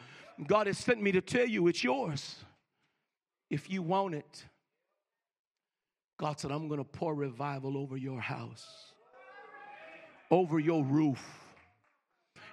God 0.47 0.67
has 0.67 0.77
sent 0.77 1.01
me 1.01 1.11
to 1.11 1.21
tell 1.21 1.45
you 1.45 1.67
it's 1.67 1.83
yours 1.83 2.35
if 3.49 3.69
you 3.69 3.81
want 3.81 4.15
it. 4.15 4.45
God 6.17 6.39
said, 6.39 6.51
I'm 6.51 6.67
going 6.67 6.79
to 6.79 6.83
pour 6.83 7.15
revival 7.15 7.77
over 7.77 7.97
your 7.97 8.19
house, 8.19 8.93
over 10.29 10.59
your 10.59 10.83
roof 10.83 11.48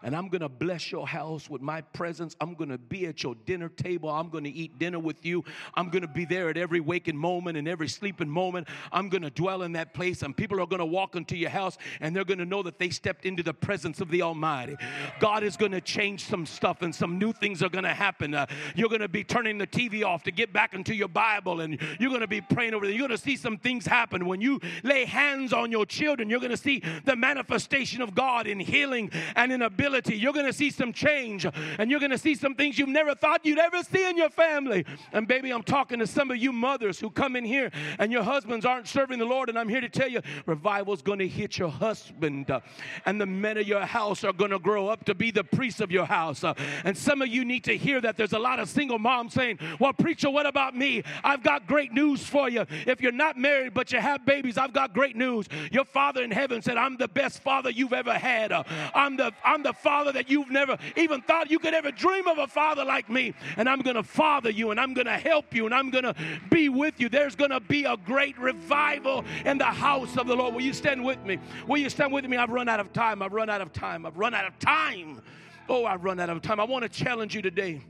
and 0.02 0.14
I'm 0.14 0.28
going 0.28 0.42
to 0.42 0.48
bless 0.48 0.90
your 0.92 1.06
house 1.06 1.48
with 1.48 1.62
my 1.62 1.80
presence. 1.80 2.36
I'm 2.40 2.54
going 2.54 2.70
to 2.70 2.78
be 2.78 3.06
at 3.06 3.22
your 3.22 3.34
dinner 3.46 3.68
table. 3.68 4.08
I'm 4.08 4.28
going 4.28 4.44
to 4.44 4.50
eat 4.50 4.78
dinner 4.78 4.98
with 4.98 5.24
you. 5.24 5.44
I'm 5.74 5.88
going 5.90 6.02
to 6.02 6.08
be 6.08 6.24
there 6.24 6.48
at 6.48 6.56
every 6.56 6.80
waking 6.80 7.16
moment 7.16 7.56
and 7.56 7.66
every 7.66 7.88
sleeping 7.88 8.28
moment. 8.28 8.68
I'm 8.92 9.08
going 9.08 9.22
to 9.22 9.30
dwell 9.30 9.62
in 9.62 9.72
that 9.72 9.94
place, 9.94 10.22
and 10.22 10.36
people 10.36 10.60
are 10.60 10.66
going 10.66 10.80
to 10.80 10.86
walk 10.86 11.16
into 11.16 11.36
your 11.36 11.50
house 11.50 11.78
and 12.00 12.14
they're 12.14 12.24
going 12.24 12.38
to 12.38 12.44
know 12.44 12.62
that 12.62 12.78
they 12.78 12.90
stepped 12.90 13.24
into 13.24 13.42
the 13.42 13.54
presence 13.54 14.00
of 14.00 14.10
the 14.10 14.22
Almighty. 14.22 14.76
God 15.20 15.42
is 15.42 15.56
going 15.56 15.72
to 15.72 15.80
change 15.80 16.24
some 16.24 16.46
stuff, 16.46 16.82
and 16.82 16.94
some 16.94 17.18
new 17.18 17.32
things 17.32 17.62
are 17.62 17.68
going 17.68 17.84
to 17.84 17.94
happen. 17.94 18.34
Uh, 18.34 18.46
you're 18.74 18.88
going 18.88 19.00
to 19.00 19.08
be 19.08 19.24
turning 19.24 19.58
the 19.58 19.66
TV 19.66 20.04
off 20.04 20.22
to 20.24 20.30
get 20.30 20.52
back 20.52 20.74
into 20.74 20.94
your 20.94 21.08
Bible, 21.08 21.60
and 21.60 21.80
you're 21.98 22.10
going 22.10 22.20
to 22.20 22.26
be 22.26 22.40
praying 22.40 22.74
over 22.74 22.86
there. 22.86 22.94
You're 22.94 23.08
going 23.08 23.16
to 23.16 23.22
see 23.22 23.36
some 23.36 23.58
things 23.58 23.86
happen. 23.86 24.26
When 24.26 24.40
you 24.40 24.60
lay 24.82 25.04
hands 25.04 25.52
on 25.52 25.70
your 25.70 25.86
children, 25.86 26.28
you're 26.30 26.40
going 26.40 26.50
to 26.50 26.56
see 26.56 26.82
the 27.04 27.16
manifestation 27.16 28.02
of 28.02 28.14
God 28.14 28.46
in 28.46 28.60
healing 28.60 29.10
and 29.34 29.52
in 29.52 29.62
ability 29.62 29.85
ability. 29.86 30.16
You're 30.16 30.32
going 30.32 30.46
to 30.46 30.52
see 30.52 30.70
some 30.70 30.92
change 30.92 31.46
and 31.78 31.90
you're 31.90 32.00
going 32.00 32.10
to 32.10 32.18
see 32.18 32.34
some 32.34 32.54
things 32.54 32.78
you've 32.78 32.88
never 32.88 33.14
thought 33.14 33.44
you'd 33.44 33.58
ever 33.58 33.82
see 33.82 34.08
in 34.08 34.16
your 34.16 34.30
family. 34.30 34.84
And 35.12 35.28
baby, 35.28 35.52
I'm 35.52 35.62
talking 35.62 35.98
to 36.00 36.06
some 36.06 36.30
of 36.30 36.38
you 36.38 36.52
mothers 36.52 36.98
who 36.98 37.10
come 37.10 37.36
in 37.36 37.44
here 37.44 37.70
and 37.98 38.10
your 38.10 38.22
husbands 38.22 38.64
aren't 38.64 38.88
serving 38.88 39.18
the 39.18 39.24
Lord. 39.24 39.48
And 39.48 39.58
I'm 39.58 39.68
here 39.68 39.80
to 39.80 39.88
tell 39.88 40.08
you, 40.08 40.20
revival's 40.44 41.02
going 41.02 41.20
to 41.20 41.28
hit 41.28 41.58
your 41.58 41.70
husband. 41.70 42.50
Uh, 42.50 42.60
and 43.04 43.20
the 43.20 43.26
men 43.26 43.58
of 43.58 43.68
your 43.68 43.84
house 43.84 44.24
are 44.24 44.32
going 44.32 44.50
to 44.50 44.58
grow 44.58 44.88
up 44.88 45.04
to 45.04 45.14
be 45.14 45.30
the 45.30 45.44
priests 45.44 45.80
of 45.80 45.90
your 45.90 46.06
house. 46.06 46.42
Uh, 46.42 46.54
and 46.84 46.96
some 46.96 47.22
of 47.22 47.28
you 47.28 47.44
need 47.44 47.64
to 47.64 47.76
hear 47.76 48.00
that 48.00 48.16
there's 48.16 48.32
a 48.32 48.38
lot 48.38 48.58
of 48.58 48.68
single 48.68 48.98
moms 48.98 49.34
saying, 49.34 49.58
Well, 49.78 49.92
preacher, 49.92 50.30
what 50.30 50.46
about 50.46 50.76
me? 50.76 51.02
I've 51.22 51.42
got 51.42 51.66
great 51.66 51.92
news 51.92 52.24
for 52.24 52.48
you. 52.48 52.66
If 52.86 53.00
you're 53.00 53.12
not 53.12 53.36
married 53.36 53.74
but 53.74 53.92
you 53.92 54.00
have 54.00 54.24
babies, 54.26 54.58
I've 54.58 54.72
got 54.72 54.92
great 54.92 55.16
news. 55.16 55.46
Your 55.70 55.84
father 55.84 56.22
in 56.22 56.30
heaven 56.30 56.62
said, 56.62 56.76
I'm 56.76 56.96
the 56.96 57.08
best 57.08 57.42
father 57.42 57.70
you've 57.70 57.92
ever 57.92 58.14
had. 58.14 58.52
Uh, 58.52 58.64
I'm 58.94 59.16
the 59.16 59.32
I'm 59.44 59.62
the 59.62 59.72
father 59.76 60.12
that 60.12 60.28
you've 60.28 60.50
never 60.50 60.76
even 60.96 61.22
thought 61.22 61.50
you 61.50 61.58
could 61.58 61.74
ever 61.74 61.90
dream 61.90 62.26
of 62.26 62.38
a 62.38 62.46
father 62.46 62.84
like 62.84 63.08
me. 63.08 63.34
And 63.56 63.68
I'm 63.68 63.80
going 63.80 63.96
to 63.96 64.02
father 64.02 64.50
you 64.50 64.70
and 64.70 64.80
I'm 64.80 64.94
going 64.94 65.06
to 65.06 65.18
help 65.18 65.54
you 65.54 65.66
and 65.66 65.74
I'm 65.74 65.90
going 65.90 66.04
to 66.04 66.14
be 66.50 66.68
with 66.68 67.00
you. 67.00 67.08
There's 67.08 67.36
going 67.36 67.50
to 67.50 67.60
be 67.60 67.84
a 67.84 67.96
great 67.96 68.38
revival 68.38 69.24
in 69.44 69.58
the 69.58 69.64
house 69.64 70.16
of 70.16 70.26
the 70.26 70.34
Lord. 70.34 70.54
Will 70.54 70.62
you 70.62 70.72
stand 70.72 71.04
with 71.04 71.22
me? 71.24 71.38
Will 71.66 71.78
you 71.78 71.90
stand 71.90 72.12
with 72.12 72.24
me? 72.26 72.36
I've 72.36 72.50
run 72.50 72.68
out 72.68 72.80
of 72.80 72.92
time. 72.92 73.22
I've 73.22 73.32
run 73.32 73.50
out 73.50 73.60
of 73.60 73.72
time. 73.72 74.06
I've 74.06 74.16
run 74.16 74.34
out 74.34 74.46
of 74.46 74.58
time. 74.58 75.20
Oh, 75.68 75.84
I've 75.84 76.04
run 76.04 76.20
out 76.20 76.30
of 76.30 76.42
time. 76.42 76.60
I 76.60 76.64
want 76.64 76.82
to 76.82 76.88
challenge 76.88 77.34
you 77.34 77.42
today. 77.42 77.82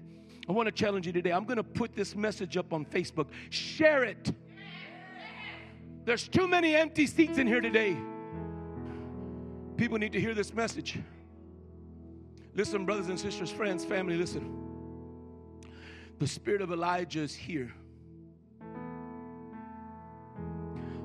I 0.49 0.53
want 0.53 0.66
to 0.66 0.72
challenge 0.72 1.07
you 1.07 1.12
today. 1.12 1.32
I'm 1.32 1.45
going 1.45 1.57
to 1.57 1.64
put 1.64 1.95
this 1.95 2.14
message 2.14 2.57
up 2.57 2.72
on 2.72 2.84
Facebook. 2.84 3.26
Share 3.51 4.05
it. 4.05 4.32
There's 6.05 6.28
too 6.28 6.47
many 6.47 6.76
empty 6.76 7.07
seats 7.07 7.39
in 7.39 7.49
here 7.49 7.61
today. 7.61 7.97
People 9.76 9.99
need 9.99 10.12
to 10.12 10.20
hear 10.20 10.34
this 10.34 10.55
message. 10.55 10.99
Listen, 12.57 12.86
brothers 12.86 13.09
and 13.09 13.20
sisters, 13.20 13.50
friends, 13.50 13.84
family, 13.84 14.16
listen. 14.16 14.50
The 16.18 16.26
spirit 16.26 16.62
of 16.62 16.72
Elijah 16.72 17.20
is 17.20 17.34
here. 17.34 17.70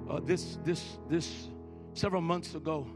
Uh, 0.09 0.21
this, 0.23 0.57
this, 0.63 0.97
this, 1.09 1.49
several 1.93 2.21
months 2.21 2.55
ago, 2.55 2.87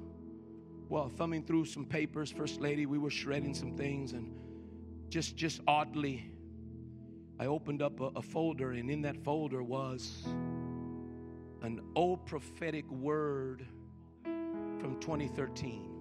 while 0.88 1.10
thumbing 1.10 1.44
through 1.44 1.66
some 1.66 1.84
papers, 1.84 2.32
First 2.32 2.62
Lady, 2.62 2.86
we 2.86 2.98
were 2.98 3.10
shredding 3.10 3.54
some 3.54 3.76
things, 3.76 4.14
and 4.14 4.34
just, 5.10 5.36
just 5.36 5.60
oddly, 5.68 6.32
I 7.38 7.48
opened 7.48 7.82
up 7.82 8.00
a, 8.00 8.06
a 8.16 8.22
folder, 8.22 8.72
and 8.72 8.90
in 8.90 9.02
that 9.02 9.22
folder 9.22 9.64
was 9.64 10.24
an 11.62 11.82
old 11.94 12.26
prophetic 12.26 12.90
word 12.90 13.68
from 14.24 14.98
2013 15.02 15.95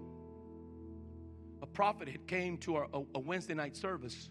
prophet 1.75 2.09
had 2.09 2.27
came 2.27 2.57
to 2.59 2.77
our, 2.77 2.89
a, 2.95 3.03
a 3.16 3.18
Wednesday 3.18 3.55
night 3.55 3.77
service. 3.77 4.31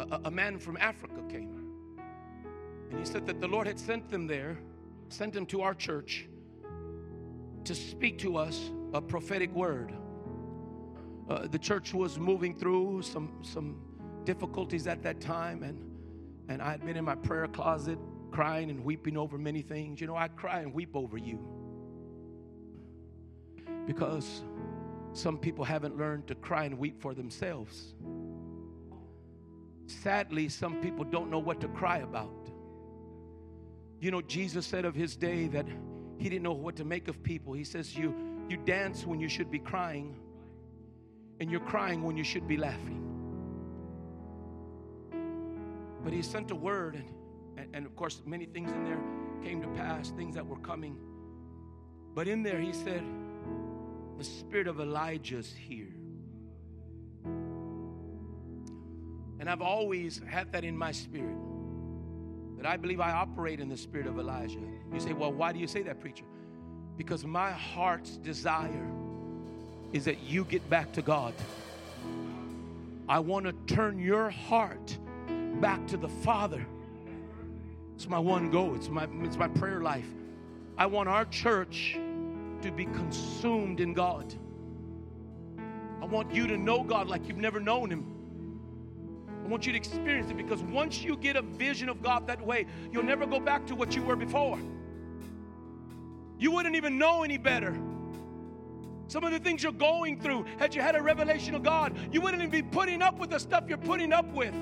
A, 0.00 0.20
a 0.24 0.30
man 0.30 0.58
from 0.58 0.76
Africa 0.76 1.22
came. 1.28 1.72
And 2.90 2.98
he 2.98 3.04
said 3.04 3.26
that 3.26 3.40
the 3.40 3.48
Lord 3.48 3.66
had 3.66 3.78
sent 3.78 4.10
them 4.10 4.26
there, 4.26 4.58
sent 5.08 5.32
them 5.32 5.46
to 5.46 5.62
our 5.62 5.74
church 5.74 6.28
to 7.64 7.74
speak 7.74 8.18
to 8.18 8.36
us 8.36 8.70
a 8.92 9.00
prophetic 9.00 9.52
word. 9.54 9.92
Uh, 11.28 11.46
the 11.48 11.58
church 11.58 11.94
was 11.94 12.18
moving 12.18 12.54
through 12.54 13.02
some, 13.02 13.32
some 13.42 13.80
difficulties 14.24 14.86
at 14.86 15.02
that 15.02 15.20
time, 15.20 15.62
and, 15.62 15.78
and 16.48 16.62
I 16.62 16.70
had 16.70 16.84
been 16.84 16.96
in 16.96 17.04
my 17.04 17.16
prayer 17.16 17.48
closet 17.48 17.98
crying 18.30 18.70
and 18.70 18.84
weeping 18.84 19.16
over 19.16 19.38
many 19.38 19.62
things. 19.62 20.00
You 20.00 20.06
know, 20.06 20.16
I 20.16 20.28
cry 20.28 20.60
and 20.60 20.72
weep 20.72 20.94
over 20.94 21.16
you 21.18 21.40
because 23.86 24.42
some 25.16 25.38
people 25.38 25.64
haven't 25.64 25.96
learned 25.96 26.26
to 26.28 26.34
cry 26.34 26.64
and 26.64 26.78
weep 26.78 27.00
for 27.00 27.14
themselves. 27.14 27.94
Sadly, 29.86 30.48
some 30.48 30.76
people 30.80 31.04
don't 31.04 31.30
know 31.30 31.38
what 31.38 31.60
to 31.60 31.68
cry 31.68 31.98
about. 31.98 32.50
You 34.00 34.10
know, 34.10 34.20
Jesus 34.20 34.66
said 34.66 34.84
of 34.84 34.94
his 34.94 35.16
day 35.16 35.46
that 35.48 35.66
he 36.18 36.28
didn't 36.28 36.42
know 36.42 36.52
what 36.52 36.76
to 36.76 36.84
make 36.84 37.08
of 37.08 37.22
people. 37.22 37.52
He 37.52 37.64
says, 37.64 37.96
You, 37.96 38.14
you 38.48 38.56
dance 38.58 39.06
when 39.06 39.20
you 39.20 39.28
should 39.28 39.50
be 39.50 39.58
crying, 39.58 40.16
and 41.40 41.50
you're 41.50 41.60
crying 41.60 42.02
when 42.02 42.16
you 42.16 42.24
should 42.24 42.46
be 42.46 42.56
laughing. 42.56 43.02
But 46.04 46.12
he 46.12 46.22
sent 46.22 46.50
a 46.50 46.54
word, 46.54 47.02
and, 47.56 47.74
and, 47.74 47.86
of 47.86 47.96
course, 47.96 48.22
many 48.26 48.46
things 48.46 48.70
in 48.70 48.84
there. 48.84 49.00
came 49.42 49.60
to 49.62 49.68
pass, 49.68 50.10
things 50.10 50.34
that 50.34 50.46
were 50.46 50.58
coming. 50.58 50.96
But 52.14 52.28
in 52.28 52.42
there, 52.42 52.60
he 52.60 52.72
said, 52.72 53.02
The 54.18 54.24
spirit 54.24 54.66
of 54.66 54.80
Elijah 54.80 55.38
is 55.38 55.52
here. 55.52 55.92
And 59.38 59.50
I've 59.50 59.62
always 59.62 60.20
had 60.26 60.52
that 60.52 60.64
in 60.64 60.76
my 60.76 60.92
spirit 60.92 61.36
that 62.56 62.66
I 62.66 62.76
believe 62.76 63.00
I 63.00 63.12
operate 63.12 63.60
in 63.60 63.68
the 63.68 63.76
spirit 63.76 64.06
of 64.06 64.18
Elijah. 64.18 64.58
You 64.92 65.00
say, 65.00 65.12
Well, 65.12 65.32
why 65.32 65.52
do 65.52 65.58
you 65.58 65.66
say 65.66 65.82
that, 65.82 66.00
preacher? 66.00 66.24
Because 66.96 67.24
my 67.24 67.50
heart's 67.50 68.16
desire 68.16 68.90
is 69.92 70.06
that 70.06 70.22
you 70.22 70.44
get 70.44 70.68
back 70.70 70.92
to 70.94 71.02
God. 71.02 71.34
I 73.08 73.18
want 73.20 73.46
to 73.46 73.74
turn 73.74 73.98
your 73.98 74.30
heart 74.30 74.98
back 75.60 75.86
to 75.88 75.96
the 75.96 76.08
Father. 76.08 76.64
It's 77.94 78.08
my 78.08 78.18
one 78.18 78.50
goal. 78.50 78.74
It's 78.74 78.88
my, 78.88 79.06
it's 79.22 79.36
my 79.36 79.48
prayer 79.48 79.80
life. 79.80 80.06
I 80.76 80.86
want 80.86 81.08
our 81.08 81.24
church 81.26 81.98
to 82.66 82.72
be 82.72 82.86
consumed 82.86 83.80
in 83.80 83.92
God. 83.92 84.34
I 86.02 86.04
want 86.04 86.34
you 86.34 86.46
to 86.46 86.56
know 86.56 86.82
God 86.82 87.08
like 87.08 87.26
you've 87.28 87.36
never 87.36 87.60
known 87.60 87.90
Him. 87.90 88.12
I 89.44 89.48
want 89.48 89.66
you 89.66 89.72
to 89.72 89.78
experience 89.78 90.30
it 90.30 90.36
because 90.36 90.62
once 90.62 91.02
you 91.02 91.16
get 91.16 91.36
a 91.36 91.42
vision 91.42 91.88
of 91.88 92.02
God 92.02 92.26
that 92.26 92.44
way, 92.44 92.66
you'll 92.90 93.04
never 93.04 93.26
go 93.26 93.38
back 93.38 93.66
to 93.66 93.76
what 93.76 93.94
you 93.94 94.02
were 94.02 94.16
before. 94.16 94.58
You 96.38 96.50
wouldn't 96.50 96.74
even 96.74 96.98
know 96.98 97.22
any 97.22 97.38
better. 97.38 97.78
Some 99.08 99.22
of 99.22 99.30
the 99.30 99.38
things 99.38 99.62
you're 99.62 99.72
going 99.72 100.20
through, 100.20 100.44
had 100.58 100.74
you 100.74 100.82
had 100.82 100.96
a 100.96 101.02
revelation 101.02 101.54
of 101.54 101.62
God, 101.62 101.96
you 102.12 102.20
wouldn't 102.20 102.42
even 102.42 102.50
be 102.50 102.62
putting 102.62 103.00
up 103.00 103.18
with 103.18 103.30
the 103.30 103.38
stuff 103.38 103.64
you're 103.68 103.78
putting 103.78 104.12
up 104.12 104.26
with. 104.32 104.54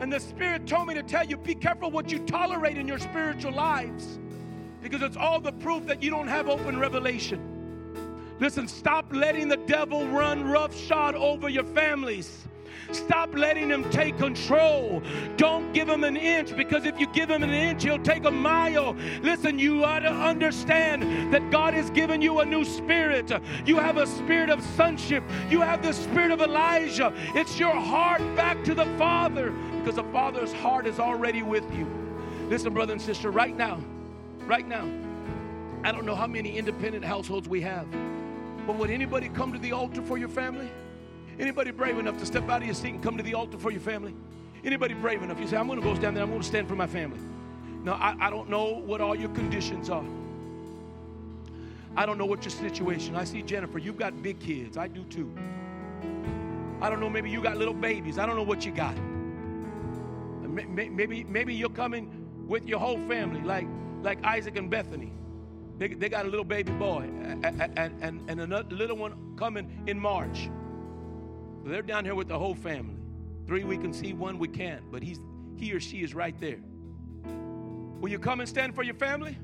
And 0.00 0.10
the 0.10 0.20
Spirit 0.20 0.66
told 0.66 0.88
me 0.88 0.94
to 0.94 1.02
tell 1.02 1.24
you 1.26 1.36
be 1.36 1.54
careful 1.54 1.90
what 1.90 2.10
you 2.10 2.18
tolerate 2.20 2.78
in 2.78 2.88
your 2.88 2.98
spiritual 2.98 3.52
lives 3.52 4.18
because 4.88 5.02
it's 5.02 5.16
all 5.16 5.40
the 5.40 5.52
proof 5.52 5.84
that 5.86 6.02
you 6.02 6.10
don't 6.10 6.28
have 6.28 6.48
open 6.48 6.78
revelation. 6.78 7.40
Listen, 8.38 8.68
stop 8.68 9.06
letting 9.12 9.48
the 9.48 9.56
devil 9.56 10.06
run 10.08 10.44
roughshod 10.44 11.14
over 11.14 11.48
your 11.48 11.64
families. 11.64 12.46
Stop 12.92 13.34
letting 13.34 13.68
him 13.68 13.88
take 13.90 14.16
control. 14.16 15.02
Don't 15.36 15.72
give 15.72 15.88
him 15.88 16.04
an 16.04 16.16
inch 16.16 16.56
because 16.56 16.84
if 16.84 17.00
you 17.00 17.08
give 17.08 17.28
him 17.28 17.42
an 17.42 17.50
inch, 17.50 17.82
he'll 17.82 17.98
take 17.98 18.24
a 18.24 18.30
mile. 18.30 18.94
Listen, 19.22 19.58
you 19.58 19.84
ought 19.84 20.00
to 20.00 20.12
understand 20.12 21.32
that 21.32 21.50
God 21.50 21.74
has 21.74 21.90
given 21.90 22.22
you 22.22 22.40
a 22.40 22.44
new 22.44 22.64
spirit. 22.64 23.32
You 23.64 23.78
have 23.78 23.96
a 23.96 24.06
spirit 24.06 24.50
of 24.50 24.62
sonship, 24.76 25.24
you 25.50 25.60
have 25.62 25.82
the 25.82 25.92
spirit 25.92 26.30
of 26.30 26.40
Elijah. 26.40 27.12
It's 27.34 27.58
your 27.58 27.74
heart 27.74 28.20
back 28.36 28.62
to 28.64 28.74
the 28.74 28.86
Father 28.96 29.50
because 29.78 29.96
the 29.96 30.04
Father's 30.12 30.52
heart 30.52 30.86
is 30.86 31.00
already 31.00 31.42
with 31.42 31.64
you. 31.74 31.86
Listen, 32.48 32.72
brother 32.72 32.92
and 32.92 33.02
sister, 33.02 33.32
right 33.32 33.56
now, 33.56 33.80
right 34.46 34.66
now, 34.66 34.88
I 35.84 35.92
don't 35.92 36.06
know 36.06 36.14
how 36.14 36.26
many 36.26 36.56
independent 36.56 37.04
households 37.04 37.48
we 37.48 37.60
have, 37.62 37.86
but 38.66 38.76
would 38.76 38.90
anybody 38.90 39.28
come 39.28 39.52
to 39.52 39.58
the 39.58 39.72
altar 39.72 40.02
for 40.02 40.18
your 40.18 40.28
family? 40.28 40.70
Anybody 41.38 41.70
brave 41.70 41.98
enough 41.98 42.18
to 42.18 42.26
step 42.26 42.48
out 42.48 42.62
of 42.62 42.66
your 42.66 42.74
seat 42.74 42.94
and 42.94 43.02
come 43.02 43.16
to 43.16 43.22
the 43.22 43.34
altar 43.34 43.58
for 43.58 43.70
your 43.70 43.80
family? 43.80 44.14
Anybody 44.64 44.94
brave 44.94 45.22
enough? 45.22 45.38
You 45.38 45.46
say, 45.46 45.56
I'm 45.56 45.66
going 45.66 45.78
to 45.78 45.84
go 45.84 45.94
stand 45.94 46.16
there. 46.16 46.22
I'm 46.24 46.30
going 46.30 46.40
to 46.40 46.46
stand 46.46 46.66
for 46.66 46.74
my 46.74 46.86
family. 46.86 47.20
Now, 47.84 47.94
I, 47.94 48.16
I 48.26 48.30
don't 48.30 48.48
know 48.48 48.78
what 48.78 49.00
all 49.00 49.14
your 49.14 49.28
conditions 49.28 49.90
are. 49.90 50.04
I 51.96 52.04
don't 52.04 52.18
know 52.18 52.26
what 52.26 52.44
your 52.44 52.50
situation. 52.50 53.14
I 53.14 53.24
see 53.24 53.42
Jennifer, 53.42 53.78
you've 53.78 53.98
got 53.98 54.22
big 54.22 54.40
kids. 54.40 54.76
I 54.76 54.88
do 54.88 55.04
too. 55.04 55.32
I 56.80 56.90
don't 56.90 57.00
know, 57.00 57.08
maybe 57.08 57.30
you 57.30 57.42
got 57.42 57.56
little 57.56 57.74
babies. 57.74 58.18
I 58.18 58.26
don't 58.26 58.36
know 58.36 58.42
what 58.42 58.66
you 58.66 58.72
got. 58.72 58.96
Maybe, 60.42 61.24
maybe 61.24 61.54
you're 61.54 61.68
coming 61.70 62.10
with 62.48 62.66
your 62.66 62.80
whole 62.80 62.98
family, 63.08 63.40
like, 63.42 63.66
like 64.02 64.24
Isaac 64.24 64.56
and 64.56 64.70
Bethany. 64.70 65.12
They, 65.78 65.88
they 65.88 66.08
got 66.08 66.24
a 66.24 66.28
little 66.28 66.44
baby 66.44 66.72
boy 66.72 67.02
and, 67.02 67.78
and, 67.78 68.30
and 68.30 68.40
another 68.40 68.74
little 68.74 68.96
one 68.96 69.36
coming 69.36 69.82
in 69.86 69.98
March. 69.98 70.48
So 71.62 71.70
they're 71.70 71.82
down 71.82 72.04
here 72.04 72.14
with 72.14 72.28
the 72.28 72.38
whole 72.38 72.54
family. 72.54 72.94
Three 73.46 73.64
we 73.64 73.76
can 73.76 73.92
see, 73.92 74.12
one 74.12 74.38
we 74.38 74.48
can't, 74.48 74.90
but 74.90 75.02
he's 75.02 75.20
he 75.56 75.72
or 75.72 75.80
she 75.80 76.02
is 76.02 76.14
right 76.14 76.38
there. 76.40 76.58
Will 78.00 78.10
you 78.10 78.18
come 78.18 78.40
and 78.40 78.48
stand 78.48 78.74
for 78.74 78.82
your 78.82 78.94
family? 78.94 79.38